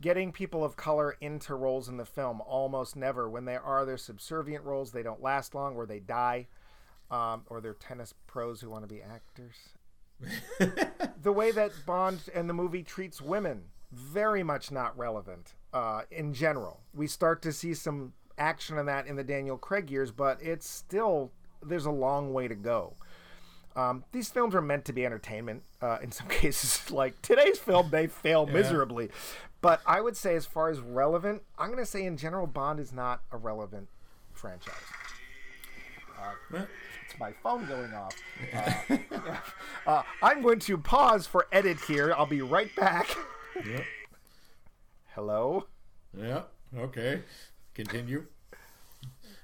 getting 0.00 0.32
people 0.32 0.64
of 0.64 0.76
color 0.76 1.16
into 1.20 1.54
roles 1.54 1.88
in 1.88 1.98
the 1.98 2.06
film 2.06 2.40
almost 2.40 2.96
never. 2.96 3.28
When 3.28 3.44
they 3.44 3.56
are, 3.56 3.84
they're 3.84 3.98
subservient 3.98 4.64
roles. 4.64 4.92
They 4.92 5.02
don't 5.02 5.22
last 5.22 5.54
long 5.54 5.76
or 5.76 5.86
they 5.86 6.00
die 6.00 6.48
um, 7.12 7.42
or 7.48 7.60
they're 7.60 7.74
tennis 7.74 8.14
pros 8.26 8.60
who 8.60 8.70
want 8.70 8.88
to 8.88 8.92
be 8.92 9.02
actors. 9.02 9.56
the 11.22 11.32
way 11.32 11.50
that 11.52 11.70
Bond 11.84 12.22
and 12.34 12.48
the 12.48 12.54
movie 12.54 12.82
treats 12.82 13.20
women, 13.20 13.64
very 13.92 14.42
much 14.42 14.70
not 14.70 14.96
relevant 14.96 15.54
uh, 15.74 16.02
in 16.10 16.32
general. 16.32 16.80
We 16.94 17.06
start 17.06 17.42
to 17.42 17.52
see 17.52 17.74
some 17.74 18.14
action 18.38 18.78
in 18.78 18.86
that 18.86 19.06
in 19.06 19.16
the 19.16 19.24
Daniel 19.24 19.58
Craig 19.58 19.90
years, 19.90 20.10
but 20.10 20.38
it's 20.40 20.68
still, 20.68 21.30
there's 21.62 21.86
a 21.86 21.90
long 21.90 22.32
way 22.32 22.48
to 22.48 22.54
go. 22.54 22.94
Um, 23.76 24.04
these 24.12 24.28
films 24.28 24.54
are 24.54 24.60
meant 24.62 24.84
to 24.86 24.92
be 24.92 25.04
entertainment. 25.06 25.62
Uh, 25.80 25.98
in 26.02 26.12
some 26.12 26.28
cases, 26.28 26.90
like 26.90 27.20
today's 27.22 27.58
film, 27.58 27.90
they 27.90 28.06
fail 28.06 28.46
miserably. 28.46 29.10
But 29.60 29.80
I 29.86 30.00
would 30.00 30.16
say, 30.16 30.34
as 30.34 30.44
far 30.44 30.70
as 30.70 30.80
relevant, 30.80 31.42
I'm 31.56 31.68
going 31.68 31.78
to 31.78 31.86
say 31.86 32.04
in 32.04 32.16
general, 32.16 32.46
Bond 32.46 32.80
is 32.80 32.92
not 32.92 33.22
a 33.30 33.36
relevant 33.36 33.88
franchise. 34.32 34.74
Well, 36.52 36.66
It's 37.08 37.18
my 37.18 37.32
phone 37.42 37.66
going 37.66 37.92
off. 37.94 38.14
Uh, 38.54 38.96
uh, 39.86 40.02
I'm 40.22 40.42
going 40.42 40.58
to 40.60 40.78
pause 40.78 41.26
for 41.26 41.46
edit 41.52 41.78
here. 41.80 42.12
I'll 42.16 42.26
be 42.26 42.42
right 42.42 42.74
back. 42.76 43.08
yeah, 43.66 43.82
Hello. 45.14 45.66
yeah, 46.16 46.42
okay. 46.76 47.22
Continue. 47.74 48.26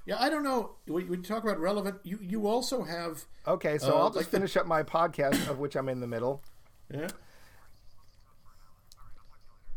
Yeah, 0.09 0.17
I 0.19 0.31
don't 0.31 0.43
know. 0.43 0.77
When 0.87 1.07
you 1.07 1.17
talk 1.19 1.45
about 1.45 1.61
relevant, 1.61 1.99
you, 2.03 2.19
you 2.23 2.47
also 2.47 2.83
have 2.83 3.27
Okay, 3.47 3.77
so 3.77 3.95
Uh, 3.95 3.99
I'll 4.01 4.07
just 4.09 4.17
like 4.17 4.25
the- 4.31 4.39
finish 4.39 4.57
up 4.57 4.67
my 4.67 4.83
podcast, 4.83 5.49
of 5.51 5.59
which 5.59 5.77
I'm 5.77 5.89
in 5.91 6.01
the 6.01 6.07
middle. 6.07 6.43
yeah. 6.91 7.09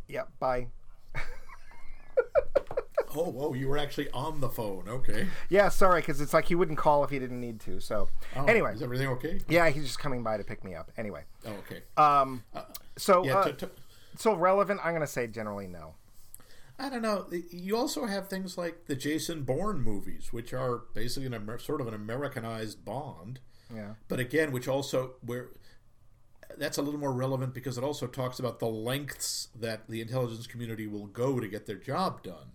Yep. 0.08 0.30
Bye. 0.40 0.68
Oh, 3.14 3.36
oh, 3.40 3.54
you 3.54 3.68
were 3.68 3.78
actually 3.78 4.10
on 4.12 4.40
the 4.40 4.48
phone. 4.48 4.86
Okay. 4.88 5.28
Yeah, 5.50 5.68
sorry, 5.68 6.00
because 6.00 6.22
it's 6.22 6.34
like 6.34 6.46
he 6.46 6.56
wouldn't 6.56 6.78
call 6.78 7.04
if 7.04 7.10
he 7.10 7.20
didn't 7.20 7.42
need 7.42 7.60
to. 7.62 7.82
So, 7.82 8.08
Oh, 8.38 8.46
anyway, 8.46 8.74
is 8.74 8.82
everything 8.82 9.10
okay? 9.10 9.42
yeah, 9.50 9.70
he's 9.70 9.84
just 9.84 10.00
coming 10.00 10.24
by 10.24 10.38
to 10.38 10.46
pick 10.46 10.64
me 10.64 10.76
up. 10.76 10.94
Anyway, 10.96 11.26
Oh, 11.46 11.52
okay. 11.56 11.82
um, 11.98 12.42
so 12.96 13.26
yeah. 13.26 13.40
uh, 13.40 13.44
t- 13.52 13.52
t- 13.66 13.68
so 14.16 14.34
relevant. 14.34 14.80
I'm 14.82 14.94
gonna 14.94 15.08
say 15.08 15.28
generally 15.28 15.68
no. 15.68 15.96
I 16.82 16.90
don't 16.90 17.04
know. 17.04 17.28
You 17.52 17.78
also 17.78 18.08
have 18.08 18.28
things 18.28 18.58
like 18.58 18.88
the 18.88 18.96
Jason 18.96 19.44
Bourne 19.44 19.82
movies, 19.82 20.34
which 20.34 20.52
are 20.52 20.84
basically 20.96 21.28
an 21.28 21.36
Amer- 21.36 21.60
sort 21.60 21.80
of 21.80 21.88
an 21.88 21.94
Americanized 21.94 22.84
Bond. 22.84 23.40
Yeah. 23.74 23.94
But 24.08 24.20
again, 24.20 24.52
which 24.52 24.68
also 24.68 25.14
where 25.24 25.50
that's 26.58 26.80
a 26.80 26.82
little 26.82 27.00
more 27.00 27.14
relevant 27.14 27.54
because 27.54 27.78
it 27.78 27.84
also 27.84 28.08
talks 28.08 28.40
about 28.40 28.58
the 28.58 28.68
lengths 28.68 29.50
that 29.58 29.88
the 29.90 30.02
intelligence 30.02 30.48
community 30.48 30.88
will 30.88 31.06
go 31.06 31.40
to 31.40 31.48
get 31.48 31.68
their 31.68 31.78
job 31.78 32.24
done. 32.24 32.54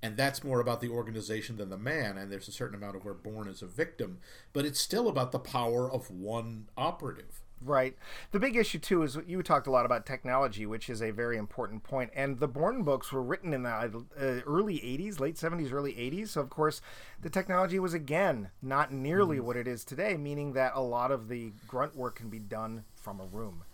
And 0.00 0.16
that's 0.16 0.44
more 0.44 0.60
about 0.60 0.80
the 0.80 0.90
organization 0.90 1.56
than 1.56 1.70
the 1.70 1.78
man, 1.78 2.16
and 2.16 2.30
there's 2.30 2.46
a 2.46 2.52
certain 2.52 2.76
amount 2.76 2.94
of 2.94 3.04
where 3.04 3.14
Bourne 3.14 3.48
is 3.48 3.62
a 3.62 3.66
victim, 3.66 4.18
but 4.52 4.64
it's 4.64 4.78
still 4.78 5.08
about 5.08 5.32
the 5.32 5.38
power 5.38 5.90
of 5.90 6.10
one 6.10 6.68
operative. 6.76 7.42
Right. 7.64 7.96
The 8.32 8.38
big 8.38 8.56
issue 8.56 8.78
too 8.78 9.02
is 9.04 9.16
you 9.26 9.42
talked 9.42 9.66
a 9.66 9.70
lot 9.70 9.86
about 9.86 10.04
technology, 10.04 10.66
which 10.66 10.90
is 10.90 11.00
a 11.02 11.10
very 11.12 11.38
important 11.38 11.82
point. 11.82 12.10
And 12.14 12.38
the 12.38 12.46
Bourne 12.48 12.82
books 12.82 13.10
were 13.10 13.22
written 13.22 13.54
in 13.54 13.62
the 13.62 13.70
uh, 13.70 14.40
early 14.46 14.76
'80s, 14.80 15.18
late 15.18 15.36
'70s, 15.36 15.72
early 15.72 15.94
'80s. 15.94 16.28
So 16.28 16.40
of 16.42 16.50
course, 16.50 16.82
the 17.22 17.30
technology 17.30 17.78
was 17.78 17.94
again 17.94 18.50
not 18.60 18.92
nearly 18.92 19.38
Mm-hmm. 19.38 19.46
what 19.46 19.56
it 19.56 19.66
is 19.66 19.84
today, 19.84 20.16
meaning 20.18 20.52
that 20.52 20.72
a 20.74 20.82
lot 20.82 21.10
of 21.10 21.28
the 21.28 21.52
grunt 21.66 21.96
work 21.96 22.16
can 22.16 22.28
be 22.28 22.38
done 22.38 22.84
from 22.94 23.18
a 23.20 23.24
room. 23.24 23.64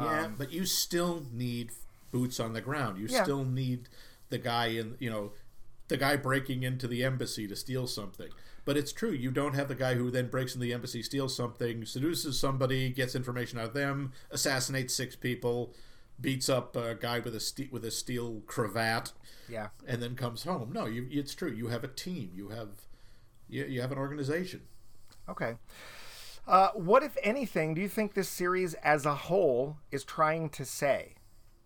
Yeah, 0.00 0.28
but 0.38 0.52
you 0.52 0.64
still 0.64 1.26
need 1.32 1.72
boots 2.12 2.40
on 2.40 2.52
the 2.52 2.60
ground. 2.60 2.98
You 2.98 3.08
Yeah. 3.08 3.24
still 3.24 3.44
need 3.44 3.88
the 4.30 4.38
guy 4.38 4.66
in, 4.68 4.94
you 5.00 5.10
know, 5.10 5.32
the 5.88 5.96
guy 5.96 6.16
breaking 6.16 6.62
into 6.62 6.86
the 6.86 7.02
embassy 7.04 7.46
to 7.48 7.56
steal 7.56 7.86
something. 7.86 8.28
But 8.64 8.76
it's 8.76 8.92
true, 8.92 9.12
you 9.12 9.30
don't 9.30 9.54
have 9.54 9.68
the 9.68 9.74
guy 9.74 9.94
who 9.94 10.10
then 10.10 10.28
breaks 10.28 10.54
into 10.54 10.64
the 10.66 10.74
embassy, 10.74 11.02
steals 11.02 11.34
something, 11.34 11.84
seduces 11.86 12.38
somebody, 12.38 12.90
gets 12.90 13.14
information 13.14 13.58
out 13.58 13.66
of 13.66 13.74
them, 13.74 14.12
assassinates 14.30 14.92
six 14.94 15.16
people, 15.16 15.72
beats 16.20 16.48
up 16.50 16.76
a 16.76 16.94
guy 16.94 17.20
with 17.20 17.34
a 17.34 17.40
ste- 17.40 17.72
with 17.72 17.84
a 17.84 17.90
steel 17.90 18.42
cravat, 18.46 19.12
Yeah. 19.48 19.68
and 19.86 20.02
then 20.02 20.14
comes 20.16 20.42
home. 20.42 20.70
No, 20.72 20.84
you, 20.84 21.06
it's 21.10 21.34
true. 21.34 21.50
You 21.50 21.68
have 21.68 21.84
a 21.84 21.88
team. 21.88 22.30
You 22.34 22.48
have 22.50 22.68
you, 23.48 23.64
you 23.64 23.80
have 23.80 23.92
an 23.92 23.98
organization. 23.98 24.60
Okay. 25.28 25.54
Uh, 26.46 26.68
what, 26.74 27.02
if 27.02 27.16
anything, 27.22 27.72
do 27.74 27.80
you 27.80 27.88
think 27.88 28.12
this 28.14 28.28
series 28.28 28.74
as 28.74 29.06
a 29.06 29.14
whole 29.14 29.78
is 29.90 30.04
trying 30.04 30.48
to 30.50 30.64
say? 30.64 31.14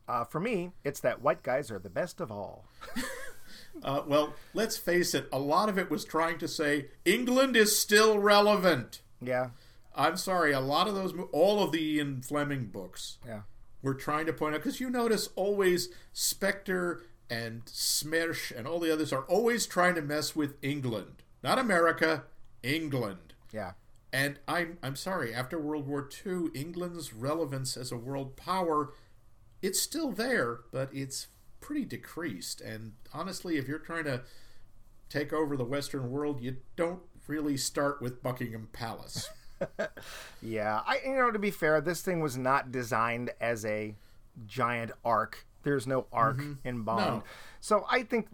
Uh, 0.08 0.24
for 0.24 0.38
me, 0.40 0.70
it's 0.84 1.00
that 1.00 1.20
white 1.22 1.42
guys 1.42 1.70
are 1.70 1.78
the 1.78 1.90
best 1.90 2.20
of 2.20 2.30
all. 2.30 2.64
Uh, 3.82 4.02
well, 4.06 4.34
let's 4.54 4.76
face 4.76 5.14
it. 5.14 5.28
A 5.32 5.38
lot 5.38 5.68
of 5.68 5.78
it 5.78 5.90
was 5.90 6.04
trying 6.04 6.38
to 6.38 6.48
say 6.48 6.86
England 7.04 7.56
is 7.56 7.78
still 7.78 8.18
relevant. 8.18 9.00
Yeah. 9.20 9.50
I'm 9.94 10.16
sorry, 10.16 10.52
a 10.52 10.60
lot 10.60 10.88
of 10.88 10.94
those, 10.94 11.12
all 11.32 11.62
of 11.62 11.72
the 11.72 11.82
Ian 11.82 12.22
Fleming 12.22 12.66
books 12.66 13.18
Yeah. 13.26 13.42
were 13.82 13.94
trying 13.94 14.26
to 14.26 14.32
point 14.32 14.54
out, 14.54 14.60
because 14.62 14.80
you 14.80 14.88
notice 14.90 15.28
always 15.36 15.88
Spectre 16.12 17.02
and 17.28 17.64
Smersh 17.66 18.56
and 18.56 18.66
all 18.66 18.78
the 18.80 18.92
others 18.92 19.12
are 19.12 19.24
always 19.24 19.66
trying 19.66 19.94
to 19.96 20.02
mess 20.02 20.34
with 20.36 20.54
England. 20.62 21.22
Not 21.42 21.58
America, 21.58 22.24
England. 22.62 23.34
Yeah. 23.52 23.72
And 24.12 24.38
I'm, 24.46 24.78
I'm 24.82 24.96
sorry, 24.96 25.34
after 25.34 25.58
World 25.58 25.86
War 25.86 26.08
II, 26.26 26.48
England's 26.54 27.12
relevance 27.12 27.76
as 27.76 27.90
a 27.92 27.96
world 27.96 28.36
power, 28.36 28.92
it's 29.62 29.80
still 29.80 30.10
there, 30.10 30.60
but 30.70 30.88
it's 30.92 31.28
pretty 31.62 31.86
decreased. 31.86 32.60
And 32.60 32.92
honestly, 33.14 33.56
if 33.56 33.66
you're 33.66 33.78
trying 33.78 34.04
to 34.04 34.22
take 35.08 35.32
over 35.32 35.56
the 35.56 35.64
Western 35.64 36.10
world, 36.10 36.42
you 36.42 36.58
don't 36.76 37.00
really 37.26 37.56
start 37.56 38.02
with 38.02 38.22
Buckingham 38.22 38.68
Palace. 38.72 39.30
Yeah, 40.42 40.80
I 40.84 40.98
you 41.06 41.14
know 41.14 41.30
to 41.30 41.38
be 41.38 41.52
fair, 41.52 41.80
this 41.80 42.02
thing 42.02 42.18
was 42.20 42.36
not 42.36 42.72
designed 42.72 43.30
as 43.40 43.64
a 43.64 43.94
giant 44.44 44.90
arc. 45.04 45.46
There's 45.62 45.86
no 45.86 46.06
arc 46.12 46.42
in 46.64 46.82
Bond. 46.82 47.00
No. 47.00 47.24
So 47.60 47.84
I 47.90 48.02
think 48.02 48.28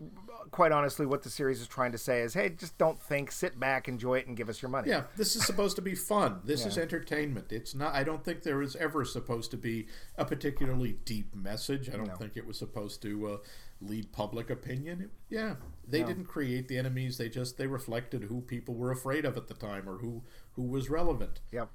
quite 0.51 0.72
honestly 0.72 1.05
what 1.05 1.22
the 1.22 1.29
series 1.31 1.61
is 1.61 1.66
trying 1.66 1.93
to 1.93 1.99
say 1.99 2.22
is, 2.22 2.33
hey, 2.33 2.49
just 2.49 2.79
don't 2.79 2.99
think, 3.03 3.31
sit 3.31 3.61
back, 3.61 3.87
enjoy 3.87 4.14
it 4.18 4.26
and 4.26 4.37
give 4.37 4.49
us 4.49 4.62
your 4.62 4.70
money. 4.70 4.89
Yeah, 4.89 5.03
this 5.16 5.37
is 5.37 5.45
supposed 5.45 5.76
to 5.76 5.83
be 5.83 5.95
fun. 5.95 6.41
This 6.45 6.64
is 6.64 6.79
entertainment. 6.79 7.53
It's 7.53 7.74
not. 7.74 7.95
I 7.95 8.03
don't 8.05 8.24
think 8.24 8.43
there 8.43 8.57
was 8.57 8.74
ever 8.76 9.05
supposed 9.05 9.51
to 9.51 9.57
be 9.59 9.87
a 10.16 10.24
particularly 10.24 10.99
deep 11.05 11.35
message. 11.35 11.89
I 11.91 11.97
don't 11.97 12.16
think 12.18 12.37
it 12.37 12.47
was 12.47 12.59
supposed 12.59 13.03
to 13.03 13.26
uh, 13.29 13.37
lead 13.83 14.12
public 14.12 14.49
opinion. 14.51 15.03
It- 15.03 15.11
yeah, 15.29 15.57
they 15.87 16.03
didn't 16.03 16.24
create 16.24 16.68
the 16.68 16.79
enemies. 16.79 17.18
They 17.18 17.29
just 17.29 17.59
they 17.59 17.66
reflected 17.66 18.24
who 18.24 18.41
people 18.41 18.74
were 18.74 18.91
afraid 18.91 19.26
of 19.26 19.37
at 19.37 19.49
the 19.49 19.55
time 19.55 19.87
or 19.89 19.99
who 19.99 20.22
who 20.53 20.62
was 20.62 20.89
relevant. 20.89 21.41
Yep. 21.53 21.68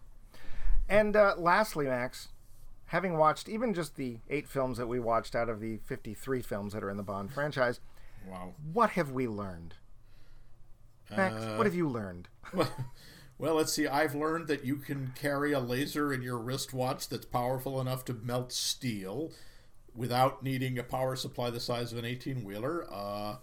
And 0.90 1.16
uh, 1.16 1.36
lastly, 1.38 1.86
Max, 1.86 2.30
having 2.94 3.18
watched 3.18 3.50
even 3.50 3.74
just 3.74 3.96
the 3.96 4.20
eight 4.30 4.48
films 4.48 4.78
that 4.78 4.86
we 4.88 5.00
watched 5.00 5.36
out 5.36 5.50
of 5.50 5.60
the 5.60 5.78
53 5.86 6.44
films 6.44 6.74
that 6.74 6.84
are 6.84 6.92
in 6.92 6.98
the 6.98 7.04
Bond 7.04 7.34
franchise, 7.34 7.80
Wow. 8.30 8.54
what 8.72 8.92
have 8.92 9.12
we 9.12 9.28
learned? 9.28 9.74
Max, 11.10 11.36
Uh, 11.44 11.56
what 11.56 11.66
have 11.66 11.76
you 11.76 11.90
learned? 11.90 12.30
Well, 13.40 13.56
let's 13.56 13.74
see. 13.74 13.88
I've 13.88 14.14
learned 14.14 14.48
that 14.48 14.64
you 14.64 14.76
can 14.78 15.12
carry 15.16 15.52
a 15.54 15.60
laser 15.60 16.14
in 16.14 16.22
your 16.22 16.38
wristwatch 16.38 17.10
that's 17.10 17.26
powerful 17.26 17.82
enough 17.82 18.06
to 18.06 18.14
melt 18.14 18.54
steel 18.54 19.32
without 19.94 20.44
needing 20.44 20.78
a 20.78 20.84
power 20.84 21.16
supply 21.16 21.50
the 21.50 21.60
size 21.60 21.92
of 21.92 21.98
an 21.98 22.06
18 22.06 22.44
wheeler. 22.44 22.86
Uh, 22.90 23.38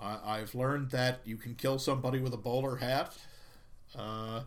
I- 0.00 0.38
I've 0.38 0.54
learned 0.54 0.90
that 0.90 1.20
you 1.24 1.36
can 1.36 1.54
kill 1.54 1.78
somebody 1.78 2.18
with 2.18 2.32
a 2.32 2.38
bowler 2.38 2.76
hat. 2.76 3.16
Uh, 3.94 4.44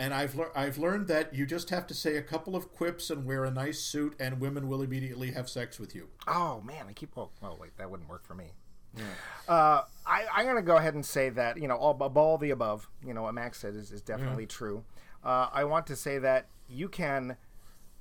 and 0.00 0.14
I've, 0.14 0.34
lear- 0.34 0.50
I've 0.56 0.78
learned 0.78 1.08
that 1.08 1.34
you 1.34 1.44
just 1.44 1.68
have 1.68 1.86
to 1.88 1.94
say 1.94 2.16
a 2.16 2.22
couple 2.22 2.56
of 2.56 2.72
quips 2.72 3.10
and 3.10 3.26
wear 3.26 3.44
a 3.44 3.50
nice 3.50 3.78
suit, 3.78 4.14
and 4.18 4.40
women 4.40 4.66
will 4.66 4.80
immediately 4.80 5.32
have 5.32 5.48
sex 5.48 5.78
with 5.78 5.94
you. 5.94 6.08
Oh 6.26 6.62
man, 6.62 6.86
I 6.88 6.94
keep. 6.94 7.10
Oh, 7.18 7.28
oh 7.42 7.56
wait, 7.60 7.76
that 7.76 7.90
wouldn't 7.90 8.08
work 8.08 8.24
for 8.26 8.34
me. 8.34 8.46
Uh, 9.46 9.82
I, 10.06 10.24
I'm 10.34 10.44
going 10.44 10.56
to 10.56 10.62
go 10.62 10.76
ahead 10.76 10.94
and 10.94 11.04
say 11.04 11.28
that 11.28 11.60
you 11.60 11.68
know 11.68 11.76
all, 11.76 11.92
all 12.16 12.38
the 12.38 12.50
above, 12.50 12.88
you 13.06 13.12
know 13.12 13.22
what 13.22 13.34
Max 13.34 13.60
said 13.60 13.76
is, 13.76 13.92
is 13.92 14.00
definitely 14.00 14.46
true. 14.46 14.84
Uh, 15.22 15.48
I 15.52 15.64
want 15.64 15.86
to 15.88 15.96
say 15.96 16.18
that 16.18 16.46
you 16.66 16.88
can 16.88 17.36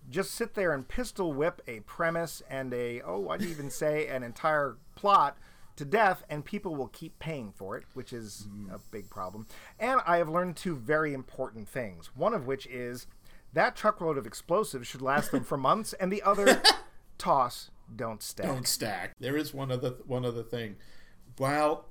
just 0.10 0.32
sit 0.32 0.54
there 0.56 0.72
and 0.74 0.88
pistol 0.88 1.34
whip 1.34 1.62
a 1.68 1.82
premise 1.82 2.42
and 2.50 2.74
a 2.74 3.02
oh 3.02 3.28
I'd 3.28 3.42
even 3.42 3.70
say 3.70 4.08
an 4.08 4.24
entire 4.24 4.78
plot 4.96 5.38
to 5.80 5.86
death, 5.86 6.24
and 6.30 6.44
people 6.44 6.76
will 6.76 6.90
keep 6.90 7.18
paying 7.20 7.54
for 7.56 7.78
it, 7.78 7.86
which 7.94 8.12
is 8.12 8.48
a 8.72 8.80
big 8.92 9.10
problem. 9.10 9.48
And 9.80 10.02
I 10.06 10.18
have 10.18 10.28
learned 10.28 10.58
two 10.58 10.76
very 10.76 11.14
important 11.14 11.70
things. 11.70 12.12
One 12.16 12.34
of 12.34 12.46
which 12.46 12.68
is 12.68 13.08
that 13.54 13.78
truckload 13.78 14.18
of 14.18 14.28
explosives 14.28 14.88
should 14.88 15.02
last 15.02 15.32
them 15.32 15.46
for 15.46 15.58
months, 15.58 15.94
and 15.94 16.12
the 16.12 16.22
other, 16.22 16.62
toss, 17.18 17.72
don't 17.96 18.22
stack. 18.22 18.46
don't 18.46 18.68
stack. 18.68 19.16
There 19.20 19.38
is 19.38 19.54
one 19.54 19.72
other 19.72 19.96
one 20.06 20.26
other 20.26 20.44
thing. 20.44 20.76
While 21.38 21.86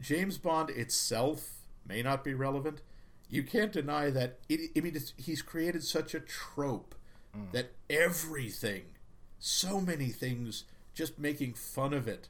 James 0.00 0.36
Bond 0.36 0.70
itself 0.70 1.60
may 1.86 2.02
not 2.02 2.24
be 2.24 2.34
relevant, 2.34 2.82
you 3.30 3.44
can't 3.44 3.72
deny 3.72 4.10
that. 4.10 4.40
It, 4.48 4.72
I 4.76 4.80
mean, 4.80 4.96
it's, 4.96 5.14
he's 5.16 5.42
created 5.42 5.84
such 5.84 6.12
a 6.12 6.20
trope 6.20 6.96
mm. 7.36 7.52
that 7.52 7.70
everything, 7.88 8.82
so 9.38 9.80
many 9.80 10.08
things, 10.08 10.64
just 10.92 11.20
making 11.20 11.54
fun 11.54 11.94
of 11.94 12.08
it, 12.08 12.28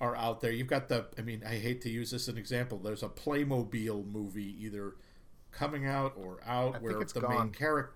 are 0.00 0.16
out 0.16 0.40
there. 0.40 0.52
You've 0.52 0.68
got 0.68 0.88
the. 0.88 1.06
I 1.18 1.22
mean, 1.22 1.42
I 1.46 1.56
hate 1.56 1.80
to 1.82 1.90
use 1.90 2.10
this 2.10 2.22
as 2.22 2.28
an 2.28 2.38
example. 2.38 2.78
There's 2.78 3.02
a 3.02 3.08
Playmobil 3.08 4.10
movie 4.10 4.56
either 4.64 4.96
coming 5.50 5.86
out 5.86 6.14
or 6.16 6.38
out 6.46 6.74
think 6.74 6.84
where 6.84 7.00
it's 7.00 7.12
the 7.12 7.20
gone. 7.20 7.36
main 7.36 7.50
character. 7.50 7.94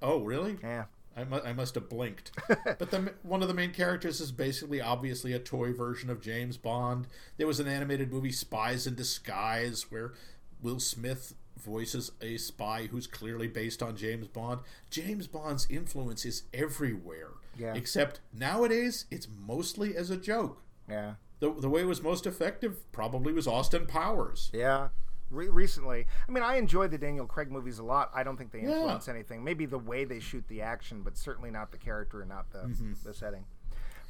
Oh, 0.00 0.20
really? 0.20 0.58
Yeah. 0.62 0.84
I, 1.14 1.24
mu- 1.24 1.40
I 1.44 1.52
must 1.52 1.74
have 1.74 1.90
blinked. 1.90 2.30
but 2.48 2.90
the, 2.90 3.12
one 3.22 3.42
of 3.42 3.48
the 3.48 3.54
main 3.54 3.72
characters 3.72 4.20
is 4.20 4.32
basically, 4.32 4.80
obviously, 4.80 5.32
a 5.34 5.38
toy 5.38 5.72
version 5.72 6.08
of 6.08 6.22
James 6.22 6.56
Bond. 6.56 7.06
There 7.36 7.46
was 7.46 7.60
an 7.60 7.68
animated 7.68 8.10
movie, 8.12 8.32
Spies 8.32 8.86
in 8.86 8.94
Disguise, 8.94 9.90
where 9.90 10.14
Will 10.62 10.80
Smith 10.80 11.34
voices 11.58 12.12
a 12.20 12.38
spy 12.38 12.88
who's 12.90 13.06
clearly 13.06 13.46
based 13.46 13.82
on 13.82 13.96
James 13.96 14.26
Bond. 14.28 14.60
James 14.90 15.26
Bond's 15.26 15.66
influence 15.68 16.24
is 16.24 16.44
everywhere. 16.54 17.32
Yeah. 17.58 17.74
Except 17.74 18.20
nowadays, 18.32 19.04
it's 19.10 19.28
mostly 19.28 19.96
as 19.96 20.10
a 20.10 20.16
joke. 20.16 20.62
Yeah. 20.88 21.14
The, 21.42 21.52
the 21.60 21.68
way 21.68 21.80
it 21.80 21.86
was 21.88 22.00
most 22.00 22.24
effective 22.24 22.90
probably 22.92 23.32
was 23.32 23.48
Austin 23.48 23.84
Powers. 23.86 24.48
Yeah. 24.54 24.90
Re- 25.28 25.48
recently, 25.48 26.06
I 26.28 26.30
mean, 26.30 26.44
I 26.44 26.54
enjoy 26.56 26.86
the 26.86 26.98
Daniel 26.98 27.26
Craig 27.26 27.50
movies 27.50 27.80
a 27.80 27.82
lot. 27.82 28.12
I 28.14 28.22
don't 28.22 28.36
think 28.36 28.52
they 28.52 28.60
influence 28.60 29.08
anything. 29.08 29.42
Maybe 29.42 29.66
the 29.66 29.78
way 29.78 30.04
they 30.04 30.20
shoot 30.20 30.44
the 30.46 30.62
action, 30.62 31.02
but 31.02 31.16
certainly 31.16 31.50
not 31.50 31.72
the 31.72 31.78
character 31.78 32.20
and 32.20 32.28
not 32.28 32.50
the 32.52 32.58
Mm-hmm. 32.58 32.92
the 33.04 33.12
setting. 33.12 33.44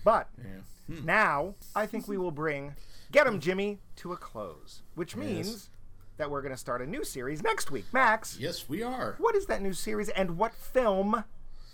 But 0.04 0.28
Yeah. 0.38 0.96
now 1.04 1.54
I 1.74 1.86
think 1.86 2.06
we 2.06 2.18
will 2.18 2.32
bring 2.32 2.74
Get 3.12 3.26
'em 3.26 3.40
Jimmy 3.40 3.80
to 3.96 4.12
a 4.12 4.16
close, 4.18 4.82
which 4.94 5.16
means 5.16 5.70
that 6.18 6.30
we're 6.30 6.42
going 6.42 6.52
to 6.52 6.58
start 6.58 6.82
a 6.82 6.86
new 6.86 7.02
series 7.04 7.42
next 7.42 7.70
week. 7.70 7.86
Max, 7.92 8.36
Yes, 8.38 8.68
we 8.68 8.82
are. 8.82 9.14
what 9.18 9.34
is 9.34 9.46
that 9.46 9.62
new 9.62 9.72
series 9.72 10.10
and 10.10 10.36
what 10.36 10.54
film 10.54 11.24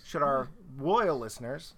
should 0.05 0.23
our 0.23 0.51
loyal 0.79 1.19
listeners, 1.19 1.75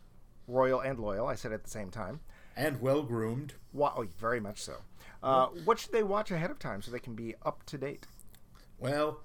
royal 0.47 0.81
and 0.81 0.99
loyal, 0.99 1.27
I 1.27 1.35
said 1.35 1.53
at 1.53 1.65
the 1.65 1.71
same 1.71 1.91
time, 1.91 2.21
And 2.57 2.81
well 2.81 3.03
groomed. 3.03 3.55
wa- 3.73 3.93
oh, 3.97 4.07
very 4.19 4.41
much 4.41 4.61
so. 4.61 4.77
Uh, 5.23 5.47
what 5.65 5.79
should 5.79 5.93
they 5.93 6.03
watch 6.03 6.31
ahead 6.31 6.51
of 6.51 6.59
time 6.59 6.83
so 6.83 6.91
they 6.91 6.99
can 6.99 7.15
be 7.15 7.35
up 7.45 7.65
to 7.67 7.77
date? 7.77 8.07
Well, 8.79 9.21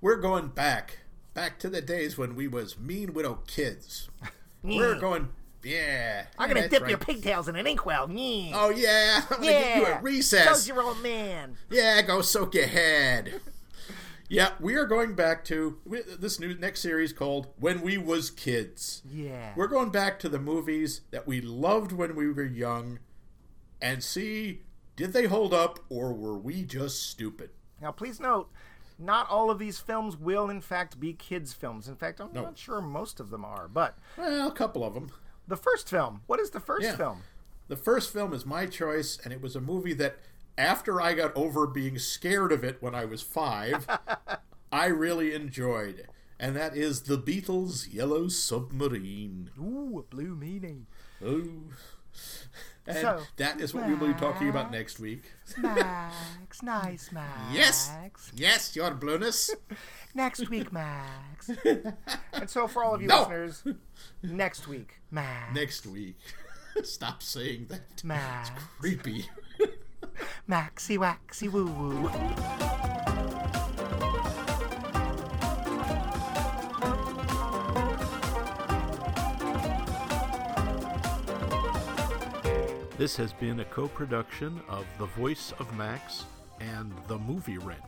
we're 0.00 0.16
going 0.16 0.48
back, 0.48 1.00
back 1.34 1.58
to 1.60 1.68
the 1.68 1.82
days 1.82 2.16
when 2.16 2.34
we 2.34 2.48
was 2.48 2.78
mean 2.78 3.12
widow 3.12 3.40
kids. 3.46 4.08
we're 4.62 4.98
going, 4.98 5.28
yeah. 5.62 6.26
I'm 6.38 6.48
gonna 6.48 6.68
dip 6.68 6.82
right. 6.82 6.90
your 6.90 6.98
pigtails 6.98 7.48
in 7.48 7.56
an 7.56 7.66
inkwell. 7.66 8.10
Yeah. 8.10 8.52
Oh 8.54 8.70
yeah, 8.70 9.22
I'm 9.30 9.40
gonna 9.40 9.52
get 9.52 9.76
you 9.76 9.82
a 9.82 9.86
So's 9.86 10.02
recess. 10.02 10.68
your 10.68 10.82
old 10.82 11.02
man. 11.02 11.56
Yeah, 11.70 12.00
go 12.02 12.22
soak 12.22 12.54
your 12.54 12.66
head. 12.66 13.40
Yeah, 14.28 14.52
we 14.60 14.74
are 14.74 14.86
going 14.86 15.14
back 15.14 15.44
to 15.46 15.78
this 16.18 16.38
new 16.38 16.54
next 16.54 16.80
series 16.80 17.12
called 17.12 17.48
"When 17.58 17.80
We 17.80 17.96
Was 17.98 18.30
Kids." 18.30 19.02
Yeah. 19.08 19.52
We're 19.56 19.66
going 19.68 19.90
back 19.90 20.18
to 20.20 20.28
the 20.28 20.38
movies 20.38 21.02
that 21.10 21.26
we 21.26 21.40
loved 21.40 21.92
when 21.92 22.14
we 22.14 22.30
were 22.32 22.44
young, 22.44 22.98
and 23.80 24.02
see 24.02 24.62
did 24.96 25.12
they 25.12 25.26
hold 25.26 25.54
up 25.54 25.78
or 25.88 26.12
were 26.12 26.36
we 26.36 26.64
just 26.64 27.04
stupid? 27.08 27.50
Now, 27.80 27.92
please 27.92 28.18
note, 28.18 28.50
not 28.98 29.30
all 29.30 29.48
of 29.48 29.60
these 29.60 29.78
films 29.78 30.16
will, 30.16 30.50
in 30.50 30.60
fact, 30.60 30.98
be 30.98 31.12
kids' 31.12 31.52
films. 31.52 31.86
In 31.86 31.94
fact, 31.94 32.20
I'm 32.20 32.32
No. 32.32 32.42
not 32.42 32.58
sure 32.58 32.80
most 32.80 33.20
of 33.20 33.30
them 33.30 33.44
are. 33.44 33.68
But 33.68 33.96
Well, 34.16 34.48
a 34.48 34.52
couple 34.52 34.82
of 34.82 34.94
them. 34.94 35.10
the 35.46 35.56
first 35.56 35.88
film, 35.88 36.22
what 36.26 36.40
is 36.40 36.50
the 36.50 36.58
first 36.58 36.84
Yeah. 36.84 36.96
film? 36.96 37.22
The 37.68 37.76
first 37.76 38.12
film 38.12 38.32
is 38.32 38.44
my 38.44 38.66
choice, 38.66 39.18
and 39.22 39.32
it 39.32 39.40
was 39.40 39.54
a 39.54 39.60
movie 39.60 39.92
that, 39.94 40.18
after 40.58 41.00
I 41.00 41.14
got 41.14 41.34
over 41.36 41.66
being 41.66 41.98
scared 41.98 42.52
of 42.52 42.62
it 42.64 42.82
when 42.82 42.94
I 42.94 43.04
was 43.06 43.22
five, 43.22 43.86
I 44.72 44.86
really 44.86 45.32
enjoyed. 45.32 46.06
And 46.40 46.54
that 46.56 46.76
is 46.76 47.02
The 47.02 47.16
Beatles' 47.18 47.92
Yellow 47.92 48.28
Submarine. 48.28 49.50
Ooh, 49.58 49.98
a 49.98 50.02
blue 50.14 50.36
meanie. 50.36 50.84
Oh. 51.24 51.42
And 52.86 52.96
So, 52.96 53.22
that 53.36 53.60
is 53.60 53.74
what 53.74 53.86
we 53.86 53.92
will 53.92 54.08
be 54.08 54.14
talking 54.14 54.48
about 54.48 54.72
next 54.72 54.98
week. 54.98 55.24
Max, 55.58 56.62
nice 56.62 57.12
Max. 57.12 57.52
Yes, 57.52 57.92
yes, 58.34 58.74
your 58.74 58.92
blueness. 58.94 59.50
Next 60.14 60.48
week, 60.48 60.72
Max. 60.72 61.50
and 62.32 62.48
so, 62.48 62.66
for 62.66 62.82
all 62.82 62.94
of 62.94 63.02
you 63.02 63.08
No. 63.08 63.28
listeners, 63.28 63.62
next 64.22 64.66
week, 64.66 65.00
Max. 65.10 65.54
Next 65.54 65.86
week. 65.86 66.16
Stop 66.82 67.22
saying 67.22 67.66
that. 67.68 68.02
Max. 68.04 68.48
It's 68.48 68.64
Creepy. 68.80 69.26
Maxy 70.46 70.98
waxy 70.98 71.48
woo 71.48 71.66
woo. 71.66 72.10
This 82.98 83.16
has 83.16 83.32
been 83.32 83.60
a 83.60 83.64
co 83.64 83.86
production 83.86 84.60
of 84.68 84.84
The 84.98 85.06
Voice 85.06 85.52
of 85.60 85.72
Max 85.76 86.24
and 86.58 86.92
The 87.06 87.16
Movie 87.18 87.58
Wrench. 87.58 87.78